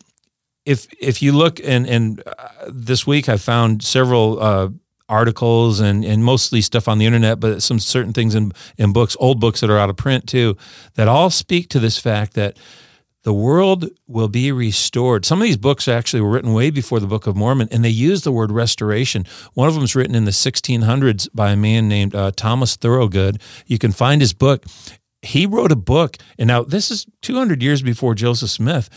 if 0.66 0.88
if 1.01 1.22
you 1.22 1.32
look 1.32 1.59
and 1.61 1.86
and 1.86 2.22
uh, 2.26 2.49
this 2.68 3.07
week 3.07 3.30
I 3.30 3.38
found 3.38 3.82
several 3.82 4.42
uh, 4.42 4.68
articles 5.09 5.80
and 5.80 6.04
and 6.04 6.24
mostly 6.24 6.61
stuff 6.61 6.88
on 6.88 6.98
the 6.98 7.07
internet, 7.07 7.40
but 7.40 7.62
some 7.62 7.78
certain 7.78 8.12
things 8.12 8.34
in 8.34 8.52
in 8.76 8.92
books, 8.92 9.16
old 9.20 9.40
books 9.40 9.61
that 9.61 9.70
are 9.70 9.78
out 9.78 9.90
of 9.90 9.96
print 9.96 10.28
too, 10.28 10.57
that 10.94 11.09
all 11.09 11.30
speak 11.30 11.68
to 11.70 11.78
this 11.78 11.98
fact 11.98 12.34
that 12.34 12.57
the 13.26 13.34
world 13.34 13.88
will 14.07 14.28
be 14.28 14.52
restored. 14.52 15.24
Some 15.24 15.40
of 15.40 15.44
these 15.44 15.57
books 15.57 15.88
actually 15.88 16.20
were 16.20 16.30
written 16.30 16.52
way 16.52 16.70
before 16.70 17.00
the 17.00 17.09
Book 17.09 17.26
of 17.26 17.34
Mormon, 17.34 17.68
and 17.72 17.84
they 17.84 17.88
use 17.88 18.22
the 18.22 18.30
word 18.30 18.52
restoration. 18.52 19.24
One 19.54 19.66
of 19.66 19.74
them 19.74 19.82
is 19.82 19.96
written 19.96 20.14
in 20.14 20.26
the 20.26 20.30
1600s 20.30 21.28
by 21.34 21.50
a 21.50 21.57
man 21.57 21.88
named 21.88 22.14
uh, 22.14 22.30
Thomas 22.36 22.76
Thorowgood. 22.76 23.42
You 23.66 23.78
can 23.78 23.90
find 23.90 24.20
his 24.20 24.32
book. 24.32 24.64
He 25.22 25.44
wrote 25.44 25.72
a 25.72 25.76
book, 25.76 26.18
and 26.38 26.46
now 26.46 26.62
this 26.62 26.92
is 26.92 27.04
200 27.22 27.64
years 27.64 27.82
before 27.82 28.14
Joseph 28.14 28.50
Smith. 28.50 28.88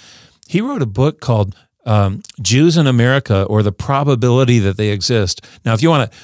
He 0.48 0.62
wrote 0.62 0.84
a 0.84 0.88
book 0.88 1.22
called 1.22 1.56
um, 1.86 2.22
Jews 2.42 2.78
in 2.78 2.88
America 2.88 3.44
or 3.44 3.64
the 3.64 3.72
probability 3.72 4.60
that 4.60 4.78
they 4.78 4.90
exist. 4.90 5.46
Now, 5.66 5.74
if 5.74 5.82
you 5.82 5.90
want 5.90 6.12
to, 6.12 6.18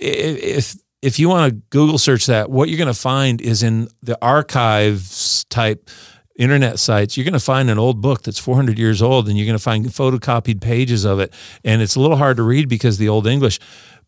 if 0.00 0.76
if 1.02 1.18
you 1.18 1.28
want 1.28 1.52
to 1.52 1.60
Google 1.68 1.98
search 1.98 2.26
that, 2.26 2.50
what 2.50 2.68
you're 2.68 2.78
going 2.78 2.86
to 2.86 2.98
find 2.98 3.40
is 3.40 3.62
in 3.62 3.88
the 4.02 4.18
archives 4.22 5.44
type 5.50 5.90
internet 6.36 6.78
sites, 6.78 7.16
you're 7.16 7.24
going 7.24 7.34
to 7.34 7.40
find 7.40 7.68
an 7.68 7.78
old 7.78 8.00
book 8.00 8.22
that's 8.22 8.38
400 8.38 8.78
years 8.78 9.02
old, 9.02 9.28
and 9.28 9.36
you're 9.36 9.46
going 9.46 9.58
to 9.58 9.62
find 9.62 9.84
photocopied 9.84 10.62
pages 10.62 11.04
of 11.04 11.20
it, 11.20 11.32
and 11.62 11.82
it's 11.82 11.94
a 11.94 12.00
little 12.00 12.16
hard 12.16 12.38
to 12.38 12.42
read 12.42 12.68
because 12.68 12.96
the 12.96 13.08
old 13.08 13.26
English. 13.26 13.60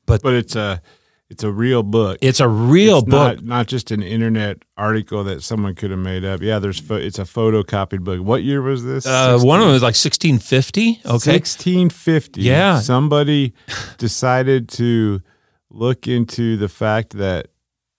But 0.06 0.22
but 0.22 0.34
it's 0.34 0.56
a 0.56 0.80
it's 1.28 1.42
a 1.42 1.50
real 1.50 1.82
book. 1.82 2.18
It's 2.22 2.38
a 2.38 2.48
real 2.48 2.98
it's 2.98 3.08
book, 3.08 3.36
not, 3.38 3.44
not, 3.44 3.66
just 3.66 3.90
an 3.90 4.02
internet 4.02 4.62
article 4.76 5.24
that 5.24 5.42
someone 5.42 5.74
could 5.74 5.90
have 5.90 5.98
made 5.98 6.24
up. 6.24 6.40
Yeah, 6.40 6.60
there's 6.60 6.78
fo- 6.78 6.96
it's 6.96 7.18
a 7.18 7.24
photocopied 7.24 8.04
book. 8.04 8.20
What 8.20 8.44
year 8.44 8.62
was 8.62 8.84
this? 8.84 9.06
Uh, 9.06 9.38
one 9.40 9.58
of 9.58 9.66
them 9.66 9.72
was 9.72 9.82
like 9.82 9.96
1650. 9.96 11.00
Okay, 11.04 11.10
1650. 11.10 12.42
Yeah, 12.42 12.78
somebody 12.78 13.54
decided 13.98 14.68
to 14.70 15.20
look 15.68 16.06
into 16.06 16.56
the 16.56 16.68
fact 16.68 17.14
that 17.14 17.48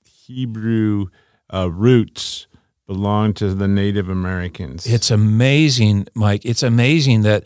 Hebrew 0.06 1.08
uh, 1.54 1.70
roots 1.70 2.48
belong 2.88 3.34
to 3.34 3.54
the 3.54 3.68
Native 3.68 4.08
Americans. 4.08 4.88
It's 4.88 5.12
amazing, 5.12 6.08
Mike. 6.16 6.46
It's 6.46 6.64
amazing 6.64 7.24
that 7.24 7.44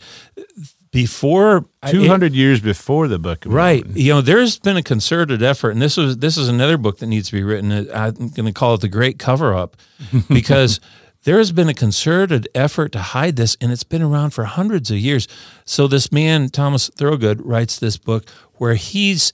before 0.92 1.64
200 1.86 2.26
it, 2.26 2.36
years 2.36 2.60
before 2.60 3.08
the 3.08 3.18
book 3.18 3.42
right. 3.46 3.84
You 3.86 4.12
know 4.12 4.20
there's 4.20 4.58
been 4.58 4.76
a 4.76 4.82
concerted 4.82 5.42
effort 5.42 5.70
and 5.70 5.82
this 5.82 5.96
was 5.96 6.18
this 6.18 6.36
is 6.36 6.48
another 6.48 6.76
book 6.76 6.98
that 6.98 7.06
needs 7.06 7.30
to 7.30 7.32
be 7.32 7.42
written. 7.42 7.72
Uh, 7.72 7.84
I'm 7.90 8.28
going 8.28 8.46
to 8.46 8.52
call 8.52 8.74
it 8.74 8.82
the 8.82 8.88
great 8.88 9.18
cover 9.18 9.54
up 9.54 9.76
because 10.28 10.80
there 11.24 11.38
has 11.38 11.50
been 11.50 11.68
a 11.68 11.74
concerted 11.74 12.46
effort 12.54 12.92
to 12.92 12.98
hide 12.98 13.36
this 13.36 13.56
and 13.60 13.72
it's 13.72 13.84
been 13.84 14.02
around 14.02 14.30
for 14.30 14.44
hundreds 14.44 14.90
of 14.90 14.98
years. 14.98 15.26
So 15.64 15.88
this 15.88 16.12
man 16.12 16.50
thomas 16.50 16.90
Thorowgood 16.90 17.40
writes 17.42 17.78
this 17.78 17.96
book 17.96 18.28
where 18.54 18.74
he's 18.74 19.32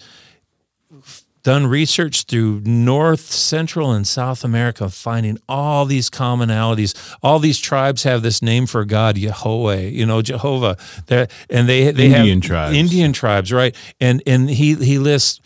done 1.48 1.66
research 1.66 2.24
through 2.24 2.60
North, 2.66 3.32
Central, 3.32 3.90
and 3.90 4.06
South 4.06 4.44
America, 4.44 4.90
finding 4.90 5.38
all 5.48 5.86
these 5.86 6.10
commonalities. 6.10 6.92
All 7.22 7.38
these 7.38 7.58
tribes 7.58 8.02
have 8.02 8.20
this 8.20 8.42
name 8.42 8.66
for 8.66 8.84
God, 8.84 9.16
Yahweh, 9.16 9.86
you 9.88 10.04
know, 10.04 10.20
Jehovah. 10.20 10.76
They're, 11.06 11.26
and 11.48 11.66
they 11.66 11.90
they 11.90 12.12
Indian 12.12 12.42
have 12.42 12.46
tribes. 12.46 12.76
Indian 12.76 13.14
tribes, 13.14 13.50
right? 13.50 13.74
And 13.98 14.22
and 14.26 14.50
he 14.50 14.74
he 14.74 14.98
lists 14.98 15.40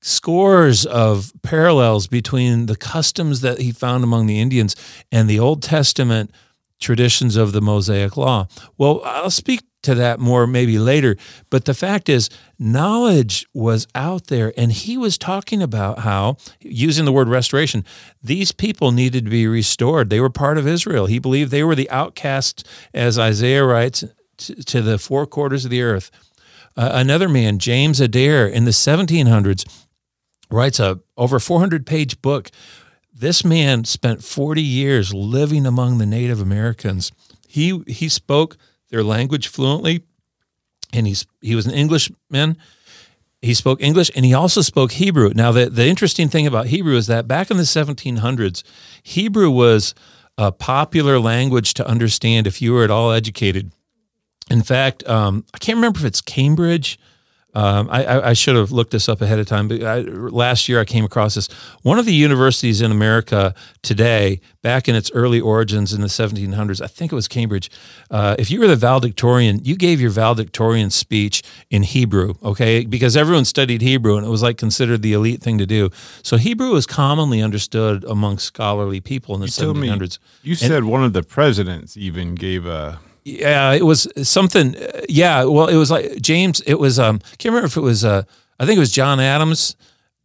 scores 0.00 0.86
of 0.86 1.32
parallels 1.42 2.06
between 2.06 2.66
the 2.66 2.76
customs 2.76 3.40
that 3.40 3.58
he 3.58 3.72
found 3.72 4.04
among 4.04 4.28
the 4.28 4.38
Indians 4.38 4.76
and 5.10 5.28
the 5.28 5.40
Old 5.40 5.64
Testament 5.64 6.30
traditions 6.78 7.34
of 7.34 7.50
the 7.50 7.60
Mosaic 7.60 8.16
Law. 8.16 8.46
Well, 8.78 9.02
I'll 9.04 9.30
speak 9.30 9.62
to 9.82 9.94
that 9.94 10.20
more 10.20 10.46
maybe 10.46 10.78
later. 10.78 11.16
But 11.48 11.64
the 11.64 11.74
fact 11.74 12.08
is, 12.08 12.28
knowledge 12.58 13.46
was 13.54 13.86
out 13.94 14.26
there, 14.26 14.52
and 14.56 14.72
he 14.72 14.96
was 14.96 15.16
talking 15.16 15.62
about 15.62 16.00
how, 16.00 16.36
using 16.60 17.04
the 17.04 17.12
word 17.12 17.28
restoration, 17.28 17.84
these 18.22 18.52
people 18.52 18.92
needed 18.92 19.24
to 19.24 19.30
be 19.30 19.46
restored. 19.46 20.10
They 20.10 20.20
were 20.20 20.30
part 20.30 20.58
of 20.58 20.66
Israel. 20.66 21.06
He 21.06 21.18
believed 21.18 21.50
they 21.50 21.64
were 21.64 21.74
the 21.74 21.90
outcasts, 21.90 22.64
as 22.92 23.18
Isaiah 23.18 23.64
writes, 23.64 24.04
to, 24.36 24.80
the 24.82 24.98
four 24.98 25.26
quarters 25.26 25.64
of 25.64 25.70
the 25.70 25.82
earth. 25.82 26.10
Uh, 26.76 26.90
another 26.94 27.28
man, 27.28 27.58
James 27.58 28.00
Adair, 28.00 28.46
in 28.46 28.64
the 28.64 28.70
1700s, 28.70 29.66
writes 30.50 30.80
a 30.80 31.00
over 31.16 31.38
400 31.38 31.86
page 31.86 32.20
book. 32.22 32.50
This 33.12 33.44
man 33.44 33.84
spent 33.84 34.24
40 34.24 34.62
years 34.62 35.12
living 35.12 35.66
among 35.66 35.98
the 35.98 36.06
Native 36.06 36.40
Americans. 36.40 37.12
He 37.46 37.82
he 37.86 38.08
spoke 38.08 38.56
their 38.90 39.02
language 39.02 39.48
fluently, 39.48 40.02
and 40.92 41.06
he's 41.06 41.26
he 41.40 41.54
was 41.54 41.66
an 41.66 41.72
Englishman. 41.72 42.56
He 43.42 43.54
spoke 43.54 43.80
English 43.80 44.10
and 44.14 44.26
he 44.26 44.34
also 44.34 44.60
spoke 44.60 44.92
Hebrew. 44.92 45.32
Now, 45.34 45.50
the, 45.50 45.70
the 45.70 45.86
interesting 45.86 46.28
thing 46.28 46.46
about 46.46 46.66
Hebrew 46.66 46.94
is 46.96 47.06
that 47.06 47.26
back 47.26 47.50
in 47.50 47.56
the 47.56 47.62
1700s, 47.62 48.62
Hebrew 49.02 49.50
was 49.50 49.94
a 50.36 50.52
popular 50.52 51.18
language 51.18 51.72
to 51.74 51.86
understand 51.86 52.46
if 52.46 52.60
you 52.60 52.74
were 52.74 52.84
at 52.84 52.90
all 52.90 53.12
educated. 53.12 53.72
In 54.50 54.62
fact, 54.62 55.08
um, 55.08 55.46
I 55.54 55.58
can't 55.58 55.76
remember 55.76 56.00
if 56.00 56.04
it's 56.04 56.20
Cambridge 56.20 56.98
um, 57.54 57.88
I, 57.90 58.28
I, 58.28 58.32
should 58.32 58.54
have 58.54 58.70
looked 58.70 58.92
this 58.92 59.08
up 59.08 59.20
ahead 59.20 59.40
of 59.40 59.46
time, 59.46 59.66
but 59.66 59.82
I, 59.82 60.00
last 60.00 60.68
year 60.68 60.80
I 60.80 60.84
came 60.84 61.04
across 61.04 61.34
this. 61.34 61.48
One 61.82 61.98
of 61.98 62.06
the 62.06 62.14
universities 62.14 62.80
in 62.80 62.92
America 62.92 63.54
today, 63.82 64.40
back 64.62 64.88
in 64.88 64.94
its 64.94 65.10
early 65.12 65.40
origins 65.40 65.92
in 65.92 66.00
the 66.00 66.06
1700s, 66.06 66.80
I 66.80 66.86
think 66.86 67.10
it 67.10 67.14
was 67.16 67.26
Cambridge. 67.26 67.68
Uh, 68.08 68.36
if 68.38 68.52
you 68.52 68.60
were 68.60 68.68
the 68.68 68.76
valedictorian, 68.76 69.64
you 69.64 69.74
gave 69.74 70.00
your 70.00 70.10
valedictorian 70.10 70.90
speech 70.90 71.42
in 71.70 71.82
Hebrew, 71.82 72.34
okay? 72.44 72.84
Because 72.84 73.16
everyone 73.16 73.44
studied 73.44 73.82
Hebrew 73.82 74.16
and 74.16 74.24
it 74.24 74.30
was 74.30 74.42
like 74.42 74.56
considered 74.56 75.02
the 75.02 75.12
elite 75.12 75.42
thing 75.42 75.58
to 75.58 75.66
do. 75.66 75.90
So 76.22 76.36
Hebrew 76.36 76.70
was 76.70 76.86
commonly 76.86 77.42
understood 77.42 78.04
among 78.04 78.38
scholarly 78.38 79.00
people 79.00 79.34
in 79.34 79.40
the 79.40 79.46
you 79.46 79.74
1700s. 79.74 80.18
Me, 80.20 80.50
you 80.50 80.54
said 80.54 80.84
one 80.84 81.02
of 81.02 81.14
the 81.14 81.24
presidents 81.24 81.96
even 81.96 82.36
gave 82.36 82.64
a 82.64 83.00
yeah, 83.38 83.72
it 83.72 83.84
was 83.84 84.08
something. 84.22 84.74
Yeah, 85.08 85.44
well, 85.44 85.68
it 85.68 85.76
was 85.76 85.90
like 85.90 86.20
James. 86.20 86.60
It 86.62 86.78
was. 86.78 86.98
Um, 86.98 87.20
I 87.24 87.36
can't 87.36 87.52
remember 87.52 87.66
if 87.66 87.76
it 87.76 87.82
was. 87.82 88.04
Uh, 88.04 88.22
I 88.58 88.66
think 88.66 88.76
it 88.76 88.80
was 88.80 88.92
John 88.92 89.20
Adams 89.20 89.76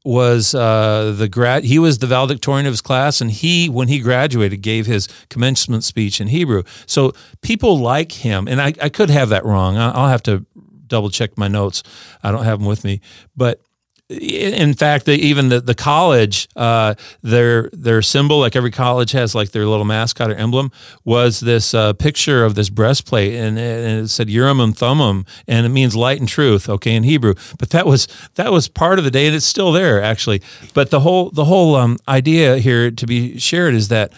was 0.05 0.53
uh, 0.53 1.15
the 1.17 1.27
grad. 1.27 1.63
He 1.63 1.79
was 1.79 1.97
the 1.97 2.07
valedictorian 2.07 2.67
of 2.67 2.73
his 2.73 2.81
class, 2.81 3.21
and 3.21 3.31
he, 3.31 3.67
when 3.67 3.87
he 3.87 3.99
graduated, 3.99 4.61
gave 4.61 4.85
his 4.85 5.07
commencement 5.29 5.83
speech 5.83 6.21
in 6.21 6.27
Hebrew. 6.27 6.63
So 6.85 7.13
people 7.41 7.79
like 7.79 8.11
him, 8.11 8.47
and 8.47 8.61
I, 8.61 8.73
I 8.81 8.89
could 8.89 9.09
have 9.09 9.29
that 9.29 9.43
wrong. 9.43 9.77
I'll 9.77 10.07
have 10.07 10.23
to 10.23 10.45
double 10.85 11.09
check 11.09 11.37
my 11.37 11.47
notes. 11.47 11.81
I 12.21 12.31
don't 12.31 12.43
have 12.43 12.59
them 12.59 12.67
with 12.67 12.83
me, 12.83 13.01
but 13.35 13.61
in 14.07 14.75
fact, 14.75 15.07
even 15.09 15.49
the, 15.49 15.59
the 15.59 15.73
college, 15.73 16.47
uh, 16.55 16.93
their 17.23 17.69
their 17.73 18.03
symbol, 18.03 18.39
like 18.39 18.55
every 18.55 18.69
college 18.69 19.11
has, 19.13 19.33
like 19.33 19.49
their 19.49 19.65
little 19.65 19.85
mascot 19.85 20.29
or 20.29 20.35
emblem, 20.35 20.71
was 21.03 21.39
this 21.39 21.73
uh, 21.73 21.93
picture 21.93 22.45
of 22.45 22.53
this 22.53 22.69
breastplate, 22.69 23.33
and, 23.33 23.57
and, 23.57 24.05
it 24.05 24.09
said 24.09 24.29
Urim 24.29 24.59
and 24.59 24.77
Thummim, 24.77 25.25
and 25.47 25.65
it 25.65 25.69
means 25.69 25.95
light 25.95 26.19
and 26.19 26.29
truth, 26.29 26.69
okay, 26.69 26.93
in 26.93 27.01
Hebrew. 27.01 27.33
But 27.57 27.71
that 27.71 27.87
was 27.87 28.07
that 28.35 28.51
was 28.51 28.67
part 28.67 28.99
of 28.99 29.05
the 29.05 29.11
day, 29.11 29.25
and 29.25 29.35
it's 29.35 29.45
still 29.45 29.71
there 29.71 30.01
actually. 30.03 30.41
But 30.75 30.91
the 30.91 30.99
whole 30.99 31.31
the 31.31 31.45
whole 31.45 31.75
um, 31.75 31.97
idea 32.07 32.57
here 32.57 32.91
to 32.91 33.07
be 33.07 33.39
shared 33.39 33.73
is 33.73 33.87
that 33.87 34.13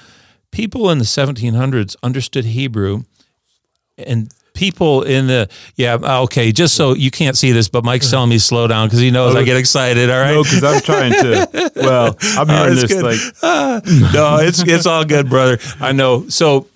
people 0.52 0.90
in 0.90 0.98
the 0.98 1.06
1700s 1.06 1.96
understood 2.04 2.44
Hebrew, 2.44 3.04
and 3.98 4.34
people 4.58 5.04
in 5.04 5.28
the 5.28 5.48
yeah 5.76 5.96
okay 6.24 6.52
just 6.52 6.76
so 6.76 6.94
you 6.94 7.10
can't 7.12 7.38
see 7.38 7.52
this 7.54 7.70
but 7.70 7.86
mike's 7.86 8.10
telling 8.10 8.30
me 8.30 8.38
slow 8.40 8.68
down 8.68 8.88
because 8.88 9.00
he 9.00 9.12
knows 9.12 9.36
i 9.36 9.44
get 9.44 9.56
excited 9.58 10.10
all 10.10 10.20
right 10.20 10.34
No, 10.34 10.44
because 10.44 10.64
I'm 10.64 10.82
trying 10.82 11.14
to. 11.14 11.72
Well, 11.76 12.18
I'm 12.22 12.50
Oh, 12.50 12.64
hearing 12.64 12.74
it's 12.78 12.82
this 12.82 12.94
good. 12.94 13.04
like 13.04 13.84
no, 14.14 14.38
it's 14.42 14.62
it's 14.64 14.86
all 14.86 15.06
good, 15.06 15.30
brother. 15.30 15.58
I 15.80 15.92
know. 15.92 16.28
So 16.30 16.68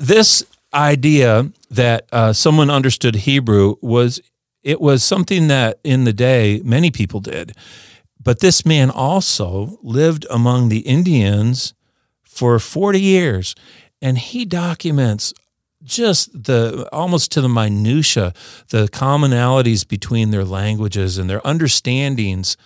this 0.00 0.44
idea 0.74 1.50
that 1.70 2.06
uh, 2.12 2.32
someone 2.32 2.70
understood 2.70 3.14
Hebrew 3.16 3.76
was 3.80 4.20
it 4.62 4.80
was 4.80 5.02
something 5.02 5.48
that 5.48 5.78
in 5.84 6.04
the 6.04 6.12
day 6.12 6.60
many 6.64 6.90
people 6.90 7.20
did, 7.20 7.52
but 8.22 8.40
this 8.40 8.64
man 8.66 8.90
also 8.90 9.78
lived 9.82 10.26
among 10.30 10.68
the 10.68 10.80
Indians 10.80 11.74
for 12.22 12.58
forty 12.58 13.00
years, 13.00 13.54
and 14.02 14.18
he 14.18 14.44
documents 14.44 15.32
just 15.82 16.44
the 16.44 16.88
almost 16.92 17.32
to 17.32 17.40
the 17.40 17.48
minutia 17.48 18.34
the 18.68 18.86
commonalities 18.88 19.86
between 19.86 20.30
their 20.30 20.44
languages 20.44 21.16
and 21.16 21.28
their 21.30 21.46
understandings 21.46 22.56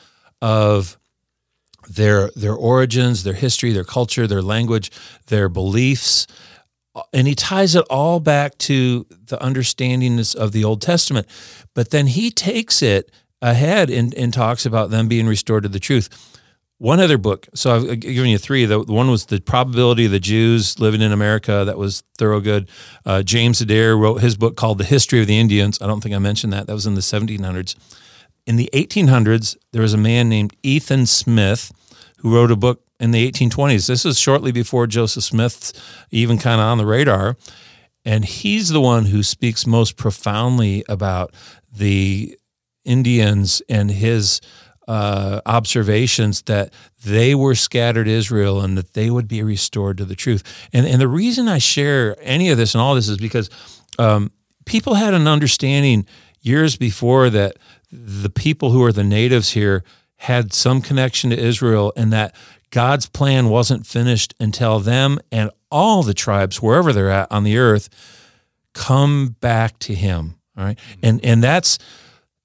of 0.43 0.99
their 1.89 2.31
their 2.35 2.55
origins, 2.55 3.25
their 3.25 3.35
history, 3.35 3.73
their 3.73 3.85
culture, 3.85 4.27
their 4.27 4.43
language, 4.43 4.91
their 5.27 5.49
beliefs, 5.49 6.27
and 7.13 7.27
he 7.27 7.35
ties 7.35 7.75
it 7.75 7.85
all 7.91 8.21
back 8.21 8.57
to 8.59 9.07
the 9.27 9.43
understandings 9.43 10.35
of 10.35 10.53
the 10.53 10.65
Old 10.65 10.81
Testament. 10.81 11.27
But 11.75 11.91
then 11.91 12.07
he 12.07 12.31
takes 12.31 12.83
it 12.83 13.11
ahead 13.43 13.91
and, 13.91 14.15
and 14.15 14.33
talks 14.33 14.65
about 14.65 14.91
them 14.91 15.09
being 15.09 15.27
restored 15.27 15.65
to 15.65 15.69
the 15.69 15.81
truth. 15.81 16.09
One 16.79 17.01
other 17.01 17.19
book, 17.19 17.47
so 17.55 17.77
I've 17.77 18.01
given 18.01 18.29
you 18.29 18.37
three. 18.37 18.67
The 18.67 18.85
the 18.85 18.93
one 18.93 19.11
was 19.11 19.27
the 19.27 19.41
probability 19.41 20.07
of 20.07 20.11
the 20.11 20.21
Jews 20.21 20.79
living 20.81 21.03
in 21.03 21.13
America. 21.13 21.63
That 21.65 21.79
was 21.79 22.03
Thorowgood. 22.19 22.69
Uh, 23.07 23.23
James 23.23 23.61
Adair 23.61 23.97
wrote 23.97 24.21
his 24.21 24.37
book 24.37 24.57
called 24.57 24.79
The 24.79 24.85
History 24.85 25.21
of 25.21 25.29
the 25.29 25.39
Indians. 25.39 25.81
I 25.81 25.87
don't 25.87 26.01
think 26.01 26.15
I 26.15 26.19
mentioned 26.19 26.53
that. 26.53 26.67
That 26.67 26.75
was 26.75 26.87
in 26.87 26.95
the 26.95 27.01
1700s 27.01 27.77
in 28.47 28.57
the 28.57 28.71
1800s, 28.73 29.57
there 29.73 29.83
was 29.83 29.95
a 29.95 29.99
man 29.99 30.29
named 30.29 30.55
Ethan 30.63 31.07
Smith 31.07 31.73
who 32.19 32.35
wrote 32.35 32.51
a 32.51 32.57
book 32.57 32.83
in 33.01 33.11
the 33.11 33.31
1820s. 33.31 33.87
This 33.87 34.05
is 34.05 34.19
shortly 34.19 34.53
before 34.53 34.87
Joseph 34.87 35.25
Smith's 35.25 35.73
even 36.11 36.39
kind 36.39 36.61
of 36.61 36.67
on 36.67 36.79
the 36.79 36.87
radar. 36.87 37.37
And 38.05 38.25
he's 38.25 38.69
the 38.69 38.81
one 38.81 39.07
who 39.07 39.23
speaks 39.23 39.67
most 39.67 39.97
profoundly 39.97 40.85
about 40.89 41.35
the 41.73 42.39
Indians 42.85 43.63
and 43.69 43.91
his 43.91 44.41
uh, 44.87 45.41
observations 45.47 46.43
that 46.43 46.73
they 47.05 47.35
were 47.35 47.55
scattered 47.55 48.09
Israel 48.09 48.61
and 48.61 48.77
that 48.77 48.93
they 48.93 49.11
would 49.11 49.29
be 49.29 49.43
restored 49.43 49.99
to 49.99 50.05
the 50.05 50.17
truth. 50.17 50.43
And, 50.73 50.87
and 50.87 51.01
the 51.01 51.09
reason 51.09 51.49
I 51.49 51.59
share 51.59 52.17
any 52.21 52.51
of 52.51 52.59
this 52.59 52.75
and 52.75 52.83
all 52.83 52.95
this 52.95 53.09
is 53.09 53.19
because 53.19 53.51
um, 53.99 54.31
people 54.67 54.95
had 54.95 55.15
an 55.15 55.27
understanding 55.27 56.07
years 56.41 56.77
before 56.77 57.31
that 57.31 57.57
the 57.91 58.31
people 58.31 58.71
who 58.71 58.83
are 58.85 58.93
the 58.93 59.05
natives 59.05 59.51
here 59.51 59.85
had 60.17 60.53
some 60.53 60.81
connection 60.81 61.31
to 61.31 61.39
Israel 61.39 61.93
and 61.97 62.13
that 62.13 62.35
God's 62.71 63.07
plan 63.07 63.49
wasn't 63.49 63.87
finished 63.87 64.35
until 64.41 64.81
them 64.81 65.19
and 65.31 65.51
all 65.71 66.03
the 66.03 66.15
tribes, 66.15 66.61
wherever 66.61 66.93
they're 66.93 67.11
at 67.11 67.31
on 67.31 67.45
the 67.45 67.57
earth, 67.57 67.89
come 68.73 69.37
back 69.41 69.79
to 69.81 69.95
him. 69.95 70.37
All 70.57 70.65
right. 70.65 70.79
And 71.03 71.25
and 71.25 71.43
that's 71.43 71.79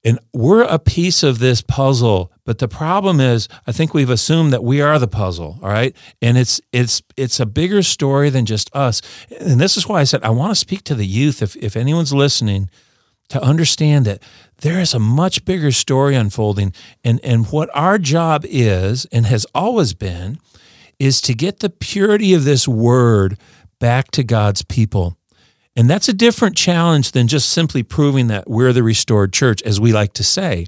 and 0.02 0.18
we're 0.32 0.62
a 0.62 0.78
piece 0.78 1.22
of 1.22 1.40
this 1.40 1.60
puzzle, 1.60 2.32
but 2.44 2.58
the 2.58 2.68
problem 2.68 3.20
is 3.20 3.48
I 3.66 3.72
think 3.72 3.92
we've 3.92 4.10
assumed 4.10 4.52
that 4.52 4.64
we 4.64 4.80
are 4.80 4.98
the 4.98 5.08
puzzle, 5.08 5.58
all 5.62 5.68
right? 5.68 5.94
And 6.22 6.38
it's 6.38 6.60
it's 6.72 7.02
it's 7.16 7.38
a 7.38 7.46
bigger 7.46 7.82
story 7.82 8.30
than 8.30 8.46
just 8.46 8.74
us. 8.74 9.02
And 9.38 9.60
this 9.60 9.76
is 9.76 9.86
why 9.86 10.00
I 10.00 10.04
said 10.04 10.22
I 10.22 10.30
want 10.30 10.52
to 10.52 10.54
speak 10.54 10.84
to 10.84 10.94
the 10.94 11.06
youth 11.06 11.42
if 11.42 11.54
if 11.56 11.76
anyone's 11.76 12.14
listening 12.14 12.70
to 13.28 13.42
understand 13.42 14.06
that 14.06 14.22
there 14.62 14.80
is 14.80 14.94
a 14.94 14.98
much 14.98 15.44
bigger 15.44 15.70
story 15.70 16.14
unfolding 16.14 16.72
and 17.04 17.20
and 17.22 17.46
what 17.48 17.68
our 17.74 17.98
job 17.98 18.44
is 18.48 19.06
and 19.12 19.26
has 19.26 19.46
always 19.54 19.92
been 19.92 20.38
is 20.98 21.20
to 21.22 21.34
get 21.34 21.60
the 21.60 21.70
purity 21.70 22.32
of 22.32 22.44
this 22.44 22.66
word 22.66 23.38
back 23.78 24.10
to 24.12 24.22
God's 24.22 24.62
people. 24.62 25.16
And 25.80 25.88
that's 25.88 26.10
a 26.10 26.12
different 26.12 26.58
challenge 26.58 27.12
than 27.12 27.26
just 27.26 27.48
simply 27.48 27.82
proving 27.82 28.26
that 28.26 28.50
we're 28.50 28.74
the 28.74 28.82
restored 28.82 29.32
church, 29.32 29.62
as 29.62 29.80
we 29.80 29.94
like 29.94 30.12
to 30.12 30.22
say. 30.22 30.66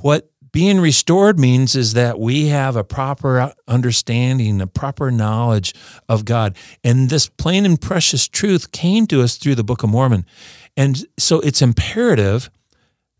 What 0.00 0.30
being 0.50 0.80
restored 0.80 1.38
means 1.38 1.76
is 1.76 1.92
that 1.92 2.18
we 2.18 2.46
have 2.46 2.74
a 2.74 2.84
proper 2.84 3.52
understanding, 3.68 4.62
a 4.62 4.66
proper 4.66 5.10
knowledge 5.10 5.74
of 6.08 6.24
God. 6.24 6.56
And 6.82 7.10
this 7.10 7.28
plain 7.28 7.66
and 7.66 7.78
precious 7.78 8.26
truth 8.26 8.72
came 8.72 9.06
to 9.08 9.20
us 9.20 9.36
through 9.36 9.56
the 9.56 9.62
Book 9.62 9.82
of 9.82 9.90
Mormon. 9.90 10.24
And 10.74 11.04
so 11.18 11.40
it's 11.40 11.60
imperative 11.60 12.48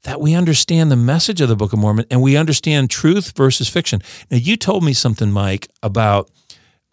that 0.04 0.22
we 0.22 0.34
understand 0.34 0.90
the 0.90 0.96
message 0.96 1.42
of 1.42 1.50
the 1.50 1.56
Book 1.56 1.74
of 1.74 1.80
Mormon 1.80 2.06
and 2.10 2.22
we 2.22 2.34
understand 2.34 2.88
truth 2.88 3.36
versus 3.36 3.68
fiction. 3.68 4.00
Now, 4.30 4.38
you 4.38 4.56
told 4.56 4.82
me 4.82 4.94
something, 4.94 5.30
Mike, 5.30 5.68
about 5.82 6.30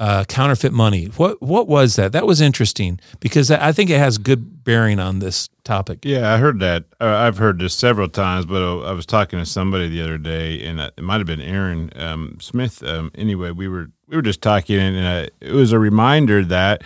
uh, 0.02 0.24
counterfeit 0.24 0.74
money. 0.74 1.06
What 1.06 1.40
what 1.44 1.68
was 1.68 1.96
that? 1.96 2.12
That 2.12 2.26
was 2.26 2.42
interesting 2.42 3.00
because 3.20 3.52
I 3.52 3.72
think 3.72 3.92
it 3.92 4.00
has 4.00 4.18
good 4.18 4.64
bearing 4.64 5.00
on 5.00 5.20
this 5.20 5.48
topic. 5.64 6.00
Yeah, 6.04 6.34
I 6.34 6.38
heard 6.38 6.60
that. 6.60 6.86
Uh, 7.00 7.06
I've 7.06 7.38
heard 7.38 7.60
this 7.60 7.76
several 7.76 8.10
times, 8.10 8.48
but 8.48 8.64
uh, 8.64 8.80
I 8.80 8.94
was 8.94 9.06
talking 9.06 9.38
to 9.38 9.46
somebody 9.46 9.90
the 9.90 10.02
other 10.02 10.18
day, 10.18 10.66
and 10.66 10.80
uh, 10.80 10.90
it 10.98 11.04
might 11.04 11.20
have 11.20 11.28
been 11.28 11.40
Aaron 11.40 11.92
um, 11.96 12.38
Smith. 12.42 12.82
Um, 12.82 13.12
anyway, 13.14 13.52
we 13.52 13.68
were 13.68 13.92
we 14.08 14.16
were 14.16 14.24
just 14.24 14.42
talking, 14.42 14.80
and 14.80 14.98
uh, 14.98 15.30
it 15.40 15.52
was 15.52 15.72
a 15.72 15.78
reminder 15.78 16.44
that 16.46 16.82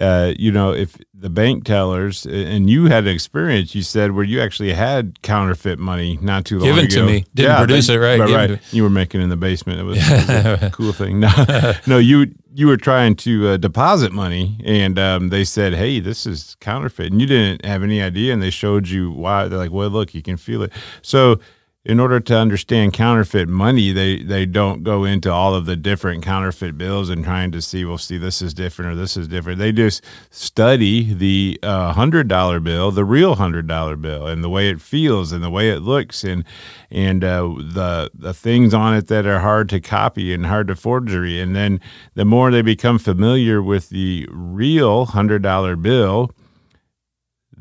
uh, 0.00 0.32
you 0.38 0.50
know 0.50 0.72
if 0.72 0.96
the 1.14 1.30
bank 1.30 1.64
tellers 1.64 2.24
and 2.26 2.70
you 2.70 2.86
had 2.86 3.04
an 3.04 3.10
experience, 3.10 3.74
you 3.74 3.82
said 3.82 4.12
where 4.12 4.24
you 4.24 4.40
actually 4.40 4.72
had 4.72 5.20
counterfeit 5.22 5.78
money 5.78 6.18
not 6.22 6.44
too 6.46 6.58
long 6.58 6.68
Given 6.68 6.84
ago. 6.86 6.94
to 6.96 7.06
me. 7.06 7.24
Didn't 7.34 7.56
produce 7.58 7.88
it, 7.90 7.98
right. 7.98 8.18
Right, 8.18 8.50
right. 8.50 8.72
You 8.72 8.82
were 8.82 8.90
making 8.90 9.20
it 9.20 9.24
in 9.24 9.30
the 9.30 9.36
basement. 9.36 9.80
It 9.80 9.82
was, 9.84 9.98
it 9.98 10.10
was 10.10 10.62
a 10.62 10.70
cool 10.72 10.92
thing. 10.92 11.20
No, 11.20 11.30
no, 11.86 11.98
you 11.98 12.34
you 12.52 12.66
were 12.66 12.76
trying 12.78 13.14
to 13.16 13.50
uh, 13.50 13.56
deposit 13.58 14.12
money, 14.12 14.60
and 14.64 14.98
um, 14.98 15.28
they 15.28 15.44
said, 15.44 15.74
"Hey, 15.74 16.00
this 16.00 16.26
is 16.26 16.56
counterfeit," 16.60 17.12
and 17.12 17.20
you 17.20 17.26
didn't 17.26 17.64
have 17.64 17.82
any 17.82 18.00
idea, 18.02 18.32
and 18.32 18.42
they 18.42 18.50
showed 18.50 18.88
you 18.88 19.10
why. 19.10 19.46
They're 19.48 19.58
like, 19.58 19.70
"Well, 19.70 19.90
look, 19.90 20.14
you 20.14 20.22
can 20.22 20.36
feel 20.36 20.62
it." 20.62 20.72
So, 21.02 21.38
in 21.82 21.98
order 21.98 22.20
to 22.20 22.36
understand 22.36 22.92
counterfeit 22.92 23.48
money, 23.48 23.90
they 23.90 24.22
they 24.22 24.44
don't 24.44 24.82
go 24.82 25.04
into 25.04 25.32
all 25.32 25.54
of 25.54 25.64
the 25.64 25.76
different 25.76 26.22
counterfeit 26.22 26.76
bills 26.76 27.08
and 27.08 27.24
trying 27.24 27.50
to 27.52 27.62
see, 27.62 27.86
well, 27.86 27.96
see, 27.96 28.18
this 28.18 28.42
is 28.42 28.52
different 28.52 28.92
or 28.92 28.94
this 28.94 29.16
is 29.16 29.26
different. 29.26 29.58
They 29.58 29.72
just 29.72 30.04
study 30.28 31.14
the 31.14 31.58
uh, 31.62 31.94
hundred 31.94 32.28
dollar 32.28 32.60
bill, 32.60 32.90
the 32.90 33.04
real 33.06 33.36
hundred 33.36 33.66
dollar 33.66 33.96
bill, 33.96 34.26
and 34.26 34.44
the 34.44 34.50
way 34.50 34.68
it 34.68 34.82
feels 34.82 35.32
and 35.32 35.42
the 35.42 35.48
way 35.48 35.70
it 35.70 35.80
looks, 35.80 36.22
and 36.22 36.44
and 36.90 37.24
uh, 37.24 37.54
the 37.58 38.10
the 38.12 38.34
things 38.34 38.74
on 38.74 38.94
it 38.94 39.06
that 39.06 39.24
are 39.24 39.40
hard 39.40 39.70
to 39.70 39.80
copy 39.80 40.34
and 40.34 40.44
hard 40.46 40.68
to 40.68 40.74
forgery. 40.76 41.40
And 41.40 41.56
then 41.56 41.80
the 42.12 42.26
more 42.26 42.50
they 42.50 42.62
become 42.62 42.98
familiar 42.98 43.62
with 43.62 43.88
the 43.88 44.28
real 44.30 45.06
hundred 45.06 45.42
dollar 45.42 45.76
bill, 45.76 46.30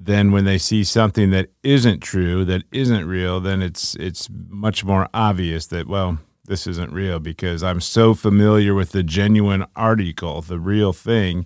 then 0.09 0.31
when 0.31 0.45
they 0.45 0.57
see 0.57 0.83
something 0.83 1.29
that 1.31 1.49
isn't 1.63 1.99
true, 2.01 2.43
that 2.45 2.63
isn't 2.71 3.05
real, 3.05 3.39
then 3.39 3.61
it's 3.61 3.95
it's 3.95 4.29
much 4.49 4.83
more 4.83 5.07
obvious 5.13 5.67
that 5.67 5.87
well, 5.87 6.19
this 6.45 6.65
isn't 6.67 6.91
real 6.91 7.19
because 7.19 7.63
I'm 7.63 7.79
so 7.79 8.13
familiar 8.13 8.73
with 8.73 8.91
the 8.91 9.03
genuine 9.03 9.65
article, 9.75 10.41
the 10.41 10.59
real 10.59 10.93
thing, 10.93 11.45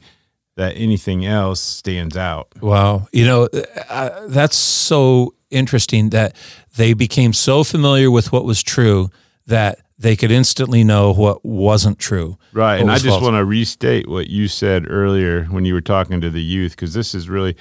that 0.55 0.73
anything 0.77 1.25
else 1.25 1.59
stands 1.59 2.15
out. 2.15 2.47
Wow. 2.61 3.07
You 3.11 3.25
know, 3.25 3.49
uh, 3.89 4.27
that's 4.27 4.55
so 4.55 5.33
interesting 5.49 6.09
that 6.11 6.35
they 6.77 6.93
became 6.93 7.33
so 7.33 7.63
familiar 7.63 8.09
with 8.09 8.31
what 8.31 8.45
was 8.45 8.63
true 8.63 9.09
that 9.45 9.79
they 9.97 10.15
could 10.15 10.31
instantly 10.31 10.83
know 10.83 11.13
what 11.13 11.45
wasn't 11.45 11.99
true. 11.99 12.37
Right. 12.51 12.79
And 12.79 12.89
I 12.89 12.95
just 12.95 13.07
false. 13.07 13.21
want 13.21 13.35
to 13.35 13.45
restate 13.45 14.07
what 14.07 14.27
you 14.29 14.47
said 14.47 14.89
earlier 14.89 15.45
when 15.45 15.65
you 15.65 15.73
were 15.73 15.81
talking 15.81 16.21
to 16.21 16.29
the 16.29 16.41
youth, 16.41 16.71
because 16.71 16.93
this 16.93 17.13
is 17.13 17.29
really, 17.29 17.55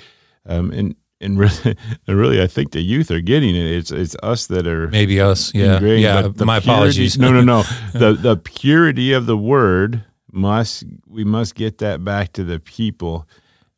um, 0.47 0.71
and, 0.73 0.97
and 1.21 1.39
really, 1.39 1.77
and 2.07 2.17
really, 2.19 2.43
I 2.43 2.47
think 2.47 2.73
the 2.73 2.81
youth 2.81 3.11
are 3.11 3.21
getting 3.21 3.55
it. 3.55 3.67
It's, 3.67 3.91
it's 3.91 4.17
us 4.23 4.47
that 4.49 4.67
are 4.67 4.89
Maybe 4.89 5.21
us. 5.21 5.55
Yeah. 5.55 5.75
ingrained, 5.75 6.03
yeah. 6.03 6.23
My 6.45 6.61
purity- 6.61 6.69
apologies. 6.69 7.19
No, 7.19 7.33
no, 7.33 7.43
no. 7.43 7.63
the 7.95 8.13
the 8.15 8.37
purity 8.37 9.13
of 9.13 9.27
the 9.27 9.37
word 9.37 10.05
must 10.31 10.85
we 11.07 11.25
must 11.25 11.55
get 11.55 11.79
that 11.79 12.05
back 12.05 12.33
to 12.33 12.45
the 12.45 12.59
people. 12.59 13.29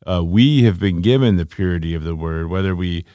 Uh, 0.07 0.23
we 0.23 0.63
have 0.63 0.79
been 0.79 1.01
given 1.01 1.35
the 1.35 1.45
purity 1.45 1.93
of 1.95 2.03
the 2.03 2.15
word, 2.15 2.49
whether 2.49 2.75
we 2.75 3.05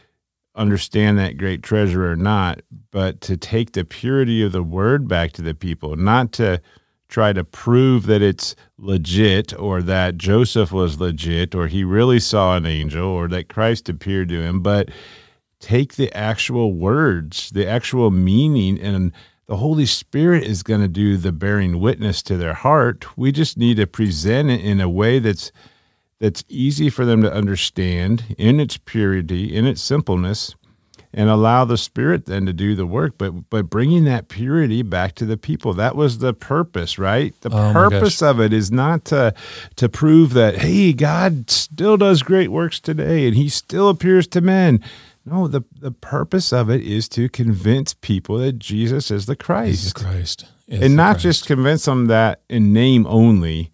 understand 0.56 1.18
that 1.18 1.36
great 1.38 1.62
treasure 1.62 2.10
or 2.10 2.16
not. 2.16 2.60
But 2.90 3.20
to 3.22 3.36
take 3.36 3.72
the 3.72 3.84
purity 3.84 4.42
of 4.42 4.52
the 4.52 4.62
word 4.62 5.08
back 5.08 5.32
to 5.32 5.42
the 5.42 5.54
people, 5.54 5.96
not 5.96 6.32
to 6.32 6.60
try 7.10 7.32
to 7.32 7.44
prove 7.44 8.06
that 8.06 8.22
it's 8.22 8.54
legit 8.78 9.58
or 9.58 9.82
that 9.82 10.16
Joseph 10.16 10.72
was 10.72 11.00
legit 11.00 11.54
or 11.54 11.66
he 11.66 11.84
really 11.84 12.20
saw 12.20 12.56
an 12.56 12.64
angel 12.64 13.06
or 13.06 13.28
that 13.28 13.48
Christ 13.48 13.88
appeared 13.88 14.28
to 14.30 14.40
him, 14.40 14.62
but 14.62 14.90
take 15.58 15.96
the 15.96 16.14
actual 16.16 16.72
words, 16.72 17.50
the 17.50 17.66
actual 17.66 18.10
meaning, 18.10 18.80
and 18.80 19.12
the 19.46 19.56
Holy 19.56 19.86
Spirit 19.86 20.44
is 20.44 20.62
going 20.62 20.80
to 20.80 20.88
do 20.88 21.16
the 21.16 21.32
bearing 21.32 21.80
witness 21.80 22.22
to 22.22 22.36
their 22.36 22.54
heart. 22.54 23.18
We 23.18 23.32
just 23.32 23.58
need 23.58 23.76
to 23.78 23.86
present 23.86 24.48
it 24.48 24.60
in 24.60 24.80
a 24.80 24.88
way 24.88 25.18
that's 25.18 25.52
that's 26.20 26.44
easy 26.48 26.90
for 26.90 27.06
them 27.06 27.22
to 27.22 27.32
understand 27.32 28.36
in 28.36 28.60
its 28.60 28.76
purity, 28.76 29.56
in 29.56 29.66
its 29.66 29.80
simpleness, 29.80 30.54
and 31.12 31.28
allow 31.28 31.64
the 31.64 31.76
Spirit 31.76 32.26
then 32.26 32.46
to 32.46 32.52
do 32.52 32.74
the 32.74 32.86
work. 32.86 33.14
But 33.18 33.50
but 33.50 33.68
bringing 33.70 34.04
that 34.04 34.28
purity 34.28 34.82
back 34.82 35.14
to 35.16 35.26
the 35.26 35.36
people 35.36 35.74
that 35.74 35.96
was 35.96 36.18
the 36.18 36.32
purpose, 36.32 36.98
right? 36.98 37.34
The 37.40 37.50
Oh, 37.52 37.72
purpose 37.72 38.22
of 38.22 38.40
it 38.40 38.52
is 38.52 38.70
not 38.70 39.04
to 39.06 39.34
to 39.76 39.88
prove 39.88 40.32
that 40.34 40.58
hey, 40.58 40.92
God 40.92 41.50
still 41.50 41.96
does 41.96 42.22
great 42.22 42.50
works 42.50 42.78
today 42.80 43.26
and 43.26 43.36
He 43.36 43.48
still 43.48 43.88
appears 43.88 44.26
to 44.28 44.40
men. 44.40 44.82
No, 45.26 45.46
the 45.48 45.62
the 45.78 45.90
purpose 45.92 46.52
of 46.52 46.70
it 46.70 46.80
is 46.82 47.08
to 47.10 47.28
convince 47.28 47.92
people 47.94 48.38
that 48.38 48.58
Jesus 48.58 49.10
is 49.10 49.26
the 49.26 49.36
Christ 49.36 49.78
Jesus 49.78 49.92
Christ. 49.92 50.46
is 50.66 50.80
and 50.80 50.92
the 50.92 50.96
not 50.96 51.12
Christ. 51.14 51.22
just 51.22 51.46
convince 51.46 51.84
them 51.84 52.06
that 52.06 52.40
in 52.48 52.72
name 52.72 53.06
only, 53.06 53.70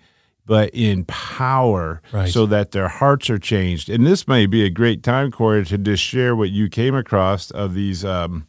but 0.47 0.71
in 0.73 1.05
power, 1.07 2.01
Right. 2.13 2.29
so 2.31 2.47
that 2.47 2.71
their 2.71 2.89
hearts 2.89 3.29
are 3.29 3.39
changed. 3.39 3.91
And 3.91 4.07
this 4.07 4.27
may 4.29 4.47
be 4.47 4.65
a 4.65 4.71
great 4.71 5.03
time, 5.03 5.31
Corey, 5.33 5.65
to 5.67 5.77
just 5.77 6.03
share 6.03 6.35
what 6.37 6.51
you 6.51 6.69
came 6.69 6.95
across 6.95 7.51
of 7.51 7.75
these 7.75 8.05
um, 8.05 8.47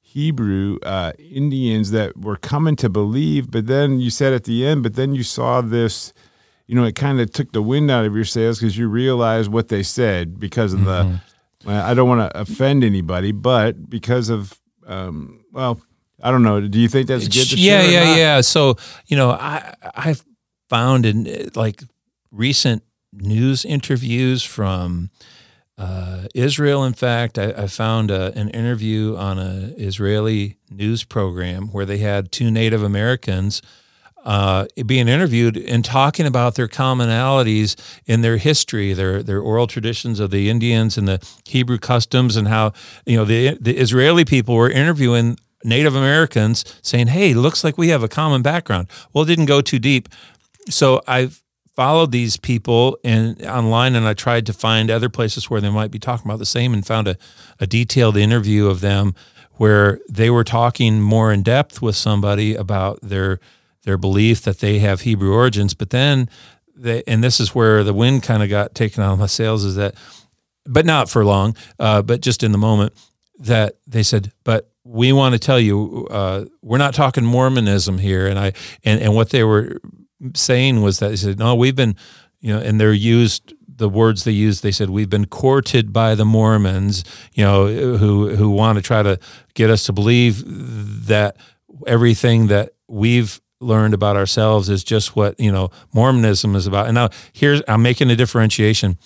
Hebrew 0.00 0.78
uh, 0.82 1.12
Indians 1.18 1.90
that 1.90 2.16
were 2.16 2.36
coming 2.36 2.76
to 2.76 2.88
believe. 2.88 3.50
But 3.50 3.66
then 3.66 4.00
you 4.00 4.10
said 4.10 4.32
at 4.32 4.44
the 4.44 4.66
end, 4.66 4.82
but 4.82 4.94
then 4.94 5.14
you 5.14 5.22
saw 5.22 5.60
this. 5.60 6.12
You 6.66 6.74
know, 6.74 6.84
it 6.84 6.94
kind 6.96 7.18
of 7.18 7.30
took 7.32 7.52
the 7.52 7.62
wind 7.62 7.90
out 7.90 8.04
of 8.04 8.14
your 8.14 8.26
sails 8.26 8.58
because 8.58 8.76
you 8.76 8.88
realized 8.88 9.50
what 9.50 9.68
they 9.68 9.82
said 9.82 10.38
because 10.38 10.74
of 10.74 10.80
Mm-hmm. 10.80 11.12
the. 11.12 11.20
well, 11.64 11.82
I 11.86 11.94
don't 11.94 12.08
want 12.08 12.30
to 12.30 12.38
offend 12.40 12.84
anybody, 12.84 13.32
but 13.32 13.88
because 13.88 14.28
of, 14.28 14.58
um, 14.86 15.44
well, 15.52 15.80
I 16.22 16.30
don't 16.30 16.42
know. 16.42 16.60
Do 16.60 16.78
you 16.78 16.88
think 16.88 17.06
that's 17.08 17.26
good? 17.28 17.46
To 17.48 17.56
yeah, 17.56 17.82
yeah, 17.82 18.16
yeah. 18.16 18.40
So 18.42 18.76
you 19.06 19.16
know, 19.16 19.30
I 19.30 19.74
I've 19.94 20.22
found 20.68 21.06
in 21.06 21.26
uh, 21.26 21.50
like 21.54 21.82
recent 22.30 22.82
news 23.12 23.64
interviews 23.64 24.42
from 24.42 25.10
uh, 25.78 26.24
Israel. 26.34 26.84
In 26.84 26.92
fact, 26.92 27.38
I, 27.38 27.52
I 27.52 27.66
found 27.68 28.10
a, 28.10 28.36
an 28.36 28.48
interview 28.50 29.16
on 29.16 29.38
a 29.38 29.72
Israeli 29.76 30.56
news 30.70 31.04
program 31.04 31.68
where 31.68 31.86
they 31.86 31.98
had 31.98 32.32
two 32.32 32.50
Native 32.50 32.82
Americans. 32.82 33.62
Uh, 34.24 34.66
being 34.84 35.08
interviewed 35.08 35.56
and 35.56 35.84
talking 35.84 36.26
about 36.26 36.56
their 36.56 36.66
commonalities 36.68 37.76
in 38.04 38.20
their 38.20 38.36
history, 38.36 38.92
their 38.92 39.22
their 39.22 39.40
oral 39.40 39.66
traditions 39.66 40.20
of 40.20 40.30
the 40.30 40.50
Indians 40.50 40.98
and 40.98 41.06
the 41.06 41.24
Hebrew 41.46 41.78
customs, 41.78 42.36
and 42.36 42.48
how 42.48 42.72
you 43.06 43.16
know 43.16 43.24
the 43.24 43.56
the 43.60 43.78
Israeli 43.78 44.24
people 44.24 44.56
were 44.56 44.68
interviewing 44.68 45.38
Native 45.64 45.94
Americans, 45.94 46.64
saying, 46.82 47.06
"Hey, 47.06 47.32
looks 47.32 47.62
like 47.62 47.78
we 47.78 47.88
have 47.88 48.02
a 48.02 48.08
common 48.08 48.42
background." 48.42 48.88
Well, 49.12 49.24
it 49.24 49.28
didn't 49.28 49.46
go 49.46 49.62
too 49.62 49.78
deep, 49.78 50.08
so 50.68 51.02
I've 51.06 51.42
followed 51.74 52.10
these 52.10 52.36
people 52.36 52.98
and 53.04 53.40
online, 53.44 53.94
and 53.94 54.06
I 54.06 54.14
tried 54.14 54.46
to 54.46 54.52
find 54.52 54.90
other 54.90 55.08
places 55.08 55.48
where 55.48 55.60
they 55.60 55.70
might 55.70 55.90
be 55.90 55.98
talking 56.00 56.28
about 56.28 56.40
the 56.40 56.46
same, 56.46 56.74
and 56.74 56.86
found 56.86 57.06
a, 57.06 57.16
a 57.60 57.66
detailed 57.66 58.16
interview 58.16 58.66
of 58.66 58.80
them 58.80 59.14
where 59.52 60.00
they 60.08 60.30
were 60.30 60.44
talking 60.44 61.00
more 61.00 61.32
in 61.32 61.42
depth 61.42 61.82
with 61.82 61.96
somebody 61.96 62.54
about 62.54 63.00
their 63.02 63.38
their 63.84 63.96
belief 63.96 64.42
that 64.42 64.58
they 64.58 64.80
have 64.80 65.02
Hebrew 65.02 65.32
origins, 65.32 65.72
but 65.72 65.90
then 65.90 66.28
they, 66.74 67.02
and 67.06 67.22
this 67.22 67.40
is 67.40 67.54
where 67.54 67.84
the 67.84 67.94
wind 67.94 68.22
kind 68.22 68.42
of 68.42 68.48
got 68.48 68.74
taken 68.74 69.02
out 69.02 69.12
of 69.12 69.18
my 69.18 69.26
sails, 69.26 69.64
is 69.64 69.76
that, 69.76 69.94
but 70.66 70.84
not 70.84 71.08
for 71.08 71.24
long, 71.24 71.56
uh, 71.78 72.02
but 72.02 72.20
just 72.20 72.42
in 72.42 72.52
the 72.52 72.58
moment 72.58 72.92
that 73.38 73.76
they 73.86 74.02
said, 74.02 74.32
but 74.44 74.70
we 74.84 75.12
want 75.12 75.32
to 75.34 75.38
tell 75.38 75.60
you, 75.60 76.06
uh, 76.10 76.44
we're 76.60 76.78
not 76.78 76.94
talking 76.94 77.24
Mormonism 77.24 77.98
here, 77.98 78.26
and 78.26 78.38
I 78.38 78.52
and 78.84 79.00
and 79.00 79.14
what 79.14 79.30
they 79.30 79.44
were 79.44 79.80
saying 80.34 80.82
was 80.82 80.98
that 80.98 81.08
they 81.08 81.16
said, 81.16 81.38
no, 81.38 81.54
we've 81.54 81.76
been, 81.76 81.96
you 82.40 82.52
know, 82.52 82.60
and 82.60 82.80
they're 82.80 82.92
used 82.92 83.54
the 83.78 83.88
words 83.88 84.24
they 84.24 84.32
used. 84.32 84.62
They 84.62 84.72
said 84.72 84.90
we've 84.90 85.08
been 85.08 85.26
courted 85.26 85.92
by 85.92 86.14
the 86.14 86.24
Mormons, 86.24 87.04
you 87.32 87.44
know, 87.44 87.66
who 87.96 88.34
who 88.36 88.50
want 88.50 88.76
to 88.76 88.82
try 88.82 89.02
to 89.02 89.18
get 89.54 89.70
us 89.70 89.84
to 89.84 89.92
believe 89.92 90.42
that 91.06 91.36
everything 91.86 92.48
that 92.48 92.72
we've 92.88 93.40
learned 93.60 93.94
about 93.94 94.16
ourselves 94.16 94.68
is 94.68 94.84
just 94.84 95.16
what 95.16 95.38
you 95.40 95.50
know 95.50 95.70
Mormonism 95.94 96.54
is 96.54 96.66
about. 96.66 96.86
And 96.86 96.94
now 96.94 97.08
here's 97.32 97.62
I'm 97.66 97.82
making 97.82 98.10
a 98.10 98.16
differentiation. 98.16 98.98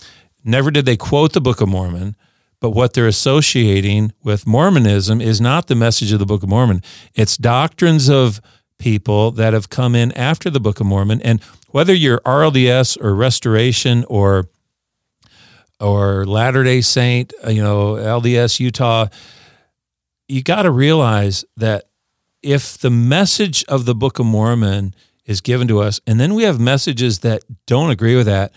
Never 0.44 0.70
did 0.70 0.86
they 0.86 0.96
quote 0.96 1.34
the 1.34 1.40
Book 1.40 1.60
of 1.60 1.68
Mormon, 1.68 2.16
but 2.58 2.70
what 2.70 2.94
they're 2.94 3.06
associating 3.06 4.12
with 4.24 4.46
Mormonism 4.46 5.20
is 5.20 5.40
not 5.40 5.68
the 5.68 5.76
message 5.76 6.12
of 6.12 6.18
the 6.18 6.26
Book 6.26 6.42
of 6.42 6.48
Mormon. 6.48 6.82
It's 7.14 7.36
doctrines 7.36 8.08
of 8.08 8.40
people 8.82 9.30
that 9.30 9.52
have 9.52 9.70
come 9.70 9.94
in 9.94 10.10
after 10.12 10.50
the 10.50 10.58
Book 10.58 10.80
of 10.80 10.86
Mormon. 10.86 11.22
And 11.22 11.40
whether 11.68 11.94
you're 11.94 12.18
RLDS 12.20 13.00
or 13.00 13.14
Restoration 13.14 14.04
or 14.08 14.48
or 15.80 16.26
Latter 16.26 16.62
Day 16.62 16.80
Saint, 16.80 17.32
uh, 17.46 17.50
you 17.50 17.62
know 17.62 17.94
LDS 17.94 18.58
Utah, 18.60 19.06
you 20.28 20.42
got 20.42 20.62
to 20.62 20.70
realize 20.70 21.44
that 21.56 21.84
if 22.42 22.76
the 22.76 22.90
message 22.90 23.64
of 23.68 23.84
the 23.84 23.94
Book 23.94 24.18
of 24.18 24.26
Mormon 24.26 24.94
is 25.26 25.40
given 25.40 25.68
to 25.68 25.78
us, 25.78 26.00
and 26.06 26.18
then 26.18 26.34
we 26.34 26.42
have 26.42 26.58
messages 26.58 27.20
that 27.20 27.42
don't 27.66 27.90
agree 27.90 28.16
with 28.16 28.26
that, 28.26 28.52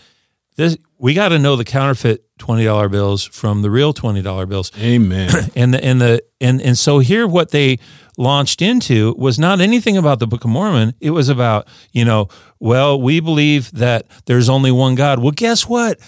this 0.55 0.75
we 0.97 1.13
got 1.13 1.29
to 1.29 1.37
know 1.37 1.55
the 1.55 1.65
counterfeit 1.65 2.25
twenty 2.39 2.63
dollar 2.65 2.89
bills 2.89 3.23
from 3.23 3.61
the 3.61 3.69
real 3.69 3.93
twenty 3.93 4.23
dollar 4.23 4.47
bills. 4.47 4.71
Amen. 4.79 5.29
And 5.55 5.73
the 5.73 5.83
and 5.83 6.01
the 6.01 6.23
and 6.41 6.61
and 6.61 6.77
so 6.77 6.97
here 6.97 7.27
what 7.27 7.51
they 7.51 7.77
launched 8.17 8.61
into 8.61 9.13
was 9.17 9.37
not 9.37 9.61
anything 9.61 9.97
about 9.97 10.19
the 10.19 10.27
Book 10.27 10.43
of 10.43 10.49
Mormon. 10.49 10.93
It 10.99 11.11
was 11.11 11.29
about, 11.29 11.67
you 11.91 12.05
know, 12.05 12.27
well, 12.59 12.99
we 13.01 13.19
believe 13.19 13.71
that 13.71 14.07
there's 14.25 14.49
only 14.49 14.71
one 14.71 14.95
God. 14.95 15.19
Well, 15.19 15.31
guess 15.31 15.67
what? 15.67 15.99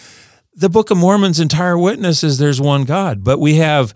The 0.54 0.70
Book 0.70 0.90
of 0.90 0.98
Mormon's 0.98 1.40
entire 1.40 1.78
witness 1.78 2.24
is 2.24 2.38
there's 2.38 2.62
one 2.62 2.84
God, 2.84 3.24
but 3.24 3.40
we 3.40 3.56
have 3.56 3.94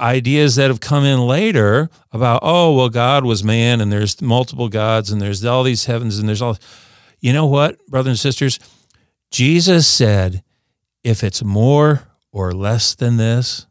ideas 0.00 0.56
that 0.56 0.68
have 0.68 0.80
come 0.80 1.04
in 1.04 1.26
later 1.26 1.90
about, 2.10 2.40
oh, 2.42 2.74
well, 2.74 2.88
God 2.88 3.24
was 3.24 3.44
man 3.44 3.80
and 3.80 3.92
there's 3.92 4.20
multiple 4.22 4.68
gods 4.68 5.10
and 5.10 5.20
there's 5.20 5.44
all 5.44 5.62
these 5.62 5.84
heavens 5.84 6.18
and 6.18 6.28
there's 6.28 6.42
all. 6.42 6.56
You 7.20 7.34
know 7.34 7.46
what, 7.46 7.84
brothers 7.86 8.12
and 8.12 8.18
sisters? 8.18 8.58
Jesus 9.30 9.86
said, 9.86 10.42
if 11.04 11.22
it's 11.22 11.44
more 11.44 12.08
or 12.32 12.52
less 12.52 12.94
than 12.94 13.18
this, 13.18 13.66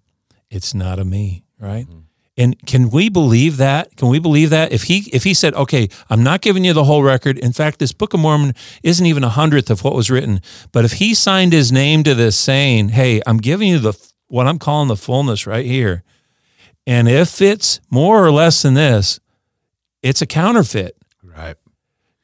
it's 0.52 0.74
not 0.74 1.00
a 1.00 1.06
me, 1.06 1.46
right? 1.60 1.86
Mm-hmm. 1.86 2.00
And 2.40 2.56
can 2.66 2.90
we 2.90 3.10
believe 3.10 3.58
that? 3.58 3.98
Can 3.98 4.08
we 4.08 4.18
believe 4.18 4.50
that 4.50 4.72
if 4.72 4.84
he 4.84 5.10
if 5.12 5.26
he 5.26 5.34
said, 5.34 5.54
"Okay, 5.56 5.90
I'm 6.10 6.24
not 6.24 6.40
giving 6.40 6.64
you 6.64 6.72
the 6.72 6.86
whole 6.86 7.04
record. 7.04 7.38
In 7.38 7.52
fact, 7.52 7.80
this 7.80 7.92
Book 7.92 8.14
of 8.14 8.22
Mormon 8.22 8.56
isn't 8.82 9.06
even 9.06 9.26
a 9.26 9.30
hundredth 9.30 9.70
of 9.70 9.84
what 9.84 9.94
was 9.94 10.10
written." 10.10 10.42
But 10.72 10.86
if 10.86 10.94
he 10.94 11.14
signed 11.14 11.52
his 11.52 11.70
name 11.70 12.02
to 12.04 12.16
this, 12.16 12.38
saying, 12.38 12.90
"Hey, 12.90 13.22
I'm 13.28 13.40
giving 13.40 13.68
you 13.68 13.78
the 13.78 13.94
what 14.30 14.48
I'm 14.48 14.58
calling 14.58 14.88
the 14.88 14.96
fullness 14.96 15.46
right 15.46 15.66
here," 15.66 16.04
and 16.88 17.10
if 17.10 17.42
it's 17.42 17.82
more 17.90 18.26
or 18.26 18.32
less 18.32 18.62
than 18.62 18.74
this, 18.74 19.20
it's 20.02 20.22
a 20.22 20.26
counterfeit. 20.26 20.96
right. 21.22 21.58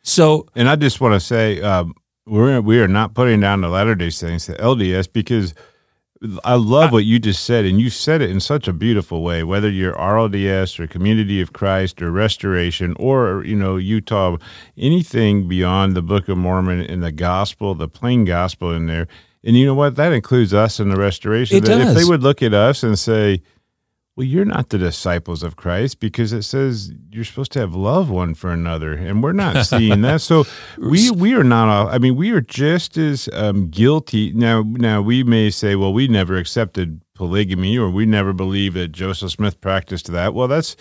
So 0.02 0.48
And 0.56 0.70
I 0.70 0.78
just 0.78 1.02
want 1.02 1.14
to 1.16 1.20
say, 1.20 1.60
um, 1.60 1.94
we're 2.26 2.62
we 2.62 2.80
are 2.80 2.88
not 2.88 3.16
putting 3.16 3.42
down 3.42 3.60
the 3.60 3.70
Latter 3.70 3.96
Day 3.96 4.12
Saints, 4.12 4.46
the 4.46 4.54
LDS, 4.54 5.12
because 5.12 5.54
I 6.44 6.56
love 6.56 6.92
what 6.92 7.06
you 7.06 7.20
just 7.20 7.44
said, 7.44 7.66
and 7.66 7.80
you 7.80 7.90
said 7.90 8.22
it 8.22 8.30
in 8.30 8.40
such 8.40 8.68
a 8.68 8.74
beautiful 8.74 9.22
way. 9.22 9.44
Whether 9.44 9.70
you're 9.70 9.94
RLDS 9.94 10.80
or 10.80 10.88
Community 10.88 11.42
of 11.42 11.54
Christ 11.54 12.02
or 12.02 12.12
Restoration 12.12 12.96
or 13.00 13.44
you 13.46 13.56
know 13.56 13.78
Utah, 13.78 14.38
anything 14.78 15.48
beyond 15.48 15.96
the 15.96 16.02
Book 16.02 16.28
of 16.28 16.38
Mormon 16.38 16.82
and 16.82 17.04
the 17.04 17.12
Gospel, 17.12 17.76
the 17.76 17.88
plain 17.88 18.26
Gospel 18.26 18.72
in 18.72 18.88
there, 18.88 19.08
and 19.44 19.56
you 19.56 19.66
know 19.66 19.76
what 19.76 19.96
that 19.96 20.12
includes 20.12 20.54
us 20.54 20.80
in 20.80 20.90
the 20.90 20.98
Restoration. 20.98 21.58
It 21.58 21.66
That 21.66 21.82
If 21.90 21.96
they 21.96 22.06
would 22.06 22.24
look 22.24 22.42
at 22.42 22.54
us 22.54 22.84
and 22.84 22.98
say, 22.98 23.42
well, 24.18 24.26
you're 24.26 24.46
not 24.46 24.70
the 24.70 24.78
disciples 24.78 25.44
of 25.44 25.58
Christ 25.58 26.00
because 26.00 26.32
it 26.32 26.44
says 26.44 26.94
you're 27.12 27.26
supposed 27.26 27.52
to 27.54 27.60
have 27.60 27.76
love 27.76 28.10
one 28.10 28.34
for 28.34 28.50
another, 28.52 28.94
and 28.94 29.22
we're 29.22 29.34
not 29.34 29.66
seeing 29.66 30.02
that. 30.04 30.22
So 30.22 30.46
we 30.78 31.12
we 31.12 31.34
are 31.34 31.44
not. 31.44 31.68
all- 31.68 31.90
I 31.90 31.98
mean, 31.98 32.16
we 32.16 32.32
are 32.32 32.40
just 32.42 32.98
as 32.98 33.28
um, 33.34 33.68
guilty 33.70 34.32
now. 34.34 34.64
Now 34.66 35.02
we 35.02 35.24
may 35.24 35.50
say, 35.50 35.76
well, 35.76 35.92
we 35.94 36.08
never 36.08 36.38
accepted 36.38 37.02
polygamy, 37.14 37.78
or 37.78 37.90
we 37.90 38.06
never 38.06 38.32
believe 38.32 38.74
that 38.76 38.90
Joseph 38.94 39.32
Smith 39.32 39.60
practiced 39.60 40.10
that. 40.14 40.34
Well, 40.34 40.48
that's 40.48 40.78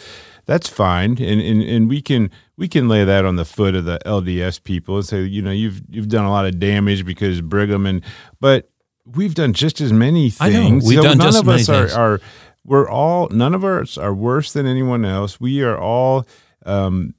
that's 0.47 0.69
fine, 0.69 1.13
and 1.21 1.41
and 1.41 1.61
and 1.61 1.89
we 1.89 2.01
can 2.03 2.31
we 2.57 2.69
can 2.69 2.89
lay 2.89 3.03
that 3.05 3.25
on 3.25 3.35
the 3.35 3.45
foot 3.45 3.75
of 3.75 3.85
the 3.85 3.99
LDS 4.07 4.63
people 4.63 4.97
and 4.99 5.05
say, 5.07 5.23
you 5.23 5.43
know, 5.43 5.51
you've 5.51 5.83
you've 5.89 6.09
done 6.09 6.25
a 6.25 6.31
lot 6.31 6.47
of 6.47 6.61
damage 6.61 7.05
because 7.05 7.41
Brigham 7.41 7.85
and 7.85 8.01
but. 8.39 8.71
We've 9.07 9.35
done 9.35 9.53
just 9.53 9.83
as 9.83 9.93
many 9.93 10.33
I 10.41 10.49
know. 10.49 10.63
things. 10.63 10.87
We've 10.89 11.03
done 11.03 11.19
none 11.19 11.27
just 11.33 11.43
of 11.43 11.47
us 11.51 11.69
are, 11.69 11.81
things. 11.89 11.93
are 11.95 12.21
we're 12.65 12.89
all 12.89 13.29
none 13.29 13.55
of 13.55 13.65
us 13.65 13.99
are 13.99 14.15
worse 14.15 14.53
than 14.53 14.67
anyone 14.67 15.05
else. 15.05 15.41
We 15.41 15.63
are 15.63 15.79
all 15.79 16.27
um, 16.65 17.15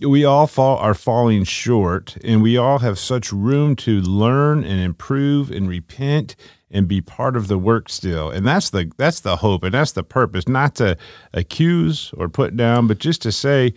we 0.00 0.24
all 0.24 0.46
fall 0.46 0.78
are 0.78 0.94
falling 0.94 1.44
short, 1.44 2.16
and 2.24 2.42
we 2.42 2.56
all 2.56 2.80
have 2.80 2.98
such 2.98 3.32
room 3.32 3.76
to 3.76 4.00
learn 4.00 4.64
and 4.64 4.80
improve 4.80 5.50
and 5.50 5.68
repent 5.68 6.36
and 6.70 6.88
be 6.88 7.00
part 7.00 7.36
of 7.36 7.46
the 7.46 7.58
work 7.58 7.88
still. 7.88 8.30
And 8.30 8.46
that's 8.46 8.70
the 8.70 8.90
that's 8.96 9.20
the 9.20 9.36
hope 9.36 9.62
and 9.62 9.74
that's 9.74 9.92
the 9.92 10.02
purpose, 10.02 10.48
not 10.48 10.74
to 10.76 10.96
accuse 11.32 12.12
or 12.16 12.28
put 12.28 12.56
down, 12.56 12.86
but 12.86 12.98
just 12.98 13.22
to 13.22 13.32
say 13.32 13.74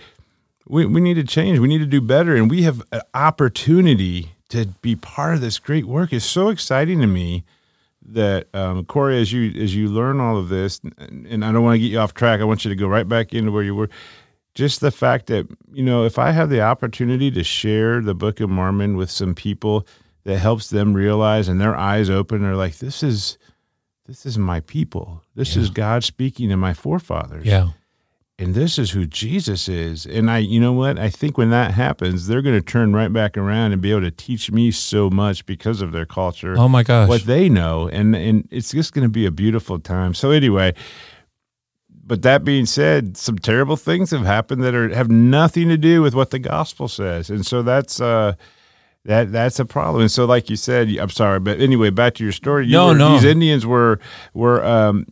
we, 0.68 0.86
we 0.86 1.02
need 1.02 1.14
to 1.16 1.24
change. 1.24 1.60
We 1.60 1.68
need 1.68 1.80
to 1.80 1.86
do 1.86 2.02
better, 2.02 2.36
and 2.36 2.50
we 2.50 2.64
have 2.64 2.82
an 2.92 3.02
opportunity 3.14 4.34
to 4.50 4.68
be 4.82 4.96
part 4.96 5.36
of 5.36 5.42
this 5.42 5.60
great 5.60 5.86
work 5.86 6.14
is 6.14 6.24
so 6.24 6.50
exciting 6.50 7.02
to 7.02 7.08
me 7.08 7.44
that 8.08 8.48
um, 8.56 8.86
Corey, 8.86 9.20
as 9.22 9.32
you 9.34 9.52
as 9.62 9.76
you 9.76 9.90
learn 9.90 10.20
all 10.20 10.38
of 10.38 10.50
this, 10.50 10.80
and, 10.98 11.44
I 11.44 11.52
don't 11.52 11.64
want 11.64 11.76
to 11.76 11.80
get 11.80 11.92
you 11.92 12.00
off 12.00 12.14
track. 12.14 12.40
I 12.40 12.44
want 12.46 12.64
you 12.66 12.70
to 12.70 12.76
go 12.76 12.88
right 12.88 13.08
back 13.08 13.34
into 13.34 13.52
where 13.52 13.64
you 13.64 13.76
were. 13.76 13.90
Just 14.56 14.80
the 14.82 14.92
fact 14.92 15.28
that 15.28 15.48
you 15.72 15.84
know, 15.84 16.04
if 16.06 16.18
I 16.18 16.32
have 16.32 16.50
the 16.50 16.62
opportunity 16.62 17.30
to 17.32 17.44
share 17.44 18.02
the 18.02 18.16
Book 18.16 18.40
of 18.40 18.50
Mormon 18.50 18.98
with 18.98 19.12
some 19.12 19.36
people, 19.36 19.86
that 20.24 20.40
helps 20.40 20.70
them 20.70 20.94
realize 20.94 21.48
and 21.48 21.62
their 21.62 21.76
eyes 21.76 22.10
open, 22.10 22.42
They're 22.42 22.56
like, 22.56 22.78
this 22.80 23.04
is 23.04 23.38
this 24.06 24.26
is 24.26 24.38
my 24.38 24.62
people. 24.62 25.22
This 25.36 25.56
Yeah. 25.56 25.64
is 25.64 25.70
God 25.70 26.04
speaking 26.04 26.50
to 26.50 26.58
my 26.58 26.74
forefathers 26.74 27.46
Yeah. 27.46 27.70
And 28.40 28.54
this 28.54 28.78
is 28.78 28.92
who 28.92 29.08
Jesus 29.08 29.68
is. 29.68 30.06
And 30.06 30.30
I, 30.30 30.38
you 30.38 30.60
know 30.60 30.74
what? 30.74 31.00
I 31.00 31.10
think 31.10 31.38
when 31.38 31.50
that 31.50 31.72
happens, 31.72 32.28
they're 32.28 32.44
going 32.44 32.56
to 32.56 32.62
turn 32.62 32.94
right 32.94 33.12
back 33.12 33.36
around 33.36 33.72
and 33.74 33.82
be 33.82 33.90
able 33.92 34.02
to 34.02 34.12
teach 34.12 34.52
me 34.52 34.70
so 34.72 35.10
much 35.10 35.46
because 35.48 35.82
of 35.82 35.92
their 35.92 36.06
culture, 36.06 36.56
Oh 36.58 36.70
my 36.70 36.84
gosh. 36.84 37.10
what 37.10 37.24
they 37.24 37.50
know, 37.50 37.88
and 37.88 38.16
and 38.16 38.48
it's 38.52 38.72
just 38.72 38.94
going 38.94 39.04
to 39.06 39.12
be 39.12 39.26
a 39.26 39.32
beautiful 39.32 39.80
time. 39.80 40.14
So 40.14 40.30
anyway, 40.32 40.74
but 42.06 42.22
that 42.22 42.44
being 42.46 42.66
said, 42.68 43.18
some 43.18 43.38
terrible 43.40 43.76
things 43.76 44.12
have 44.12 44.26
happened 44.26 44.64
that 44.64 44.76
are 44.76 44.94
have 44.94 45.10
nothing 45.10 45.68
to 45.70 45.78
do 45.78 46.02
with 46.02 46.14
what 46.14 46.30
the 46.30 46.40
gospel 46.40 46.88
says, 46.88 47.30
and 47.30 47.46
so 47.46 47.62
that's. 47.64 48.00
uh 48.02 48.34
that 49.06 49.32
that's 49.32 49.58
a 49.58 49.64
problem. 49.64 50.02
And 50.02 50.12
so, 50.12 50.26
like 50.26 50.50
you 50.50 50.58
said, 50.58 50.90
I'm 50.98 51.10
sorry, 51.10 51.40
but 51.40 51.62
anyway, 51.62 51.92
back 51.92 52.16
to 52.16 52.24
your 52.26 52.34
story. 52.34 52.66
You 52.66 52.74
No, 52.74 52.88
were- 52.88 52.96
no. 52.96 53.14
These 53.14 53.24
Indians 53.24 53.66
were 53.66 54.02
were 54.34 54.62
um, 54.66 55.06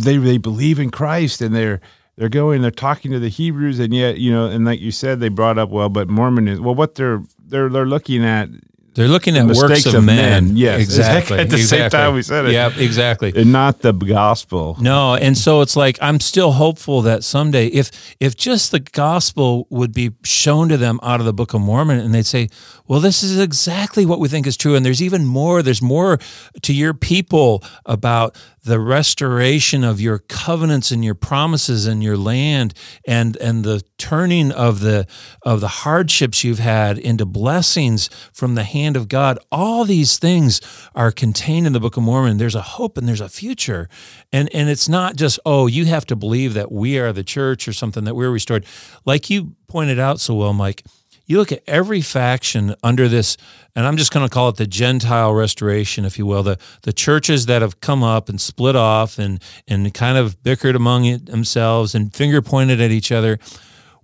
they 0.00 0.16
they 0.16 0.36
believe 0.36 0.80
in 0.80 0.90
Christ 0.90 1.40
and 1.40 1.54
they're 1.54 1.80
they're 2.16 2.28
going 2.28 2.62
they're 2.62 2.70
talking 2.70 3.10
to 3.12 3.18
the 3.18 3.28
Hebrews 3.28 3.78
and 3.80 3.92
yet 3.94 4.18
you 4.18 4.30
know 4.32 4.46
and 4.46 4.64
like 4.64 4.80
you 4.80 4.90
said 4.90 5.20
they 5.20 5.28
brought 5.28 5.58
up 5.58 5.70
well 5.70 5.88
but 5.88 6.08
Mormon 6.08 6.48
is 6.48 6.60
well 6.60 6.74
what 6.74 6.94
they're 6.94 7.22
they're 7.46 7.68
they're 7.68 7.86
looking 7.86 8.24
at 8.24 8.48
They're 8.94 9.08
looking 9.08 9.36
at 9.36 9.46
works 9.46 9.86
of, 9.86 9.94
of 9.94 10.04
men. 10.04 10.46
men. 10.46 10.56
Yes, 10.56 10.80
exactly. 10.80 11.38
at 11.42 11.50
the 11.50 11.58
same 11.58 11.90
time 11.90 12.14
we 12.14 12.22
said 12.22 12.44
it. 12.46 12.52
Yep, 12.52 12.76
exactly. 12.78 13.32
and 13.34 13.50
not 13.50 13.80
the 13.80 13.92
gospel. 13.92 14.76
No, 14.80 15.16
and 15.16 15.36
so 15.36 15.62
it's 15.62 15.74
like 15.74 15.98
I'm 16.00 16.20
still 16.20 16.52
hopeful 16.52 17.02
that 17.02 17.24
someday, 17.24 17.66
if 17.66 17.90
if 18.20 18.36
just 18.36 18.70
the 18.70 18.78
gospel 18.78 19.66
would 19.68 19.92
be 19.92 20.12
shown 20.22 20.68
to 20.68 20.76
them 20.76 21.00
out 21.02 21.18
of 21.18 21.26
the 21.26 21.32
Book 21.32 21.54
of 21.54 21.60
Mormon, 21.60 21.98
and 21.98 22.14
they'd 22.14 22.24
say, 22.24 22.48
"Well, 22.86 23.00
this 23.00 23.24
is 23.24 23.36
exactly 23.40 24.06
what 24.06 24.20
we 24.20 24.28
think 24.28 24.46
is 24.46 24.56
true," 24.56 24.76
and 24.76 24.86
there's 24.86 25.02
even 25.02 25.26
more. 25.26 25.60
There's 25.60 25.82
more 25.82 26.18
to 26.62 26.72
your 26.72 26.94
people 26.94 27.64
about 27.86 28.36
the 28.64 28.80
restoration 28.80 29.84
of 29.84 30.00
your 30.00 30.18
covenants 30.18 30.90
and 30.90 31.04
your 31.04 31.14
promises 31.14 31.86
and 31.86 32.02
your 32.02 32.16
land, 32.16 32.74
and 33.06 33.36
and 33.36 33.64
the 33.64 33.82
turning 33.98 34.50
of 34.50 34.80
the 34.80 35.06
of 35.42 35.60
the 35.60 35.68
hardships 35.68 36.42
you've 36.42 36.58
had 36.58 36.98
into 36.98 37.26
blessings 37.26 38.08
from 38.32 38.54
the 38.54 38.64
hand 38.64 38.96
of 38.96 39.08
God. 39.08 39.38
All 39.52 39.84
these 39.84 40.18
things 40.18 40.60
are 40.94 41.12
contained 41.12 41.66
in 41.66 41.72
the 41.72 41.80
Book 41.80 41.96
of 41.96 42.02
Mormon. 42.02 42.38
There's 42.38 42.54
a 42.54 42.62
hope 42.62 42.96
and 42.96 43.06
there's 43.06 43.20
a 43.20 43.28
future. 43.28 43.88
And 44.32 44.48
and 44.54 44.68
it's 44.68 44.88
not 44.88 45.16
just, 45.16 45.38
oh, 45.44 45.66
you 45.66 45.84
have 45.86 46.06
to 46.06 46.16
believe 46.16 46.54
that 46.54 46.72
we 46.72 46.98
are 46.98 47.12
the 47.12 47.24
church 47.24 47.68
or 47.68 47.72
something 47.72 48.04
that 48.04 48.14
we're 48.14 48.30
restored. 48.30 48.66
Like 49.04 49.30
you 49.30 49.54
pointed 49.68 49.98
out 49.98 50.20
so 50.20 50.34
well, 50.34 50.52
Mike, 50.52 50.84
you 51.26 51.38
look 51.38 51.52
at 51.52 51.62
every 51.66 52.00
faction 52.00 52.74
under 52.82 53.08
this, 53.08 53.36
and 53.74 53.86
I'm 53.86 53.96
just 53.96 54.12
going 54.12 54.26
to 54.26 54.32
call 54.32 54.48
it 54.50 54.56
the 54.56 54.66
Gentile 54.66 55.32
restoration, 55.32 56.04
if 56.04 56.18
you 56.18 56.26
will, 56.26 56.42
the 56.42 56.58
the 56.82 56.92
churches 56.92 57.46
that 57.46 57.62
have 57.62 57.80
come 57.80 58.02
up 58.02 58.28
and 58.28 58.40
split 58.40 58.76
off 58.76 59.18
and 59.18 59.42
and 59.66 59.92
kind 59.94 60.18
of 60.18 60.42
bickered 60.42 60.76
among 60.76 61.06
it 61.06 61.26
themselves 61.26 61.94
and 61.94 62.14
finger 62.14 62.42
pointed 62.42 62.80
at 62.80 62.90
each 62.90 63.10
other. 63.10 63.38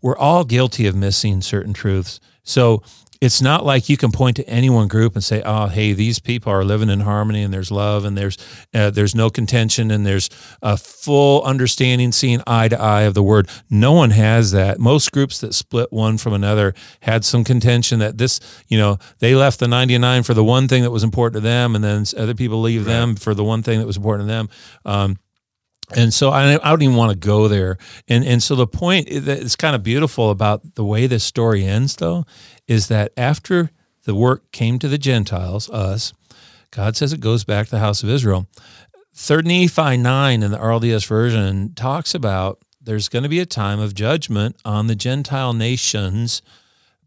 We're 0.02 0.16
all 0.16 0.44
guilty 0.44 0.86
of 0.86 0.94
missing 0.94 1.42
certain 1.42 1.74
truths. 1.74 2.20
So 2.42 2.82
it's 3.20 3.42
not 3.42 3.66
like 3.66 3.88
you 3.88 3.98
can 3.98 4.10
point 4.10 4.36
to 4.36 4.48
any 4.48 4.70
one 4.70 4.88
group 4.88 5.14
and 5.14 5.22
say, 5.22 5.42
"Oh, 5.44 5.66
hey, 5.66 5.92
these 5.92 6.18
people 6.18 6.52
are 6.52 6.64
living 6.64 6.88
in 6.88 7.00
harmony 7.00 7.42
and 7.42 7.52
there's 7.52 7.70
love 7.70 8.04
and 8.04 8.16
there's 8.16 8.38
uh, 8.72 8.90
there's 8.90 9.14
no 9.14 9.28
contention 9.28 9.90
and 9.90 10.06
there's 10.06 10.30
a 10.62 10.76
full 10.76 11.42
understanding, 11.42 12.12
seeing 12.12 12.40
eye 12.46 12.68
to 12.68 12.80
eye 12.80 13.02
of 13.02 13.14
the 13.14 13.22
word." 13.22 13.48
No 13.68 13.92
one 13.92 14.10
has 14.10 14.52
that. 14.52 14.78
Most 14.78 15.12
groups 15.12 15.40
that 15.40 15.54
split 15.54 15.92
one 15.92 16.16
from 16.16 16.32
another 16.32 16.74
had 17.00 17.24
some 17.24 17.44
contention 17.44 17.98
that 17.98 18.16
this, 18.16 18.40
you 18.68 18.78
know, 18.78 18.98
they 19.18 19.34
left 19.34 19.60
the 19.60 19.68
99 19.68 20.22
for 20.22 20.34
the 20.34 20.44
one 20.44 20.66
thing 20.66 20.82
that 20.82 20.90
was 20.90 21.04
important 21.04 21.34
to 21.34 21.40
them, 21.40 21.74
and 21.74 21.84
then 21.84 22.04
other 22.16 22.34
people 22.34 22.60
leave 22.60 22.84
them 22.84 23.16
for 23.16 23.34
the 23.34 23.44
one 23.44 23.62
thing 23.62 23.78
that 23.80 23.86
was 23.86 23.98
important 23.98 24.28
to 24.28 24.32
them. 24.32 24.48
Um, 24.86 25.18
and 25.96 26.12
so 26.14 26.30
I, 26.30 26.54
I 26.54 26.70
don't 26.70 26.82
even 26.82 26.96
want 26.96 27.12
to 27.12 27.18
go 27.18 27.48
there. 27.48 27.78
And 28.08 28.24
and 28.24 28.42
so 28.42 28.54
the 28.54 28.66
point 28.66 29.08
i- 29.10 29.18
that 29.18 29.38
is 29.38 29.56
kind 29.56 29.74
of 29.76 29.82
beautiful 29.82 30.30
about 30.30 30.74
the 30.74 30.84
way 30.84 31.06
this 31.06 31.24
story 31.24 31.64
ends, 31.64 31.96
though, 31.96 32.24
is 32.66 32.88
that 32.88 33.12
after 33.16 33.70
the 34.04 34.14
work 34.14 34.50
came 34.52 34.78
to 34.78 34.88
the 34.88 34.98
Gentiles, 34.98 35.68
us, 35.70 36.12
God 36.70 36.96
says 36.96 37.12
it 37.12 37.20
goes 37.20 37.44
back 37.44 37.66
to 37.66 37.72
the 37.72 37.78
house 37.80 38.02
of 38.02 38.08
Israel. 38.10 38.46
Third 39.14 39.46
Nephi 39.46 39.96
nine 39.96 40.42
in 40.42 40.50
the 40.50 40.58
RLDS 40.58 41.06
version 41.06 41.74
talks 41.74 42.14
about 42.14 42.60
there's 42.80 43.08
going 43.08 43.24
to 43.24 43.28
be 43.28 43.40
a 43.40 43.46
time 43.46 43.78
of 43.80 43.94
judgment 43.94 44.56
on 44.64 44.86
the 44.86 44.94
Gentile 44.94 45.52
nations 45.52 46.42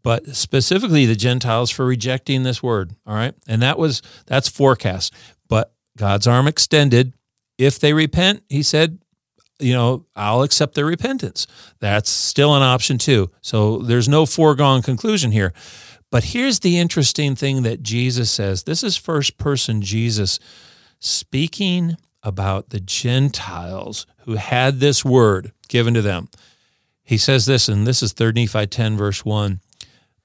but 0.04 0.36
specifically 0.36 1.06
the 1.06 1.16
Gentiles 1.16 1.70
for 1.70 1.84
rejecting 1.86 2.42
this 2.42 2.62
word. 2.62 2.94
All 3.06 3.14
right. 3.14 3.34
And 3.48 3.62
that 3.62 3.78
was, 3.78 4.02
that's 4.26 4.48
forecast. 4.48 5.14
But 5.48 5.72
God's 5.96 6.26
arm 6.26 6.46
extended. 6.46 7.14
If 7.58 7.78
they 7.78 7.92
repent, 7.92 8.42
he 8.48 8.62
said, 8.62 8.98
you 9.58 9.72
know, 9.72 10.06
I'll 10.16 10.42
accept 10.42 10.74
their 10.74 10.86
repentance. 10.86 11.46
That's 11.80 12.10
still 12.10 12.54
an 12.54 12.62
option 12.62 12.98
too. 12.98 13.30
So 13.40 13.78
there's 13.78 14.08
no 14.08 14.26
foregone 14.26 14.82
conclusion 14.82 15.32
here. 15.32 15.52
But 16.10 16.24
here's 16.24 16.60
the 16.60 16.78
interesting 16.78 17.34
thing 17.34 17.62
that 17.62 17.82
Jesus 17.82 18.30
says 18.30 18.64
this 18.64 18.82
is 18.82 18.96
first 18.96 19.38
person 19.38 19.82
Jesus 19.82 20.38
speaking 20.98 21.96
about 22.22 22.70
the 22.70 22.80
Gentiles 22.80 24.06
who 24.20 24.34
had 24.34 24.80
this 24.80 25.04
word 25.04 25.52
given 25.68 25.94
to 25.94 26.02
them. 26.02 26.28
He 27.02 27.18
says 27.18 27.44
this, 27.44 27.68
and 27.68 27.86
this 27.86 28.02
is 28.02 28.12
3 28.12 28.32
Nephi 28.32 28.66
10, 28.66 28.96
verse 28.96 29.24
1. 29.24 29.60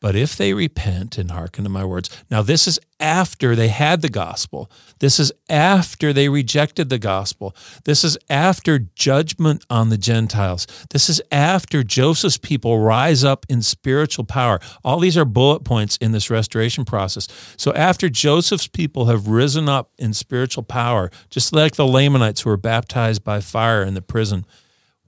But 0.01 0.15
if 0.15 0.37
they 0.37 0.53
repent 0.53 1.17
and 1.17 1.31
hearken 1.31 1.65
to 1.65 1.69
my 1.69 1.83
words, 1.83 2.09
now 2.31 2.41
this 2.41 2.67
is 2.67 2.79
after 3.01 3.53
they 3.53 3.67
had 3.67 4.01
the 4.01 4.09
gospel. 4.09 4.71
This 4.99 5.19
is 5.19 5.33
after 5.49 6.13
they 6.13 6.29
rejected 6.29 6.89
the 6.89 6.97
gospel. 6.97 7.53
This 7.83 8.05
is 8.05 8.17
after 8.29 8.79
judgment 8.79 9.65
on 9.69 9.89
the 9.89 9.97
Gentiles. 9.97 10.67
This 10.91 11.09
is 11.09 11.21
after 11.33 11.83
Joseph's 11.83 12.37
people 12.37 12.79
rise 12.79 13.25
up 13.25 13.45
in 13.49 13.61
spiritual 13.61 14.23
power. 14.23 14.59
All 14.85 14.99
these 14.99 15.17
are 15.17 15.25
bullet 15.25 15.65
points 15.65 15.97
in 15.97 16.13
this 16.13 16.29
restoration 16.29 16.85
process. 16.85 17.27
So 17.57 17.73
after 17.73 18.07
Joseph's 18.07 18.67
people 18.67 19.07
have 19.07 19.27
risen 19.27 19.67
up 19.67 19.91
in 19.97 20.13
spiritual 20.13 20.63
power, 20.63 21.11
just 21.29 21.51
like 21.51 21.75
the 21.75 21.87
Lamanites 21.87 22.41
who 22.41 22.49
were 22.49 22.57
baptized 22.57 23.25
by 23.25 23.41
fire 23.41 23.83
in 23.83 23.95
the 23.95 24.01
prison, 24.01 24.45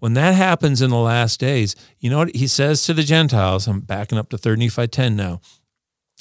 when 0.02 0.16
that 0.16 0.34
happens 0.34 0.82
in 0.82 0.90
the 0.90 0.98
last 0.98 1.40
days, 1.40 1.76
you 2.00 2.10
know 2.10 2.18
what 2.18 2.36
he 2.36 2.48
says 2.48 2.84
to 2.84 2.94
the 2.96 3.04
Gentiles? 3.04 3.68
I'm 3.68 3.82
backing 3.82 4.18
up 4.18 4.30
to 4.30 4.38
3 4.38 4.56
Nephi 4.56 4.88
10 4.88 5.16
now. 5.16 5.42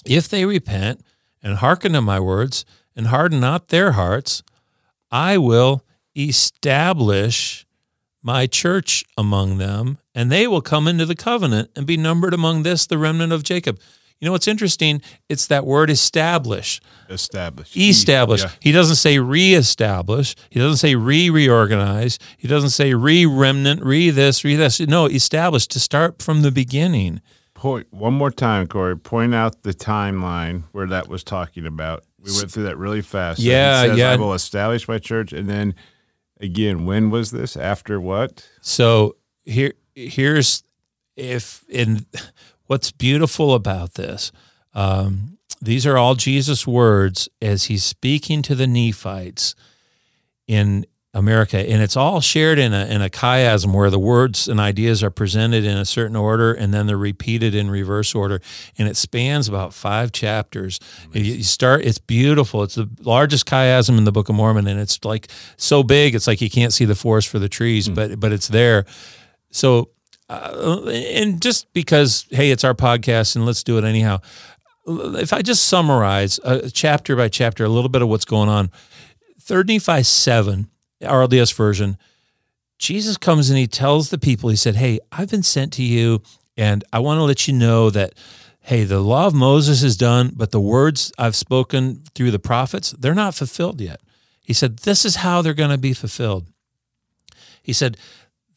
If 0.05 0.29
they 0.29 0.45
repent 0.45 1.01
and 1.43 1.57
hearken 1.57 1.95
to 1.95 2.03
my 2.03 2.21
words 2.21 2.67
and 2.95 3.07
harden 3.07 3.41
not 3.41 3.69
their 3.69 3.93
hearts, 3.93 4.43
I 5.11 5.39
will 5.39 5.83
establish 6.15 7.65
my 8.23 8.47
church 8.47 9.03
among 9.17 9.57
them, 9.57 9.97
and 10.15 10.31
they 10.31 10.47
will 10.47 10.61
come 10.61 10.87
into 10.87 11.07
the 11.07 11.17
covenant 11.17 11.71
and 11.75 11.87
be 11.87 11.97
numbered 11.97 12.35
among 12.35 12.65
this, 12.65 12.87
the 12.87 12.99
remnant 12.99 13.33
of 13.33 13.45
Jacob. 13.45 13.81
You 14.21 14.27
know 14.27 14.33
what's 14.33 14.49
interesting? 14.49 15.01
It's 15.31 15.47
that 15.47 15.65
word 15.65 15.89
establish 15.89 16.81
Established. 17.09 17.75
establish. 17.75 18.43
Yeah. 18.43 18.51
He 18.61 18.71
doesn't 18.71 18.97
say 18.97 19.19
reestablish. 19.19 20.37
He 20.51 20.61
doesn't 20.61 20.77
say 20.77 20.95
re 20.95 21.31
reorganize. 21.31 22.19
He 22.37 22.47
doesn't 22.47 22.71
say 22.71 22.93
re 22.93 23.25
remnant, 23.25 23.83
re 23.83 24.11
this, 24.11 24.45
re 24.45 24.57
this. 24.57 24.79
No, 24.81 25.07
establish 25.07 25.67
to 25.69 25.81
start 25.81 26.21
from 26.21 26.43
the 26.43 26.53
beginning. 26.53 27.23
Point 27.55 27.87
one 27.91 28.13
more 28.13 28.31
time, 28.31 28.67
Corey. 28.67 28.97
Point 28.97 29.35
out 29.35 29.63
the 29.63 29.73
timeline 29.75 30.65
where 30.73 30.87
that 30.87 31.09
was 31.09 31.25
talking 31.25 31.67
about. 31.67 32.05
We 32.23 32.33
went 32.33 32.51
through 32.51 32.65
that 32.65 32.77
really 32.77 33.01
fast. 33.01 33.39
Yeah, 33.39 33.83
says, 33.87 33.99
yeah. 33.99 34.11
I 34.11 34.17
will 34.17 34.35
establish 34.35 34.87
my 34.87 34.99
church, 34.99 35.33
and 35.33 35.49
then 35.49 35.75
again, 36.41 36.85
when 36.85 37.09
was 37.09 37.31
this? 37.31 37.57
After 37.57 37.99
what? 37.99 38.47
So 38.61 39.17
here, 39.45 39.73
here's 39.95 40.63
if 41.17 41.65
in 41.69 42.07
what's 42.71 42.93
beautiful 42.93 43.53
about 43.53 43.95
this. 43.95 44.31
Um, 44.75 45.39
these 45.61 45.85
are 45.89 45.99
all 45.99 46.15
Jesus' 46.15 46.69
words 46.69 47.29
as 47.43 47.65
he's 47.65 47.83
speaking 47.83 48.43
to 48.43 48.55
the 48.55 48.69
Nephites 48.69 49.57
in 50.47 50.87
America, 51.13 51.59
and 51.59 51.83
it's 51.83 51.97
all 51.97 52.21
shared 52.21 52.61
in 52.61 52.73
a 52.73 52.87
in 52.87 53.03
a 53.03 53.09
chiasm 53.11 53.75
where 53.75 53.91
the 53.91 53.99
words 53.99 54.47
and 54.47 54.61
ideas 54.61 55.03
are 55.03 55.11
presented 55.11 55.65
in 55.65 55.77
a 55.77 55.85
certain 55.85 56.15
order, 56.15 56.53
and 56.53 56.73
then 56.73 56.87
they're 56.87 56.97
repeated 56.97 57.57
in 57.57 57.73
reverse 57.73 58.15
order, 58.15 58.41
and 58.79 58.87
it 58.87 58.97
spans 58.97 59.49
about 59.49 59.75
five 59.75 60.13
chapters. 60.13 60.79
You 61.13 61.25
you 61.25 61.43
start, 61.43 61.85
it's 61.85 61.99
beautiful. 61.99 62.63
It's 62.63 62.77
the 62.77 62.89
largest 63.01 63.47
chiasm 63.47 63.99
in 63.99 64.05
the 64.05 64.13
Book 64.13 64.29
of 64.29 64.37
Mormon, 64.37 64.69
and 64.69 64.79
it's 64.79 65.05
like 65.05 65.27
so 65.57 65.83
big, 65.83 66.15
it's 66.15 66.29
like 66.29 66.41
you 66.41 66.49
can't 66.49 66.73
see 66.73 66.85
the 66.85 66.95
forest 66.95 67.27
for 67.27 67.41
the 67.41 67.49
trees, 67.49 67.89
but 67.89 68.21
but 68.21 68.31
it's 68.31 68.47
there. 68.47 68.85
So, 69.51 69.91
uh, 70.31 70.89
and 70.89 71.43
just 71.43 71.73
because 71.73 72.27
hey, 72.31 72.51
it's 72.51 72.65
our 72.65 72.75
podcast, 72.75 73.37
and 73.37 73.47
let's 73.47 73.63
do 73.63 73.79
it 73.79 73.85
anyhow 73.85 74.21
if 74.87 75.33
I 75.33 75.43
just 75.43 75.67
summarize 75.67 76.39
uh, 76.41 76.69
chapter 76.73 77.17
by 77.17 77.29
chapter, 77.29 77.65
a 77.65 77.69
little 77.69 77.89
bit 77.89 78.03
of 78.03 78.09
what's 78.09 78.25
going 78.25 78.49
on, 78.49 78.71
Third 79.41 79.69
Nephi 79.69 80.03
7, 80.03 80.69
RLDS 81.03 81.55
version, 81.55 81.97
Jesus 82.79 83.17
comes 83.17 83.51
and 83.51 83.59
he 83.59 83.67
tells 83.67 84.11
the 84.11 84.19
people, 84.19 84.49
he 84.49 84.57
said, 84.57 84.77
Hey, 84.77 85.01
I've 85.13 85.31
been 85.31 85.43
sent 85.43 85.73
to 85.75 85.83
you, 85.83 86.23
and 86.57 86.83
I 86.93 86.99
want 87.01 87.19
to 87.19 87.25
let 87.25 87.47
you 87.47 87.55
know 87.55 87.91
that, 87.91 88.15
hey, 88.61 88.85
the 88.85 89.01
law 89.01 89.27
of 89.27 89.35
Moses 89.35 89.83
is 89.83 89.97
done, 89.97 90.33
but 90.35 90.51
the 90.51 90.61
words 90.61 91.13
I've 91.19 91.37
spoken 91.37 92.03
through 92.15 92.31
the 92.31 92.39
prophets, 92.39 92.93
they're 92.93 93.15
not 93.15 93.35
fulfilled 93.35 93.81
yet. 93.81 94.01
He 94.43 94.53
said, 94.53 94.79
This 94.79 95.05
is 95.05 95.17
how 95.17 95.43
they're 95.43 95.55
going 95.55 95.71
to 95.71 95.79
be 95.79 95.93
fulfilled. 95.93 96.47
He 97.63 97.73
said, 97.73 97.99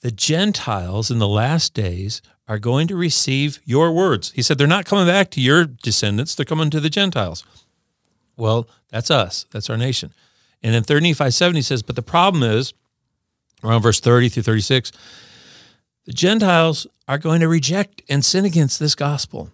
The 0.03 0.11
Gentiles 0.11 1.09
in 1.09 1.19
the 1.19 1.29
last 1.29 1.73
days 1.73 2.21
are 2.45 2.59
going 2.59 2.89
to 2.89 2.95
receive 2.95 3.61
your 3.63 3.93
words. 3.93 4.33
He 4.35 4.41
said, 4.41 4.57
They're 4.57 4.67
not 4.67 4.83
coming 4.83 5.07
back 5.07 5.31
to 5.31 5.41
your 5.41 5.63
descendants, 5.63 6.35
they're 6.35 6.45
coming 6.45 6.69
to 6.71 6.81
the 6.81 6.89
Gentiles. 6.89 7.45
Well, 8.35 8.67
that's 8.89 9.09
us, 9.09 9.45
that's 9.51 9.69
our 9.69 9.77
nation. 9.77 10.13
And 10.61 10.75
in 10.75 10.83
3 10.83 10.99
Nephi 10.99 11.31
7, 11.31 11.55
he 11.55 11.61
says, 11.61 11.83
But 11.83 11.95
the 11.95 12.01
problem 12.01 12.43
is, 12.43 12.73
around 13.63 13.81
verse 13.81 14.01
30 14.01 14.27
through 14.27 14.43
36, 14.43 14.91
the 16.03 16.11
Gentiles 16.11 16.85
are 17.07 17.17
going 17.17 17.39
to 17.39 17.47
reject 17.47 18.01
and 18.09 18.25
sin 18.25 18.43
against 18.43 18.81
this 18.81 18.95
gospel. 18.95 19.53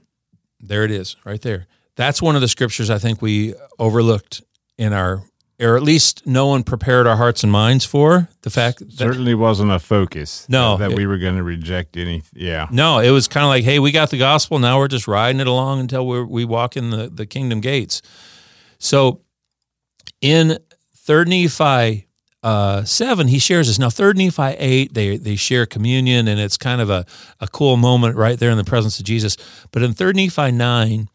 There 0.60 0.84
it 0.84 0.90
is, 0.90 1.16
right 1.24 1.42
there. 1.44 1.68
That's 1.96 2.24
one 2.24 2.34
of 2.34 2.42
the 2.42 2.48
scriptures 2.48 2.90
I 2.90 2.98
think 2.98 3.22
we 3.22 3.54
overlooked 3.78 4.42
in 4.80 4.94
our, 4.94 5.22
or 5.62 5.76
at 5.76 5.84
least 5.84 6.26
no 6.26 6.48
one 6.48 6.64
prepared 6.64 7.06
our 7.06 7.18
hearts 7.18 7.44
and 7.44 7.52
minds 7.52 7.84
for 7.84 8.30
the 8.44 8.50
fact 8.50 8.80
that 8.80 8.94
Certainly 8.94 9.36
wasn't 9.36 9.72
a 9.72 9.80
focus. 9.80 10.48
No, 10.48 10.78
that 10.78 10.94
we 10.94 11.06
were 11.06 11.18
going 11.18 11.36
to 11.36 11.44
reject 11.44 11.98
any. 11.98 12.24
Yeah, 12.34 12.68
No, 12.72 13.00
it 13.00 13.12
was 13.12 13.28
kind 13.28 13.44
of 13.44 13.50
like, 13.50 13.64
hey, 13.64 13.80
we 13.80 13.92
got 13.92 14.10
the 14.10 14.18
gospel. 14.18 14.60
Now 14.60 14.80
we're 14.80 14.88
just 14.88 15.08
riding 15.08 15.42
it 15.42 15.48
along 15.48 15.82
until 15.82 16.08
we 16.08 16.24
we 16.24 16.46
walk 16.46 16.78
in 16.78 16.92
the, 16.92 17.10
the 17.10 17.26
kingdom 17.26 17.60
gates. 17.60 18.02
So 18.78 19.22
in 20.22 20.58
Third 20.96 21.28
Nephi 21.28 22.08
uh, 22.42 22.84
seven, 22.86 23.28
he 23.28 23.40
shares 23.40 23.68
this. 23.68 23.80
Now 23.80 23.90
Third 23.90 24.18
Nephi 24.18 24.56
eight, 24.58 24.94
they 24.94 25.18
they 25.18 25.36
share 25.36 25.66
communion, 25.66 26.28
and 26.28 26.40
it's 26.40 26.56
kind 26.58 26.80
of 26.80 26.90
a 26.90 27.06
a 27.42 27.48
cool 27.48 27.76
moment 27.76 28.16
right 28.16 28.40
there 28.40 28.52
in 28.52 28.58
the 28.58 28.64
presence 28.64 28.98
of 29.00 29.06
Jesus. 29.06 29.36
But 29.72 29.84
in 29.84 29.94
Third 29.94 30.16
Nephi 30.16 30.52
nine, 30.52 31.10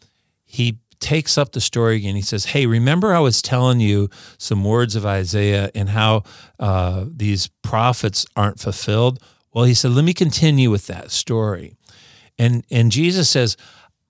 he 0.45 0.79
takes 1.05 1.37
up 1.37 1.53
the 1.53 1.61
story 1.61 1.97
again. 1.97 2.17
He 2.17 2.23
says, 2.23 2.47
"Hey, 2.47 2.67
remember 2.67 3.15
I 3.15 3.21
was 3.21 3.43
telling 3.43 3.81
you 3.81 4.09
some 4.39 4.65
words 4.65 4.97
of 4.97 5.05
Isaiah 5.05 5.71
and 5.75 5.91
how 5.91 6.25
uh, 6.59 7.05
these 7.07 7.49
prophets 7.63 8.27
aren't 8.35 8.59
fulfilled." 8.59 9.23
Well, 9.53 9.67
he 9.67 9.75
said, 9.75 9.93
"Let 9.93 10.05
me 10.05 10.15
continue 10.15 10.71
with 10.71 10.87
that 10.87 11.11
story." 11.11 11.77
And 12.39 12.65
and 12.71 12.91
Jesus 12.91 13.29
says, 13.31 13.57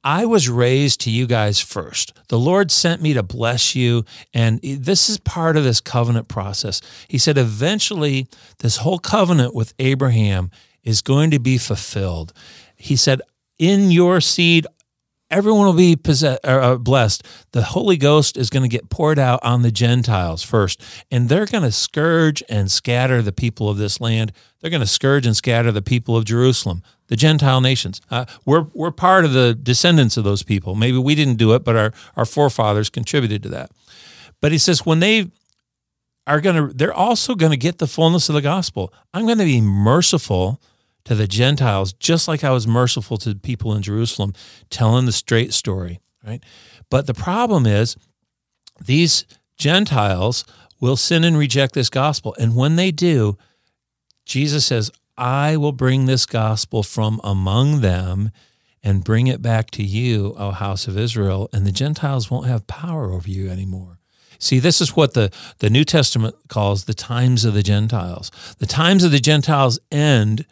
I 0.04 0.26
was 0.26 0.50
raised 0.50 1.00
to 1.00 1.10
you 1.10 1.26
guys 1.26 1.60
first. 1.60 2.12
The 2.28 2.38
Lord 2.38 2.70
sent 2.70 3.00
me 3.00 3.14
to 3.14 3.22
bless 3.22 3.74
you. 3.74 4.04
And 4.34 4.60
this 4.60 5.08
is 5.08 5.18
part 5.18 5.56
of 5.56 5.64
this 5.64 5.80
covenant 5.80 6.28
process. 6.28 6.82
He 7.08 7.16
said, 7.16 7.38
eventually, 7.38 8.28
this 8.58 8.76
whole 8.76 8.98
covenant 8.98 9.54
with 9.54 9.72
Abraham 9.78 10.50
is 10.82 11.00
going 11.00 11.30
to 11.30 11.38
be 11.38 11.56
fulfilled. 11.56 12.34
He 12.76 12.96
said, 12.96 13.22
in 13.58 13.90
your 13.90 14.20
seed, 14.20 14.66
everyone 15.30 15.66
will 15.66 15.72
be 15.72 15.96
possess- 15.96 16.38
or, 16.44 16.60
uh, 16.60 16.76
blessed. 16.76 17.22
The 17.52 17.62
Holy 17.62 17.96
Ghost 17.96 18.36
is 18.36 18.50
going 18.50 18.62
to 18.62 18.68
get 18.68 18.90
poured 18.90 19.18
out 19.18 19.40
on 19.42 19.62
the 19.62 19.70
Gentiles 19.70 20.42
first, 20.42 20.80
and 21.10 21.28
they're 21.28 21.46
going 21.46 21.64
to 21.64 21.72
scourge 21.72 22.42
and 22.48 22.70
scatter 22.70 23.22
the 23.22 23.32
people 23.32 23.68
of 23.68 23.76
this 23.76 24.00
land. 24.00 24.32
They're 24.60 24.70
going 24.70 24.80
to 24.80 24.86
scourge 24.86 25.26
and 25.26 25.36
scatter 25.36 25.72
the 25.72 25.82
people 25.82 26.16
of 26.16 26.24
Jerusalem, 26.24 26.82
the 27.08 27.16
Gentile 27.16 27.60
nations. 27.60 28.00
Uh, 28.10 28.24
we're 28.44 28.66
we're 28.74 28.90
part 28.90 29.24
of 29.24 29.32
the 29.32 29.54
descendants 29.54 30.16
of 30.16 30.24
those 30.24 30.42
people. 30.42 30.74
Maybe 30.74 30.98
we 30.98 31.14
didn't 31.14 31.36
do 31.36 31.54
it, 31.54 31.64
but 31.64 31.76
our 31.76 31.92
our 32.16 32.24
forefathers 32.24 32.90
contributed 32.90 33.42
to 33.44 33.48
that. 33.50 33.70
But 34.40 34.52
he 34.52 34.58
says 34.58 34.84
when 34.86 35.00
they 35.00 35.30
are 36.26 36.40
going 36.40 36.56
to, 36.56 36.74
they're 36.74 36.94
also 36.94 37.34
going 37.34 37.50
to 37.50 37.56
get 37.56 37.78
the 37.78 37.86
fullness 37.86 38.28
of 38.28 38.34
the 38.34 38.40
gospel. 38.40 38.92
I'm 39.12 39.26
going 39.26 39.38
to 39.38 39.44
be 39.44 39.60
merciful 39.60 40.60
to 41.04 41.14
the 41.14 41.26
Gentiles, 41.26 41.92
just 41.92 42.28
like 42.28 42.44
I 42.44 42.50
was 42.50 42.66
merciful 42.66 43.16
to 43.18 43.34
people 43.34 43.74
in 43.74 43.82
Jerusalem, 43.82 44.32
telling 44.70 45.06
the 45.06 45.12
straight 45.12 45.52
story, 45.52 46.00
right? 46.26 46.42
But 46.90 47.06
the 47.06 47.14
problem 47.14 47.66
is, 47.66 47.96
these 48.84 49.24
Gentiles 49.56 50.44
will 50.80 50.96
sin 50.96 51.24
and 51.24 51.38
reject 51.38 51.74
this 51.74 51.90
gospel. 51.90 52.34
And 52.38 52.56
when 52.56 52.76
they 52.76 52.90
do, 52.90 53.38
Jesus 54.26 54.66
says, 54.66 54.90
I 55.16 55.56
will 55.56 55.72
bring 55.72 56.06
this 56.06 56.26
gospel 56.26 56.82
from 56.82 57.20
among 57.22 57.80
them 57.80 58.30
and 58.82 59.04
bring 59.04 59.28
it 59.28 59.40
back 59.40 59.70
to 59.72 59.82
you, 59.82 60.34
O 60.36 60.50
house 60.50 60.88
of 60.88 60.98
Israel, 60.98 61.48
and 61.52 61.66
the 61.66 61.72
Gentiles 61.72 62.30
won't 62.30 62.46
have 62.46 62.66
power 62.66 63.12
over 63.12 63.30
you 63.30 63.48
anymore. 63.48 63.98
See, 64.38 64.58
this 64.58 64.80
is 64.80 64.96
what 64.96 65.14
the, 65.14 65.30
the 65.60 65.70
New 65.70 65.84
Testament 65.84 66.34
calls 66.48 66.84
the 66.84 66.94
times 66.94 67.44
of 67.44 67.54
the 67.54 67.62
Gentiles. 67.62 68.30
The 68.58 68.66
times 68.66 69.04
of 69.04 69.10
the 69.10 69.20
Gentiles 69.20 69.78
end 69.90 70.44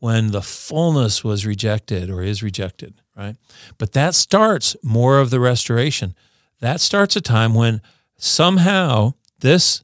when 0.00 0.32
the 0.32 0.42
fullness 0.42 1.24
was 1.24 1.46
rejected 1.46 2.10
or 2.10 2.22
is 2.22 2.42
rejected, 2.42 2.94
right? 3.16 3.36
But 3.78 3.92
that 3.92 4.14
starts 4.14 4.76
more 4.82 5.18
of 5.18 5.30
the 5.30 5.40
restoration. 5.40 6.14
That 6.60 6.80
starts 6.80 7.16
a 7.16 7.20
time 7.20 7.54
when 7.54 7.80
somehow 8.16 9.14
this 9.40 9.82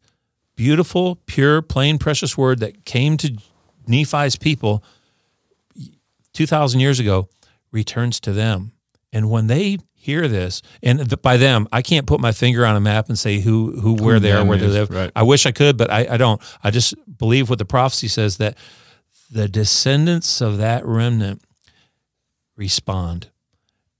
beautiful, 0.56 1.16
pure, 1.26 1.62
plain, 1.62 1.98
precious 1.98 2.36
word 2.36 2.58
that 2.60 2.84
came 2.84 3.16
to 3.18 3.36
Nephi's 3.86 4.36
people 4.36 4.84
2,000 6.34 6.80
years 6.80 7.00
ago 7.00 7.28
returns 7.72 8.20
to 8.20 8.32
them. 8.32 8.72
And 9.12 9.30
when 9.30 9.46
they 9.46 9.78
hear 9.94 10.28
this, 10.28 10.62
and 10.82 11.20
by 11.20 11.36
them, 11.36 11.68
I 11.72 11.82
can't 11.82 12.06
put 12.06 12.20
my 12.20 12.32
finger 12.32 12.64
on 12.64 12.76
a 12.76 12.80
map 12.80 13.08
and 13.08 13.18
say 13.18 13.40
who, 13.40 13.80
who 13.80 13.94
where 13.94 14.20
they 14.20 14.32
are, 14.32 14.44
where 14.44 14.56
they 14.56 14.66
live. 14.66 14.90
right. 14.90 15.10
I 15.16 15.22
wish 15.22 15.46
I 15.46 15.52
could, 15.52 15.76
but 15.76 15.90
I, 15.90 16.06
I 16.10 16.16
don't. 16.16 16.40
I 16.62 16.70
just 16.70 16.94
believe 17.18 17.50
what 17.50 17.58
the 17.58 17.64
prophecy 17.64 18.08
says 18.08 18.36
that 18.36 18.56
the 19.30 19.48
descendants 19.48 20.40
of 20.40 20.58
that 20.58 20.84
remnant 20.84 21.42
respond. 22.56 23.30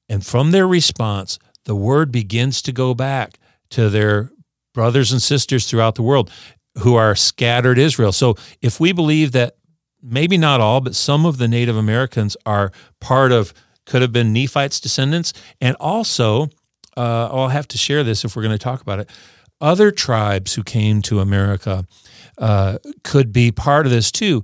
And 0.08 0.26
from 0.26 0.50
their 0.50 0.66
response, 0.66 1.38
the 1.64 1.76
word 1.76 2.10
begins 2.10 2.62
to 2.62 2.72
go 2.72 2.94
back 2.94 3.38
to 3.70 3.88
their 3.88 4.32
brothers 4.74 5.12
and 5.12 5.22
sisters 5.22 5.66
throughout 5.66 5.94
the 5.94 6.02
world 6.02 6.30
who 6.78 6.94
are 6.94 7.14
scattered 7.14 7.78
Israel. 7.78 8.12
So 8.12 8.36
if 8.60 8.80
we 8.80 8.92
believe 8.92 9.32
that 9.32 9.56
maybe 10.02 10.38
not 10.38 10.60
all, 10.60 10.80
but 10.80 10.94
some 10.94 11.26
of 11.26 11.38
the 11.38 11.48
Native 11.48 11.76
Americans 11.76 12.36
are 12.46 12.72
part 13.00 13.32
of, 13.32 13.52
could 13.86 14.02
have 14.02 14.12
been 14.12 14.32
Nephites' 14.32 14.80
descendants, 14.80 15.32
and 15.60 15.76
also, 15.80 16.44
uh, 16.96 17.28
I'll 17.32 17.48
have 17.48 17.68
to 17.68 17.78
share 17.78 18.02
this 18.04 18.24
if 18.24 18.34
we're 18.34 18.42
going 18.42 18.56
to 18.56 18.58
talk 18.58 18.80
about 18.80 19.00
it. 19.00 19.10
Other 19.60 19.90
tribes 19.90 20.54
who 20.54 20.62
came 20.62 21.02
to 21.02 21.20
America 21.20 21.86
uh, 22.38 22.78
could 23.04 23.32
be 23.32 23.52
part 23.52 23.86
of 23.86 23.92
this 23.92 24.10
too. 24.10 24.42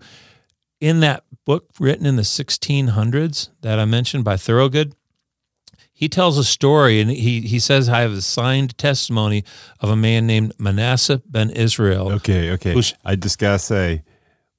In 0.80 1.00
that 1.00 1.24
book 1.44 1.70
written 1.78 2.04
in 2.06 2.16
the 2.16 2.22
1600s 2.22 3.48
that 3.62 3.78
I 3.78 3.84
mentioned 3.84 4.24
by 4.24 4.34
Thorowgood, 4.34 4.92
he 5.92 6.08
tells 6.08 6.36
a 6.36 6.44
story 6.44 7.00
and 7.00 7.10
he, 7.10 7.40
he 7.40 7.58
says, 7.58 7.88
I 7.88 8.00
have 8.00 8.12
a 8.12 8.20
signed 8.20 8.76
testimony 8.76 9.44
of 9.80 9.88
a 9.88 9.96
man 9.96 10.26
named 10.26 10.52
Manasseh 10.58 11.22
ben 11.26 11.48
Israel. 11.50 12.12
Okay, 12.12 12.50
okay. 12.52 12.74
I 13.04 13.16
just 13.16 13.38
gotta 13.38 13.58
say, 13.58 14.02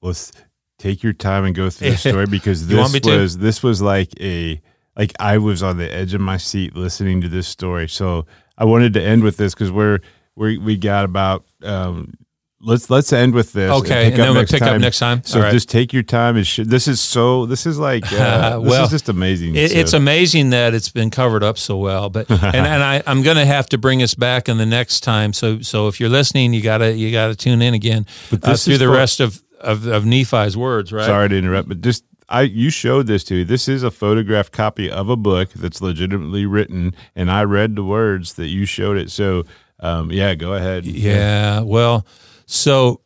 let's 0.02 0.32
take 0.78 1.02
your 1.02 1.12
time 1.12 1.44
and 1.44 1.54
go 1.54 1.70
through 1.70 1.90
the 1.90 1.96
story 2.10 2.26
because 2.26 2.66
this 2.66 2.92
me 2.92 3.00
to? 3.00 3.18
was 3.18 3.38
this 3.38 3.62
was 3.62 3.82
like 3.82 4.12
a 4.20 4.60
like 4.96 5.12
I 5.20 5.38
was 5.38 5.62
on 5.62 5.78
the 5.78 5.92
edge 5.92 6.14
of 6.14 6.20
my 6.20 6.36
seat 6.36 6.74
listening 6.74 7.20
to 7.20 7.28
this 7.28 7.46
story. 7.46 7.88
So 7.88 8.26
I 8.56 8.64
wanted 8.64 8.94
to 8.94 9.02
end 9.02 9.22
with 9.22 9.36
this 9.36 9.54
because 9.54 9.70
we're 9.70 10.00
we 10.34 10.58
we 10.58 10.76
got 10.76 11.04
about 11.04 11.44
um 11.62 12.14
let's 12.60 12.90
let's 12.90 13.12
end 13.12 13.34
with 13.34 13.52
this. 13.52 13.70
Okay, 13.70 14.06
and 14.06 14.14
pick 14.14 14.16
then 14.16 14.34
we'll 14.34 14.46
pick 14.46 14.62
up 14.62 14.80
next 14.80 14.98
time. 14.98 15.22
So 15.24 15.40
right. 15.40 15.52
just 15.52 15.68
take 15.68 15.92
your 15.92 16.02
time. 16.02 16.36
And 16.36 16.46
sh- 16.46 16.60
this 16.64 16.88
is 16.88 17.00
so. 17.00 17.46
This 17.46 17.66
is 17.66 17.78
like 17.78 18.04
uh, 18.12 18.58
this 18.60 18.70
Well, 18.70 18.84
is 18.84 18.90
just 18.90 19.08
amazing. 19.08 19.56
It, 19.56 19.70
So- 19.70 19.76
It's 19.78 19.92
amazing 19.92 20.50
that 20.50 20.74
it's 20.74 20.88
been 20.90 21.10
covered 21.10 21.42
up 21.42 21.58
so 21.58 21.76
well, 21.76 22.10
but 22.10 22.30
and, 22.30 22.42
and 22.42 22.82
I, 22.82 23.02
I'm 23.06 23.22
going 23.22 23.36
to 23.36 23.46
have 23.46 23.68
to 23.70 23.78
bring 23.78 24.02
us 24.02 24.14
back 24.14 24.48
in 24.48 24.58
the 24.58 24.66
next 24.66 25.00
time. 25.00 25.32
So 25.32 25.60
so 25.60 25.88
if 25.88 26.00
you're 26.00 26.08
listening, 26.08 26.52
you 26.52 26.62
gotta 26.62 26.92
you 26.92 27.12
gotta 27.12 27.34
tune 27.36 27.62
in 27.62 27.74
again 27.74 28.06
But 28.30 28.44
uh, 28.44 28.50
this 28.52 28.64
through 28.64 28.74
is 28.74 28.78
the 28.80 28.86
for- 28.86 28.92
rest 28.92 29.20
of, 29.20 29.42
of 29.60 29.86
of 29.86 30.04
Nephi's 30.04 30.56
words, 30.56 30.92
right? 30.92 31.06
Sorry 31.06 31.28
to 31.28 31.36
interrupt, 31.38 31.68
but 31.68 31.80
just 31.80 32.04
I 32.28 32.42
you 32.42 32.68
showed 32.70 33.06
this 33.06 33.24
to 33.24 33.34
me. 33.34 33.44
This 33.44 33.68
is 33.68 33.82
a 33.82 33.90
photographed 33.90 34.52
copy 34.52 34.90
of 34.90 35.08
a 35.08 35.16
book 35.16 35.50
that's 35.54 35.80
legitimately 35.80 36.44
written, 36.44 36.94
and 37.16 37.30
I 37.30 37.44
read 37.44 37.74
the 37.74 37.84
words 37.84 38.34
that 38.34 38.48
you 38.48 38.66
showed 38.66 38.98
it. 38.98 39.10
So, 39.10 39.44
um, 39.80 40.12
yeah, 40.12 40.34
go 40.34 40.52
ahead. 40.52 40.84
Yeah. 40.84 41.60
Well, 41.60 42.04
so 42.48 43.02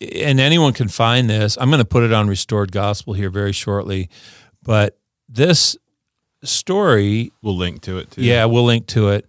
and 0.00 0.40
anyone 0.40 0.72
can 0.72 0.88
find 0.88 1.28
this. 1.28 1.58
I'm 1.60 1.68
going 1.68 1.80
to 1.80 1.84
put 1.84 2.02
it 2.02 2.12
on 2.12 2.26
Restored 2.26 2.72
Gospel 2.72 3.12
here 3.12 3.28
very 3.28 3.52
shortly, 3.52 4.08
but 4.62 4.98
this 5.28 5.76
story 6.42 7.30
we'll 7.42 7.56
link 7.56 7.82
to 7.82 7.98
it 7.98 8.10
too. 8.10 8.22
Yeah, 8.22 8.46
we'll 8.46 8.64
link 8.64 8.86
to 8.88 9.10
it. 9.10 9.26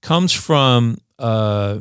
Comes 0.00 0.32
from 0.32 0.98
uh, 1.18 1.80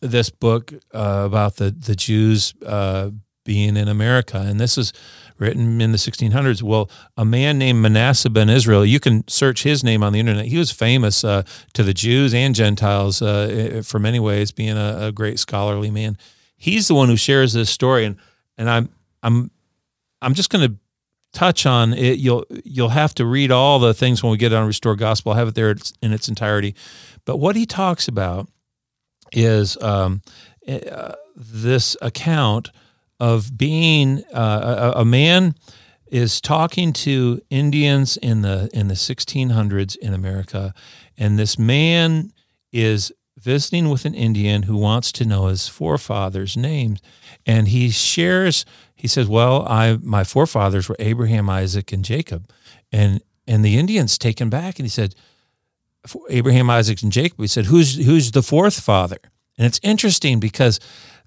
this 0.00 0.30
book 0.30 0.72
uh, 0.92 1.22
about 1.24 1.56
the 1.56 1.70
the 1.70 1.94
Jews 1.94 2.54
uh, 2.66 3.10
being 3.44 3.76
in 3.76 3.86
America, 3.86 4.38
and 4.38 4.58
this 4.58 4.76
is 4.76 4.92
written 5.38 5.80
in 5.80 5.92
the 5.92 5.98
1600s. 5.98 6.62
Well, 6.62 6.90
a 7.16 7.24
man 7.24 7.58
named 7.58 7.80
Manasseh 7.80 8.30
ben 8.30 8.50
Israel, 8.50 8.84
you 8.84 9.00
can 9.00 9.26
search 9.26 9.62
his 9.62 9.82
name 9.82 10.02
on 10.02 10.12
the 10.12 10.20
internet. 10.20 10.46
He 10.46 10.58
was 10.58 10.70
famous 10.70 11.24
uh, 11.24 11.42
to 11.72 11.82
the 11.82 11.94
Jews 11.94 12.34
and 12.34 12.54
Gentiles 12.54 13.22
uh, 13.22 13.82
for 13.84 13.98
many 13.98 14.20
ways, 14.20 14.52
being 14.52 14.76
a, 14.76 15.06
a, 15.06 15.12
great 15.12 15.38
scholarly 15.38 15.90
man. 15.90 16.18
He's 16.60 16.88
the 16.88 16.94
one 16.94 17.08
who 17.08 17.16
shares 17.16 17.54
this 17.54 17.70
story, 17.70 18.04
and 18.04 18.16
and 18.58 18.68
I'm 18.68 18.90
I'm 19.22 19.50
I'm 20.20 20.34
just 20.34 20.50
going 20.50 20.68
to 20.68 20.76
touch 21.32 21.64
on 21.64 21.94
it. 21.94 22.18
You'll 22.18 22.44
you'll 22.64 22.90
have 22.90 23.14
to 23.14 23.24
read 23.24 23.50
all 23.50 23.78
the 23.78 23.94
things 23.94 24.22
when 24.22 24.30
we 24.30 24.36
get 24.36 24.52
on 24.52 24.66
Restore 24.66 24.94
Gospel. 24.94 25.32
I'll 25.32 25.38
have 25.38 25.48
it 25.48 25.54
there 25.54 25.74
in 26.02 26.12
its 26.12 26.28
entirety. 26.28 26.74
But 27.24 27.38
what 27.38 27.56
he 27.56 27.64
talks 27.64 28.08
about 28.08 28.46
is 29.32 29.80
um, 29.80 30.20
uh, 30.68 31.14
this 31.34 31.96
account 32.02 32.68
of 33.18 33.56
being 33.56 34.22
uh, 34.30 34.92
a, 34.94 35.00
a, 35.00 35.04
man 35.06 35.54
is 36.08 36.42
talking 36.42 36.92
to 36.92 37.40
Indians 37.48 38.18
in 38.18 38.42
the 38.42 38.68
in 38.74 38.88
the 38.88 38.94
1600s 38.94 39.96
in 39.96 40.12
America, 40.12 40.74
and 41.16 41.38
this 41.38 41.58
man 41.58 42.34
is 42.70 43.12
visiting 43.40 43.88
with 43.88 44.04
an 44.04 44.14
Indian 44.14 44.64
who 44.64 44.76
wants 44.76 45.12
to 45.12 45.24
know 45.24 45.46
his 45.46 45.68
forefathers' 45.68 46.56
names, 46.56 47.00
and 47.46 47.68
he 47.68 47.90
shares. 47.90 48.64
He 48.94 49.08
says, 49.08 49.26
"Well, 49.28 49.66
I 49.66 49.98
my 50.02 50.24
forefathers 50.24 50.88
were 50.88 50.96
Abraham, 50.98 51.48
Isaac, 51.48 51.92
and 51.92 52.04
Jacob," 52.04 52.48
and 52.92 53.20
and 53.46 53.64
the 53.64 53.78
Indian's 53.78 54.18
taken 54.18 54.50
back, 54.50 54.78
and 54.78 54.86
he 54.86 54.90
said, 54.90 55.14
"Abraham, 56.28 56.70
Isaac, 56.70 57.02
and 57.02 57.12
Jacob." 57.12 57.40
He 57.40 57.46
said, 57.46 57.66
"Who's 57.66 57.96
who's 57.96 58.30
the 58.32 58.42
fourth 58.42 58.80
father?" 58.80 59.18
And 59.56 59.66
it's 59.66 59.80
interesting 59.82 60.40
because 60.40 60.80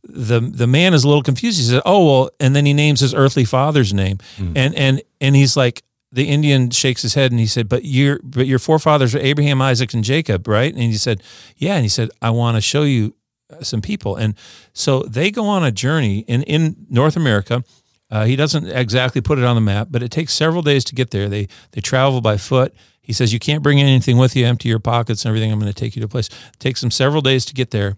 the 0.03 0.39
the 0.39 0.67
man 0.67 0.93
is 0.93 1.03
a 1.03 1.07
little 1.07 1.23
confused. 1.23 1.59
He 1.59 1.65
said, 1.65 1.81
"Oh 1.85 2.05
well," 2.05 2.29
and 2.39 2.55
then 2.55 2.65
he 2.65 2.73
names 2.73 2.99
his 2.99 3.13
earthly 3.13 3.45
father's 3.45 3.93
name, 3.93 4.17
mm. 4.37 4.53
and 4.55 4.75
and 4.75 5.01
and 5.19 5.35
he's 5.35 5.57
like, 5.57 5.83
the 6.13 6.29
Indian 6.29 6.69
shakes 6.69 7.01
his 7.01 7.15
head 7.15 7.31
and 7.31 7.39
he 7.39 7.47
said, 7.47 7.67
"But 7.67 7.85
your 7.85 8.19
but 8.23 8.45
your 8.45 8.59
forefathers 8.59 9.13
were 9.13 9.19
Abraham, 9.19 9.61
Isaac, 9.61 9.93
and 9.93 10.03
Jacob, 10.03 10.47
right?" 10.47 10.71
And 10.71 10.83
he 10.83 10.97
said, 10.97 11.23
"Yeah." 11.57 11.75
And 11.75 11.83
he 11.83 11.89
said, 11.89 12.09
"I 12.21 12.29
want 12.29 12.55
to 12.55 12.61
show 12.61 12.83
you 12.83 13.15
uh, 13.49 13.63
some 13.63 13.81
people." 13.81 14.15
And 14.15 14.35
so 14.73 15.01
they 15.03 15.31
go 15.31 15.45
on 15.45 15.63
a 15.63 15.71
journey 15.71 16.19
in 16.19 16.43
in 16.43 16.85
North 16.89 17.17
America. 17.17 17.63
Uh, 18.11 18.25
he 18.25 18.35
doesn't 18.35 18.67
exactly 18.67 19.21
put 19.21 19.39
it 19.39 19.43
on 19.43 19.55
the 19.55 19.61
map, 19.61 19.87
but 19.89 20.03
it 20.03 20.11
takes 20.11 20.33
several 20.33 20.61
days 20.61 20.83
to 20.85 20.95
get 20.95 21.09
there. 21.09 21.27
They 21.27 21.47
they 21.71 21.81
travel 21.81 22.21
by 22.21 22.37
foot. 22.37 22.75
He 23.01 23.11
says, 23.11 23.33
"You 23.33 23.39
can't 23.39 23.63
bring 23.63 23.81
anything 23.81 24.17
with 24.17 24.35
you. 24.35 24.45
Empty 24.45 24.69
your 24.69 24.79
pockets 24.79 25.25
and 25.25 25.29
everything. 25.29 25.51
I'm 25.51 25.59
going 25.59 25.73
to 25.73 25.79
take 25.79 25.95
you 25.95 26.01
to 26.01 26.05
a 26.05 26.09
place." 26.09 26.27
It 26.27 26.59
takes 26.59 26.81
them 26.81 26.91
several 26.91 27.21
days 27.21 27.43
to 27.45 27.53
get 27.53 27.71
there 27.71 27.97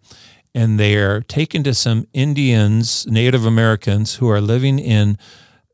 and 0.55 0.79
they're 0.79 1.19
taken 1.19 1.63
to 1.65 1.73
some 1.73 2.07
Indians, 2.13 3.05
Native 3.07 3.45
Americans, 3.45 4.15
who 4.15 4.29
are 4.29 4.39
living 4.39 4.79
in 4.79 5.17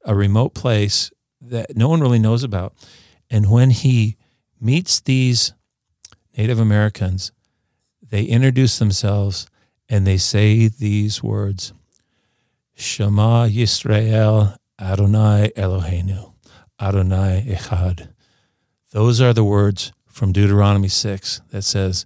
a 0.03 0.15
remote 0.15 0.55
place 0.55 1.11
that 1.51 1.77
no 1.77 1.87
one 1.87 2.01
really 2.01 2.19
knows 2.19 2.43
about. 2.43 2.73
And 3.29 3.51
when 3.51 3.69
he 3.69 4.17
meets 4.59 4.99
these 5.01 5.53
Native 6.37 6.59
Americans, 6.59 7.31
they 8.01 8.23
introduce 8.23 8.79
themselves 8.79 9.47
and 9.87 10.07
they 10.07 10.17
say 10.17 10.67
these 10.67 11.21
words 11.21 11.73
Shema 12.73 13.47
Yisrael 13.47 14.55
Adonai 14.79 15.51
Eloheinu, 15.55 16.33
Adonai 16.79 17.45
Echad. 17.47 18.09
Those 18.91 19.21
are 19.21 19.33
the 19.33 19.43
words 19.43 19.93
from 20.07 20.31
Deuteronomy 20.31 20.87
6 20.87 21.41
that 21.51 21.61
says, 21.61 22.05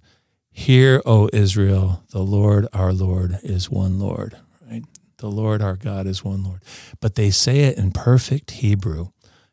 Hear, 0.50 1.02
O 1.06 1.28
Israel, 1.32 2.02
the 2.10 2.22
Lord 2.22 2.66
our 2.72 2.92
Lord 2.92 3.38
is 3.42 3.70
one 3.70 3.98
Lord, 3.98 4.36
right? 4.68 4.82
The 5.18 5.30
Lord 5.30 5.62
our 5.62 5.76
God 5.76 6.06
is 6.06 6.24
one 6.24 6.44
Lord. 6.44 6.62
But 7.00 7.14
they 7.14 7.30
say 7.30 7.60
it 7.60 7.78
in 7.78 7.90
perfect 7.92 8.50
Hebrew 8.52 9.08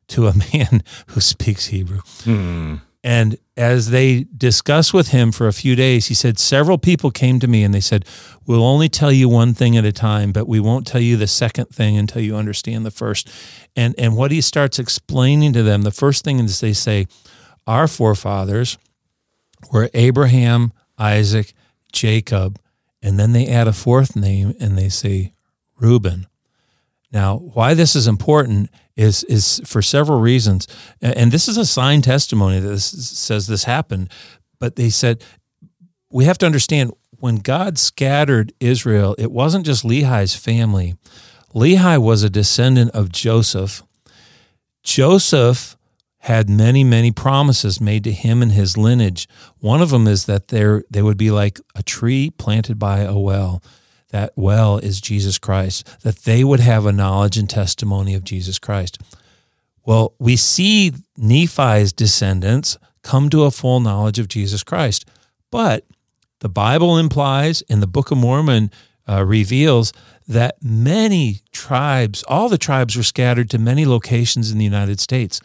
to 0.10 0.28
a 0.28 0.34
man 0.54 0.84
who 1.08 1.22
speaks 1.22 1.68
Hebrew. 1.68 2.02
Hmm. 2.24 2.76
And 3.04 3.36
as 3.58 3.90
they 3.90 4.26
discuss 4.36 4.94
with 4.94 5.10
him 5.10 5.34
for 5.34 5.48
a 5.48 5.54
few 5.54 5.76
days, 5.76 6.08
he 6.08 6.14
said, 6.14 6.40
Several 6.40 6.78
people 6.78 7.12
came 7.12 7.38
to 7.42 7.48
me 7.48 7.64
and 7.64 7.74
they 7.74 7.82
said, 7.82 8.06
We'll 8.46 8.64
only 8.64 8.88
tell 8.88 9.12
you 9.12 9.28
one 9.28 9.54
thing 9.54 9.76
at 9.76 9.84
a 9.84 9.92
time, 9.92 10.32
but 10.32 10.48
we 10.48 10.62
won't 10.62 10.88
tell 10.88 11.02
you 11.02 11.18
the 11.18 11.28
second 11.28 11.66
thing 11.66 11.98
until 11.98 12.22
you 12.22 12.38
understand 12.38 12.86
the 12.86 12.92
first. 12.92 13.30
And, 13.76 13.94
and 13.98 14.16
what 14.16 14.32
he 14.32 14.40
starts 14.40 14.80
explaining 14.80 15.52
to 15.54 15.64
them, 15.64 15.82
the 15.82 15.92
first 15.92 16.24
thing 16.24 16.40
is 16.40 16.62
they 16.62 16.72
say, 16.72 17.08
Our 17.68 17.90
forefathers 17.90 18.78
were 19.70 19.90
Abraham, 19.94 20.72
Isaac, 20.98 21.54
Jacob, 21.92 22.58
and 23.02 23.20
then 23.20 23.34
they 23.34 23.48
add 23.48 23.68
a 23.68 23.74
fourth 23.74 24.16
name 24.16 24.56
and 24.62 24.78
they 24.78 24.88
say 24.88 25.34
Reuben. 25.78 26.28
Now, 27.14 27.38
why 27.38 27.76
this 27.76 27.96
is 27.96 28.08
important 28.08 28.72
is 28.98 29.24
is 29.26 29.62
for 29.66 29.82
several 29.82 30.20
reasons, 30.20 30.68
and 31.02 31.32
this 31.32 31.48
is 31.48 31.58
a 31.58 31.66
signed 31.66 32.04
testimony 32.04 32.60
that 32.60 32.68
this 32.68 32.86
says 32.86 33.48
this 33.48 33.64
happened. 33.64 34.10
But 34.60 34.76
they 34.76 34.90
said 34.90 35.24
we 36.10 36.26
have 36.26 36.40
to 36.40 36.46
understand 36.46 36.92
when 37.12 37.38
God 37.38 37.78
scattered 37.78 38.52
Israel, 38.60 39.16
it 39.18 39.32
wasn't 39.32 39.66
just 39.66 39.86
Lehi's 39.86 40.36
family. 40.36 40.96
Lehi 41.54 42.02
was 42.02 42.24
a 42.24 42.30
descendant 42.30 42.92
of 42.92 43.12
Joseph. 43.12 43.84
Joseph 44.84 45.78
had 46.20 46.50
many, 46.50 46.84
many 46.84 47.12
promises 47.12 47.80
made 47.80 48.04
to 48.06 48.12
him 48.12 48.42
and 48.42 48.52
his 48.52 48.78
lineage. 48.78 49.28
One 49.60 49.82
of 49.82 49.90
them 49.90 50.08
is 50.08 50.26
that 50.26 50.48
there 50.48 50.84
they 50.90 51.02
would 51.02 51.18
be 51.18 51.32
like 51.32 51.60
a 51.76 51.84
tree 51.84 52.32
planted 52.32 52.80
by 52.80 53.00
a 53.02 53.18
well. 53.18 53.62
That 54.14 54.32
well 54.36 54.78
is 54.78 55.02
Jesus 55.02 55.40
Christ, 55.40 55.88
that 56.04 56.18
they 56.18 56.44
would 56.44 56.60
have 56.60 56.86
a 56.86 56.94
knowledge 56.94 57.36
and 57.36 57.50
testimony 57.50 58.14
of 58.14 58.24
Jesus 58.24 58.60
Christ. 58.60 59.00
Well, 59.88 60.14
we 60.20 60.36
see 60.36 60.94
Nephi's 61.18 61.92
descendants 61.92 62.78
come 63.02 63.32
to 63.32 63.46
a 63.46 63.50
full 63.50 63.80
knowledge 63.80 64.20
of 64.20 64.28
Jesus 64.28 64.62
Christ. 64.62 65.10
But 65.50 65.88
the 66.42 66.48
Bible 66.48 67.00
implies, 67.00 67.64
and 67.68 67.82
the 67.82 67.88
Book 67.88 68.12
of 68.12 68.20
Mormon 68.20 68.70
uh, 69.10 69.26
reveals, 69.26 69.92
that 70.28 70.58
many 70.62 71.42
tribes, 71.52 72.24
all 72.28 72.50
the 72.50 72.58
tribes 72.60 72.96
were 72.96 73.02
scattered 73.02 73.50
to 73.50 73.58
many 73.58 73.84
locations 73.84 74.52
in 74.52 74.60
the 74.60 74.64
United 74.64 75.00
States. 75.00 75.42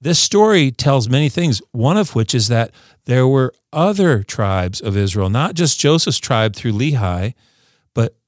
This 0.00 0.18
story 0.18 0.70
tells 0.70 1.10
many 1.10 1.28
things, 1.28 1.60
one 1.72 1.98
of 1.98 2.14
which 2.14 2.34
is 2.34 2.48
that 2.48 2.70
there 3.04 3.28
were 3.28 3.52
other 3.74 4.22
tribes 4.22 4.80
of 4.80 4.96
Israel, 4.96 5.28
not 5.28 5.54
just 5.54 5.78
Joseph's 5.78 6.18
tribe 6.18 6.56
through 6.56 6.72
Lehi, 6.72 7.34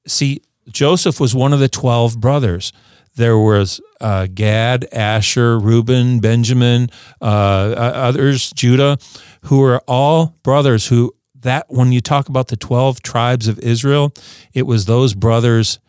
see, 0.07 0.42
Joseph 0.68 1.20
was 1.20 1.34
one 1.34 1.53
of 1.53 1.61
the 1.61 1.68
12 1.68 2.20
brothers. 2.20 2.72
There 3.14 3.36
was 3.36 3.80
uh, 4.00 4.26
Gad, 4.32 4.88
Asher, 4.92 5.59
Reuben, 5.59 6.20
Benjamin, 6.20 6.90
uh, 7.20 7.24
others, 7.24 8.50
Judah, 8.53 8.98
who 9.42 9.61
were 9.61 9.82
all 9.86 10.34
brothers 10.42 10.86
who 10.86 11.14
that 11.42 11.66
when 11.68 11.92
you 11.92 12.00
talk 12.00 12.28
about 12.28 12.48
the 12.48 12.57
12 12.57 13.03
tribes 13.03 13.48
of 13.48 13.59
Israel, 13.59 14.12
it 14.55 14.62
was 14.62 14.84
those 14.84 15.12
brothers, 15.12 15.80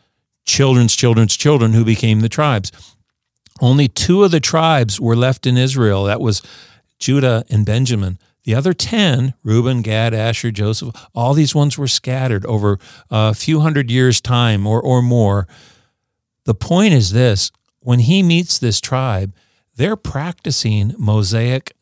children's 0.46 0.96
children's 0.96 1.38
children 1.38 1.74
who 1.74 1.86
became 1.86 2.22
the 2.22 2.30
tribes. 2.30 2.72
Only 3.62 3.88
two 3.88 4.24
of 4.24 4.32
the 4.32 4.40
tribes 4.40 5.00
were 5.00 5.16
left 5.16 5.46
in 5.46 5.58
Israel. 5.58 6.06
That 6.06 6.20
was 6.20 6.42
Judah 7.00 7.46
and 7.50 7.66
Benjamin. 7.66 8.18
The 8.44 8.56
other 8.56 8.74
10, 8.74 9.34
Reuben, 9.44 9.82
Gad, 9.82 10.14
Asher, 10.14 10.52
Joseph, 10.52 10.96
all 11.16 11.34
these 11.34 11.56
ones 11.56 11.78
were 11.78 11.88
scattered 11.88 12.46
over 12.46 12.78
a 13.10 13.34
few 13.34 13.62
hundred 13.62 13.90
years' 13.90 14.20
time 14.20 14.68
or, 14.68 14.82
or 14.82 15.02
more. 15.02 15.48
The 16.46 16.54
point 16.54 16.94
is 16.94 17.12
this 17.12 17.52
when 17.80 18.00
he 18.00 18.22
meets 18.22 18.58
this 18.58 18.82
tribe, 18.82 19.34
they're 19.76 19.96
practicing 19.96 20.94
Mosaic 20.98 21.74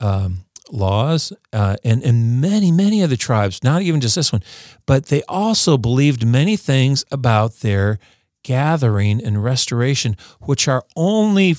um, 0.00 0.44
laws, 0.72 1.32
uh, 1.52 1.76
and, 1.84 2.02
and 2.02 2.40
many, 2.40 2.72
many 2.72 3.02
of 3.02 3.10
the 3.10 3.16
tribes, 3.16 3.62
not 3.62 3.82
even 3.82 4.00
just 4.00 4.16
this 4.16 4.32
one, 4.32 4.42
but 4.86 5.06
they 5.06 5.22
also 5.24 5.76
believed 5.76 6.26
many 6.26 6.56
things 6.56 7.04
about 7.10 7.60
their 7.60 7.98
gathering 8.42 9.22
and 9.22 9.42
restoration, 9.42 10.16
which 10.40 10.66
are 10.68 10.84
only 10.96 11.56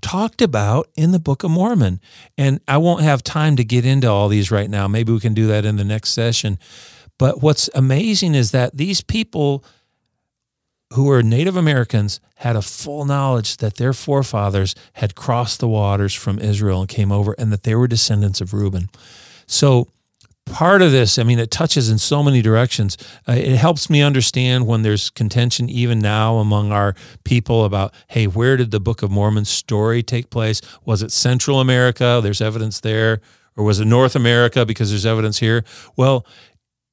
talked 0.00 0.42
about 0.42 0.88
in 0.96 1.12
the 1.12 1.18
Book 1.18 1.44
of 1.44 1.50
Mormon. 1.50 2.00
And 2.36 2.60
I 2.66 2.78
won't 2.78 3.02
have 3.02 3.22
time 3.22 3.56
to 3.56 3.64
get 3.64 3.84
into 3.84 4.08
all 4.08 4.28
these 4.28 4.50
right 4.50 4.70
now. 4.70 4.88
Maybe 4.88 5.12
we 5.12 5.20
can 5.20 5.34
do 5.34 5.46
that 5.48 5.64
in 5.64 5.76
the 5.76 5.84
next 5.84 6.10
session. 6.10 6.58
But 7.18 7.42
what's 7.42 7.68
amazing 7.74 8.34
is 8.34 8.50
that 8.52 8.76
these 8.76 9.00
people 9.00 9.64
who 10.94 11.04
were 11.04 11.22
Native 11.22 11.56
Americans 11.56 12.20
had 12.36 12.56
a 12.56 12.62
full 12.62 13.04
knowledge 13.04 13.58
that 13.58 13.76
their 13.76 13.92
forefathers 13.92 14.74
had 14.94 15.14
crossed 15.14 15.60
the 15.60 15.68
waters 15.68 16.14
from 16.14 16.38
Israel 16.38 16.80
and 16.80 16.88
came 16.88 17.12
over 17.12 17.34
and 17.38 17.52
that 17.52 17.62
they 17.62 17.74
were 17.74 17.86
descendants 17.86 18.40
of 18.40 18.52
Reuben. 18.52 18.88
So 19.46 19.88
part 20.50 20.82
of 20.82 20.92
this, 20.92 21.18
I 21.18 21.22
mean, 21.22 21.38
it 21.38 21.50
touches 21.50 21.88
in 21.88 21.98
so 21.98 22.22
many 22.22 22.42
directions. 22.42 22.96
Uh, 23.28 23.32
it 23.32 23.56
helps 23.56 23.88
me 23.88 24.02
understand 24.02 24.66
when 24.66 24.82
there's 24.82 25.10
contention, 25.10 25.68
even 25.70 25.98
now 25.98 26.36
among 26.36 26.72
our 26.72 26.94
people, 27.24 27.64
about 27.64 27.94
hey, 28.08 28.26
where 28.26 28.56
did 28.56 28.70
the 28.70 28.80
Book 28.80 29.02
of 29.02 29.10
Mormon 29.10 29.44
story 29.44 30.02
take 30.02 30.30
place? 30.30 30.60
Was 30.84 31.02
it 31.02 31.12
Central 31.12 31.60
America? 31.60 32.20
There's 32.22 32.40
evidence 32.40 32.80
there. 32.80 33.20
Or 33.56 33.64
was 33.64 33.80
it 33.80 33.86
North 33.86 34.16
America 34.16 34.64
because 34.64 34.90
there's 34.90 35.06
evidence 35.06 35.38
here? 35.38 35.64
Well, 35.96 36.24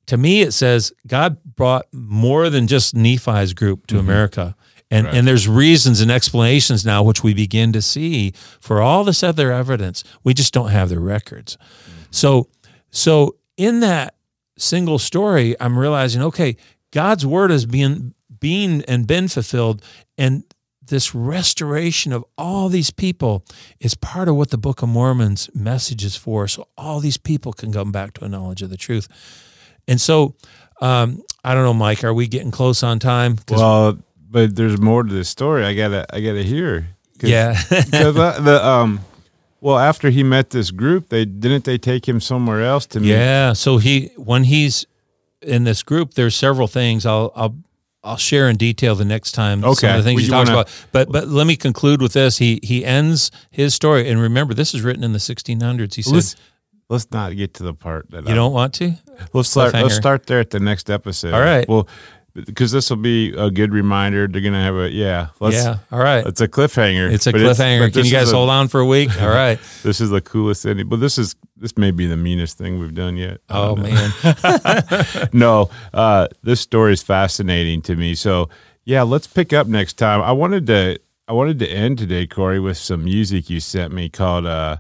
to 0.08 0.18
me, 0.18 0.41
it 0.41 0.51
says 0.53 0.91
God 1.05 1.38
brought 1.43 1.86
more 1.91 2.49
than 2.49 2.68
just 2.68 2.95
Nephi's 2.95 3.53
group 3.53 3.88
to 3.88 3.95
mm-hmm. 3.95 4.10
America. 4.10 4.55
And 4.89 5.05
Right. 5.05 5.16
and 5.16 5.28
there's 5.28 5.47
reasons 5.47 6.01
and 6.01 6.10
explanations 6.10 6.86
now 6.86 7.03
which 7.03 7.24
we 7.24 7.34
begin 7.34 7.74
to 7.74 7.82
see 7.82 8.34
for 8.60 8.82
all 8.82 9.03
this 9.03 9.22
other 9.22 9.51
evidence. 9.51 10.03
We 10.24 10.34
just 10.34 10.53
don't 10.53 10.70
have 10.70 10.89
the 10.89 10.99
records. 10.99 11.58
So 12.10 12.47
so 12.89 13.36
in 13.58 13.82
that 13.82 14.16
single 14.58 14.99
story, 14.99 15.55
I'm 15.60 15.78
realizing, 15.78 16.22
okay, 16.24 16.58
God's 16.91 17.26
word 17.26 17.51
is 17.51 17.66
being 17.66 18.14
being 18.39 18.84
and 18.88 19.08
been 19.08 19.28
fulfilled, 19.28 19.82
and 20.18 20.43
this 20.86 21.14
restoration 21.14 22.14
of 22.14 22.24
all 22.38 22.70
these 22.70 22.91
people 22.91 23.43
is 23.80 23.93
part 23.95 24.30
of 24.30 24.36
what 24.36 24.51
the 24.51 24.58
Book 24.58 24.82
of 24.82 24.88
Mormon's 24.89 25.49
message 25.53 26.05
is 26.05 26.16
for. 26.16 26.47
So 26.47 26.68
all 26.78 26.99
these 27.01 27.18
people 27.18 27.51
can 27.51 27.74
come 27.74 27.91
back 27.91 28.14
to 28.14 28.24
a 28.26 28.30
knowledge 28.30 28.62
of 28.62 28.70
the 28.70 28.78
truth. 28.78 29.08
And 29.88 29.99
so 29.99 30.36
um, 30.80 31.24
I 31.43 31.53
don't 31.55 31.64
know, 31.64 31.74
Mike, 31.74 32.03
are 32.05 32.14
we 32.14 32.28
getting 32.28 32.51
close 32.51 32.84
on 32.84 32.99
time? 32.99 33.38
Well, 33.49 33.97
but 34.30 34.55
there's 34.55 34.80
more 34.80 35.03
to 35.03 35.12
this 35.14 35.28
story. 35.30 35.66
I 35.66 35.74
gotta 35.74 36.05
I 36.16 36.22
gotta 36.22 36.43
hear. 36.43 36.88
'Cause- 37.20 37.30
yeah. 37.32 37.55
'cause, 37.70 38.16
uh, 38.16 38.39
the 38.41 38.66
um, 38.66 38.99
well, 39.68 39.78
after 39.80 40.09
he 40.09 40.24
met 40.24 40.51
this 40.51 40.72
group, 40.72 41.09
they 41.09 41.26
didn't 41.26 41.65
they 41.65 41.78
take 41.78 42.07
him 42.07 42.22
somewhere 42.22 42.61
else 42.63 42.86
to 42.88 43.01
meet. 43.01 43.09
Yeah. 43.09 43.51
So 43.51 43.80
he 43.80 44.11
when 44.15 44.45
he's 44.45 44.86
in 45.41 45.65
this 45.65 45.84
group, 45.84 46.13
there's 46.13 46.36
several 46.36 46.68
things 46.68 47.05
I'll 47.05 47.34
I'll 47.36 47.55
I'll 48.01 48.15
share 48.15 48.47
in 48.47 48.55
detail 48.55 48.95
the 48.95 49.03
next 49.03 49.34
time. 49.34 49.59
Some 49.61 49.72
Okay. 49.72 49.89
of 49.89 49.97
the 49.97 50.03
things 50.03 50.22
Well, 50.22 50.26
he 50.26 50.32
talks 50.32 50.49
wanna- 50.49 50.61
about. 50.61 50.86
But 50.93 51.11
but 51.11 51.28
let 51.28 51.45
me 51.47 51.57
conclude 51.57 52.01
with 52.01 52.13
this. 52.13 52.38
He 52.38 52.61
he 52.63 52.86
ends 52.86 53.30
his 53.51 53.74
story, 53.74 54.09
and 54.09 54.22
remember, 54.22 54.53
this 54.53 54.74
is 54.74 54.84
written 54.84 55.03
in 55.03 55.11
the 55.11 55.20
1600s. 55.20 55.95
He 55.95 56.01
says. 56.01 56.13
Let's 56.13 56.36
let's 56.89 57.11
not 57.11 57.36
get 57.36 57.53
to 57.55 57.63
the 57.63 57.74
part 57.74 58.09
that 58.11 58.26
"You 58.26 58.36
don't 58.36 58.53
want 58.53 58.74
to." 58.76 58.93
Let's 59.34 59.49
start. 59.49 59.74
Let's 59.74 59.95
start 59.97 60.28
there 60.28 60.39
at 60.39 60.51
the 60.51 60.61
next 60.61 60.89
episode. 60.89 61.34
All 61.34 61.41
right. 61.41 61.68
Well, 61.68 61.89
because 62.46 62.72
this 62.72 62.90
will 62.90 62.98
be 62.98 63.34
a 63.34 63.50
good 63.50 63.74
reminder. 63.74 64.28
They're 64.28 64.42
gonna 64.42 64.64
have 64.64 64.76
a 64.76 64.90
yeah. 64.92 65.30
Let's, 65.40 65.56
yeah. 65.56 65.80
All 65.92 66.00
right. 66.00 66.26
It's 66.26 66.42
a 66.42 66.48
cliffhanger. 66.48 67.12
It's 67.12 67.28
a 67.28 67.34
cliffhanger. 67.34 67.88
but 67.88 67.94
Can 67.94 68.06
you 68.06 68.12
guys 68.12 68.32
a- 68.32 68.36
hold 68.36 68.50
on 68.50 68.68
for 68.68 68.80
a 68.80 68.86
week? 68.86 69.10
All 69.22 69.30
right. 69.30 69.60
This 69.84 70.02
is 70.02 70.10
the 70.10 70.22
coolest 70.22 70.66
ending. 70.66 70.90
But 70.90 71.00
this 71.00 71.18
is 71.18 71.36
this 71.56 71.78
may 71.78 71.92
be 71.92 72.08
the 72.08 72.18
meanest 72.18 72.58
thing 72.58 72.78
we've 72.80 72.94
done 72.94 73.16
yet. 73.16 73.40
Oh 73.50 73.76
man. 73.76 74.12
no, 75.34 75.70
uh, 75.94 76.28
this 76.44 76.60
story 76.60 76.94
is 76.94 77.02
fascinating 77.02 77.82
to 77.84 77.96
me. 77.96 78.16
So 78.16 78.50
yeah, 78.84 79.04
let's 79.04 79.28
pick 79.28 79.54
up 79.54 79.68
next 79.68 79.94
time. 79.94 80.22
I 80.22 80.32
wanted 80.34 80.68
to 80.68 81.00
I 81.28 81.34
wanted 81.34 81.60
to 81.60 81.68
end 81.70 81.98
today, 81.98 82.28
Corey, 82.28 82.60
with 82.60 82.78
some 82.78 83.06
music 83.06 83.50
you 83.50 83.60
sent 83.60 83.94
me 83.94 84.10
called. 84.10 84.46
Uh, 84.46 84.78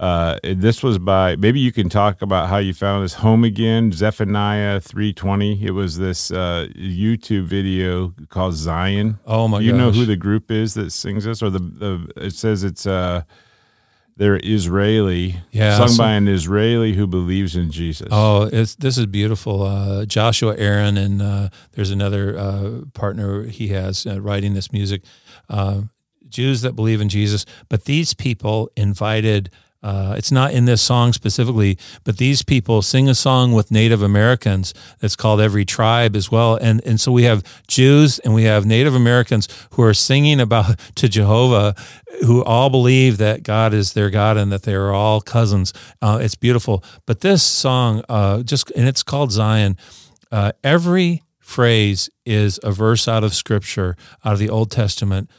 uh, 0.00 0.38
this 0.42 0.82
was 0.82 0.98
by 0.98 1.36
maybe 1.36 1.60
you 1.60 1.72
can 1.72 1.90
talk 1.90 2.22
about 2.22 2.48
how 2.48 2.56
you 2.56 2.72
found 2.72 3.04
this 3.04 3.12
home 3.14 3.44
again, 3.44 3.92
Zephaniah 3.92 4.80
three 4.80 5.12
twenty. 5.12 5.62
It 5.62 5.72
was 5.72 5.98
this 5.98 6.30
uh, 6.30 6.68
YouTube 6.74 7.44
video 7.44 8.14
called 8.30 8.54
Zion. 8.54 9.18
Oh 9.26 9.46
my 9.46 9.58
Do 9.58 9.64
you 9.66 9.72
know 9.72 9.90
who 9.90 10.06
the 10.06 10.16
group 10.16 10.50
is 10.50 10.72
that 10.74 10.90
sings 10.90 11.24
this, 11.24 11.42
or 11.42 11.50
the, 11.50 11.58
the 11.58 12.10
it 12.16 12.32
says 12.32 12.64
it's 12.64 12.86
uh 12.86 13.24
they're 14.16 14.40
Israeli, 14.42 15.36
Yeah, 15.50 15.76
sung 15.76 15.88
so- 15.88 16.02
by 16.02 16.12
an 16.12 16.28
Israeli 16.28 16.94
who 16.94 17.06
believes 17.06 17.54
in 17.54 17.70
Jesus. 17.70 18.08
Oh, 18.10 18.48
it's, 18.52 18.74
this 18.76 18.98
is 18.98 19.06
beautiful. 19.06 19.62
Uh, 19.62 20.04
Joshua 20.06 20.56
Aaron 20.56 20.96
and 20.96 21.22
uh, 21.22 21.48
there's 21.72 21.90
another 21.90 22.38
uh, 22.38 22.80
partner 22.92 23.44
he 23.44 23.68
has 23.68 24.06
uh, 24.06 24.20
writing 24.20 24.54
this 24.54 24.72
music. 24.72 25.02
Uh, 25.48 25.82
Jews 26.28 26.60
that 26.62 26.72
believe 26.74 27.00
in 27.00 27.08
Jesus, 27.08 27.44
but 27.68 27.84
these 27.84 28.14
people 28.14 28.70
invited. 28.76 29.50
Uh, 29.82 30.14
it's 30.16 30.30
not 30.30 30.52
in 30.52 30.66
this 30.66 30.82
song 30.82 31.12
specifically, 31.12 31.78
but 32.04 32.18
these 32.18 32.42
people 32.42 32.82
sing 32.82 33.08
a 33.08 33.14
song 33.14 33.52
with 33.52 33.70
Native 33.70 34.02
Americans 34.02 34.74
that's 34.98 35.16
called 35.16 35.40
Every 35.40 35.64
Tribe 35.64 36.14
as 36.14 36.30
well, 36.30 36.56
and 36.56 36.82
and 36.84 37.00
so 37.00 37.10
we 37.10 37.22
have 37.24 37.42
Jews 37.66 38.18
and 38.18 38.34
we 38.34 38.44
have 38.44 38.66
Native 38.66 38.94
Americans 38.94 39.48
who 39.72 39.82
are 39.82 39.94
singing 39.94 40.38
about 40.38 40.78
to 40.96 41.08
Jehovah, 41.08 41.74
who 42.26 42.44
all 42.44 42.68
believe 42.68 43.16
that 43.18 43.42
God 43.42 43.72
is 43.72 43.94
their 43.94 44.10
God 44.10 44.36
and 44.36 44.52
that 44.52 44.64
they 44.64 44.74
are 44.74 44.92
all 44.92 45.22
cousins. 45.22 45.72
Uh, 46.02 46.18
it's 46.20 46.34
beautiful, 46.34 46.84
but 47.06 47.20
this 47.20 47.42
song, 47.42 48.02
uh, 48.08 48.42
just 48.42 48.70
and 48.72 48.86
it's 48.86 49.02
called 49.02 49.32
Zion. 49.32 49.78
Uh, 50.30 50.52
every 50.62 51.22
phrase 51.38 52.10
is 52.24 52.60
a 52.62 52.70
verse 52.70 53.08
out 53.08 53.24
of 53.24 53.34
Scripture, 53.34 53.96
out 54.24 54.34
of 54.34 54.38
the 54.38 54.50
Old 54.50 54.70
Testament 54.70 55.30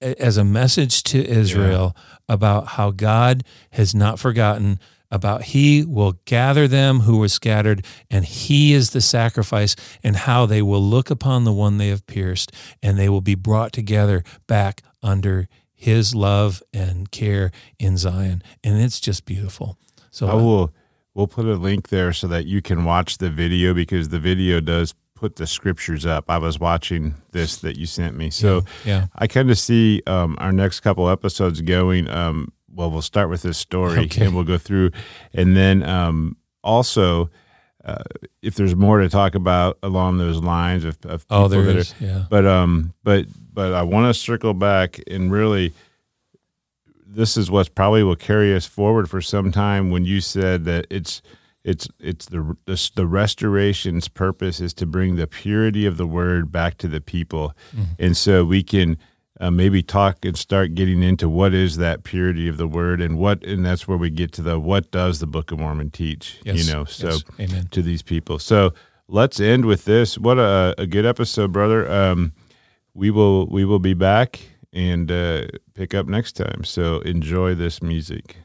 as 0.00 0.36
a 0.36 0.44
message 0.44 1.02
to 1.04 1.24
Israel 1.24 1.96
about 2.28 2.68
how 2.68 2.90
God 2.90 3.44
has 3.70 3.94
not 3.94 4.18
forgotten, 4.18 4.78
about 5.10 5.44
He 5.44 5.84
will 5.84 6.14
gather 6.24 6.66
them 6.68 7.00
who 7.00 7.18
were 7.18 7.28
scattered, 7.28 7.84
and 8.10 8.24
He 8.24 8.72
is 8.72 8.90
the 8.90 9.00
sacrifice, 9.00 9.76
and 10.02 10.16
how 10.16 10.46
they 10.46 10.62
will 10.62 10.82
look 10.82 11.10
upon 11.10 11.44
the 11.44 11.52
one 11.52 11.78
they 11.78 11.88
have 11.88 12.06
pierced, 12.06 12.52
and 12.82 12.98
they 12.98 13.08
will 13.08 13.20
be 13.20 13.34
brought 13.34 13.72
together 13.72 14.22
back 14.46 14.82
under 15.02 15.48
His 15.74 16.14
love 16.14 16.62
and 16.72 17.10
care 17.10 17.50
in 17.78 17.96
Zion. 17.96 18.42
And 18.64 18.80
it's 18.80 19.00
just 19.00 19.24
beautiful. 19.24 19.78
So 20.10 20.26
I 20.28 20.34
will. 20.34 20.72
We'll 21.14 21.26
put 21.26 21.46
a 21.46 21.54
link 21.54 21.88
there 21.88 22.12
so 22.12 22.26
that 22.26 22.44
you 22.44 22.60
can 22.60 22.84
watch 22.84 23.16
the 23.16 23.30
video 23.30 23.72
because 23.72 24.10
the 24.10 24.18
video 24.18 24.60
does 24.60 24.94
put 25.16 25.36
the 25.36 25.46
scriptures 25.46 26.06
up. 26.06 26.26
I 26.28 26.38
was 26.38 26.60
watching 26.60 27.14
this 27.32 27.56
that 27.56 27.76
you 27.76 27.86
sent 27.86 28.16
me, 28.16 28.30
so 28.30 28.62
yeah. 28.84 29.06
I 29.16 29.26
kind 29.26 29.50
of 29.50 29.58
see 29.58 30.02
um, 30.06 30.36
our 30.38 30.52
next 30.52 30.80
couple 30.80 31.08
episodes 31.08 31.60
going. 31.62 32.08
Um, 32.08 32.52
well, 32.72 32.90
we'll 32.90 33.02
start 33.02 33.30
with 33.30 33.42
this 33.42 33.58
story 33.58 34.00
Okay. 34.04 34.26
and 34.26 34.34
we'll 34.34 34.44
go 34.44 34.58
through, 34.58 34.90
and 35.34 35.56
then 35.56 35.82
um, 35.82 36.36
also. 36.62 37.30
Uh, 37.84 38.02
if 38.42 38.56
there's 38.56 38.74
more 38.74 38.98
to 38.98 39.08
talk 39.08 39.36
about 39.36 39.78
along 39.80 40.18
those 40.18 40.38
lines 40.42 40.84
of, 40.84 40.98
of 41.04 41.24
Oh, 41.30 41.46
there 41.46 41.60
is. 41.68 41.92
are, 41.92 42.04
Yeah. 42.04 42.24
but 42.28 42.44
um 42.44 42.92
but 43.04 43.26
but 43.54 43.72
I 43.74 43.84
want 43.84 44.12
to 44.12 44.20
circle 44.20 44.54
back 44.54 44.98
and 45.06 45.30
really 45.30 45.72
this 47.06 47.36
is 47.36 47.48
what's 47.48 47.68
probably 47.68 48.02
will 48.02 48.16
carry 48.16 48.56
us 48.56 48.66
forward 48.66 49.08
for 49.08 49.20
some 49.20 49.52
time 49.52 49.92
when 49.92 50.04
you 50.04 50.20
said 50.20 50.64
that 50.64 50.88
it's 50.90 51.22
it's 51.66 51.88
it's 52.00 52.26
the 52.26 52.56
the, 52.64 52.90
the 52.94 53.06
restoration's 53.06 54.08
purpose 54.08 54.60
is 54.60 54.72
to 54.74 54.86
bring 54.86 55.16
the 55.16 55.26
purity 55.26 55.84
of 55.86 55.96
the 55.96 56.06
word 56.06 56.50
back 56.50 56.78
to 56.78 56.88
the 56.88 57.00
people 57.00 57.52
and 57.98 58.16
so 58.16 58.44
we 58.44 58.62
can 58.62 58.96
uh, 59.38 59.50
maybe 59.50 59.82
talk 59.82 60.24
and 60.24 60.38
start 60.38 60.74
getting 60.74 61.02
into 61.02 61.28
what 61.28 61.52
is 61.52 61.76
that 61.76 62.02
purity 62.04 62.48
of 62.48 62.56
the 62.56 62.66
word 62.68 63.00
and 63.02 63.18
what 63.18 63.42
and 63.44 63.64
that's 63.66 63.86
where 63.86 63.98
we 63.98 64.08
get 64.10 64.32
to 64.32 64.42
the 64.42 64.58
what 64.58 64.90
does 64.90 65.18
the 65.18 65.26
book 65.26 65.52
of 65.52 65.58
mormon 65.58 65.90
teach 65.90 66.40
Yes. 66.44 66.56
you 66.66 66.72
know 66.72 66.84
so 66.86 67.08
Yes. 67.08 67.22
Amen. 67.40 67.68
to 67.72 67.82
these 67.82 68.02
people. 68.02 68.38
So 68.38 68.72
let's 69.08 69.38
end 69.40 69.64
with 69.66 69.84
this. 69.84 70.16
What 70.18 70.38
a, 70.38 70.74
a 70.78 70.86
good 70.86 71.04
episode, 71.06 71.52
brother. 71.52 71.80
Um, 71.90 72.32
we 72.94 73.10
will 73.10 73.46
we 73.46 73.64
will 73.64 73.78
be 73.78 73.94
back 73.94 74.40
and 74.72 75.10
uh, 75.10 75.46
pick 75.74 75.94
up 75.94 76.06
next 76.06 76.32
time. 76.32 76.64
So 76.64 77.00
enjoy 77.00 77.54
this 77.54 77.82
music. 77.82 78.36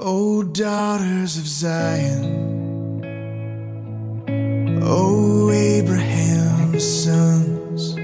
O 0.00 0.44
daughters 0.44 1.38
of 1.38 1.46
Zion, 1.48 3.02
O 4.80 5.50
Abraham's 5.50 6.86
sons, 7.04 7.96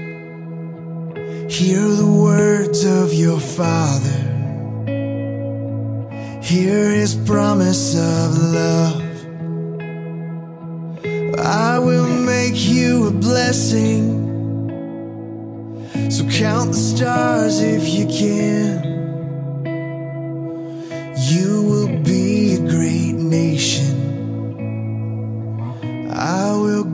hear 1.49 1.87
the 1.87 2.05
words 2.05 2.83
of 2.83 3.13
your 3.13 3.39
father, 3.39 4.19
hear 6.41 6.89
his 6.91 7.15
promise 7.15 7.95
of 7.95 8.37
love. 8.53 9.01
I 11.39 11.79
will 11.79 12.09
make 12.09 12.57
you 12.57 13.07
a 13.07 13.11
blessing, 13.11 14.11
so 16.11 16.27
count 16.29 16.71
the 16.73 16.77
stars 16.77 17.61
if 17.61 17.87
you 17.87 18.05
can. 18.07 18.83
You 21.27 21.64
nation. 23.35 23.91
I 26.13 26.55
will 26.63 26.85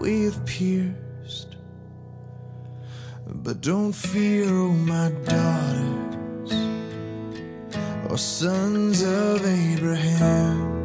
we've 0.00 0.44
pierced. 0.46 1.56
But 3.26 3.60
don't 3.60 3.92
fear, 3.92 4.46
oh 4.48 4.72
my 4.72 5.10
daughters, 5.24 6.52
or 8.08 8.18
sons 8.18 9.02
of 9.02 9.44
Abraham. 9.44 10.75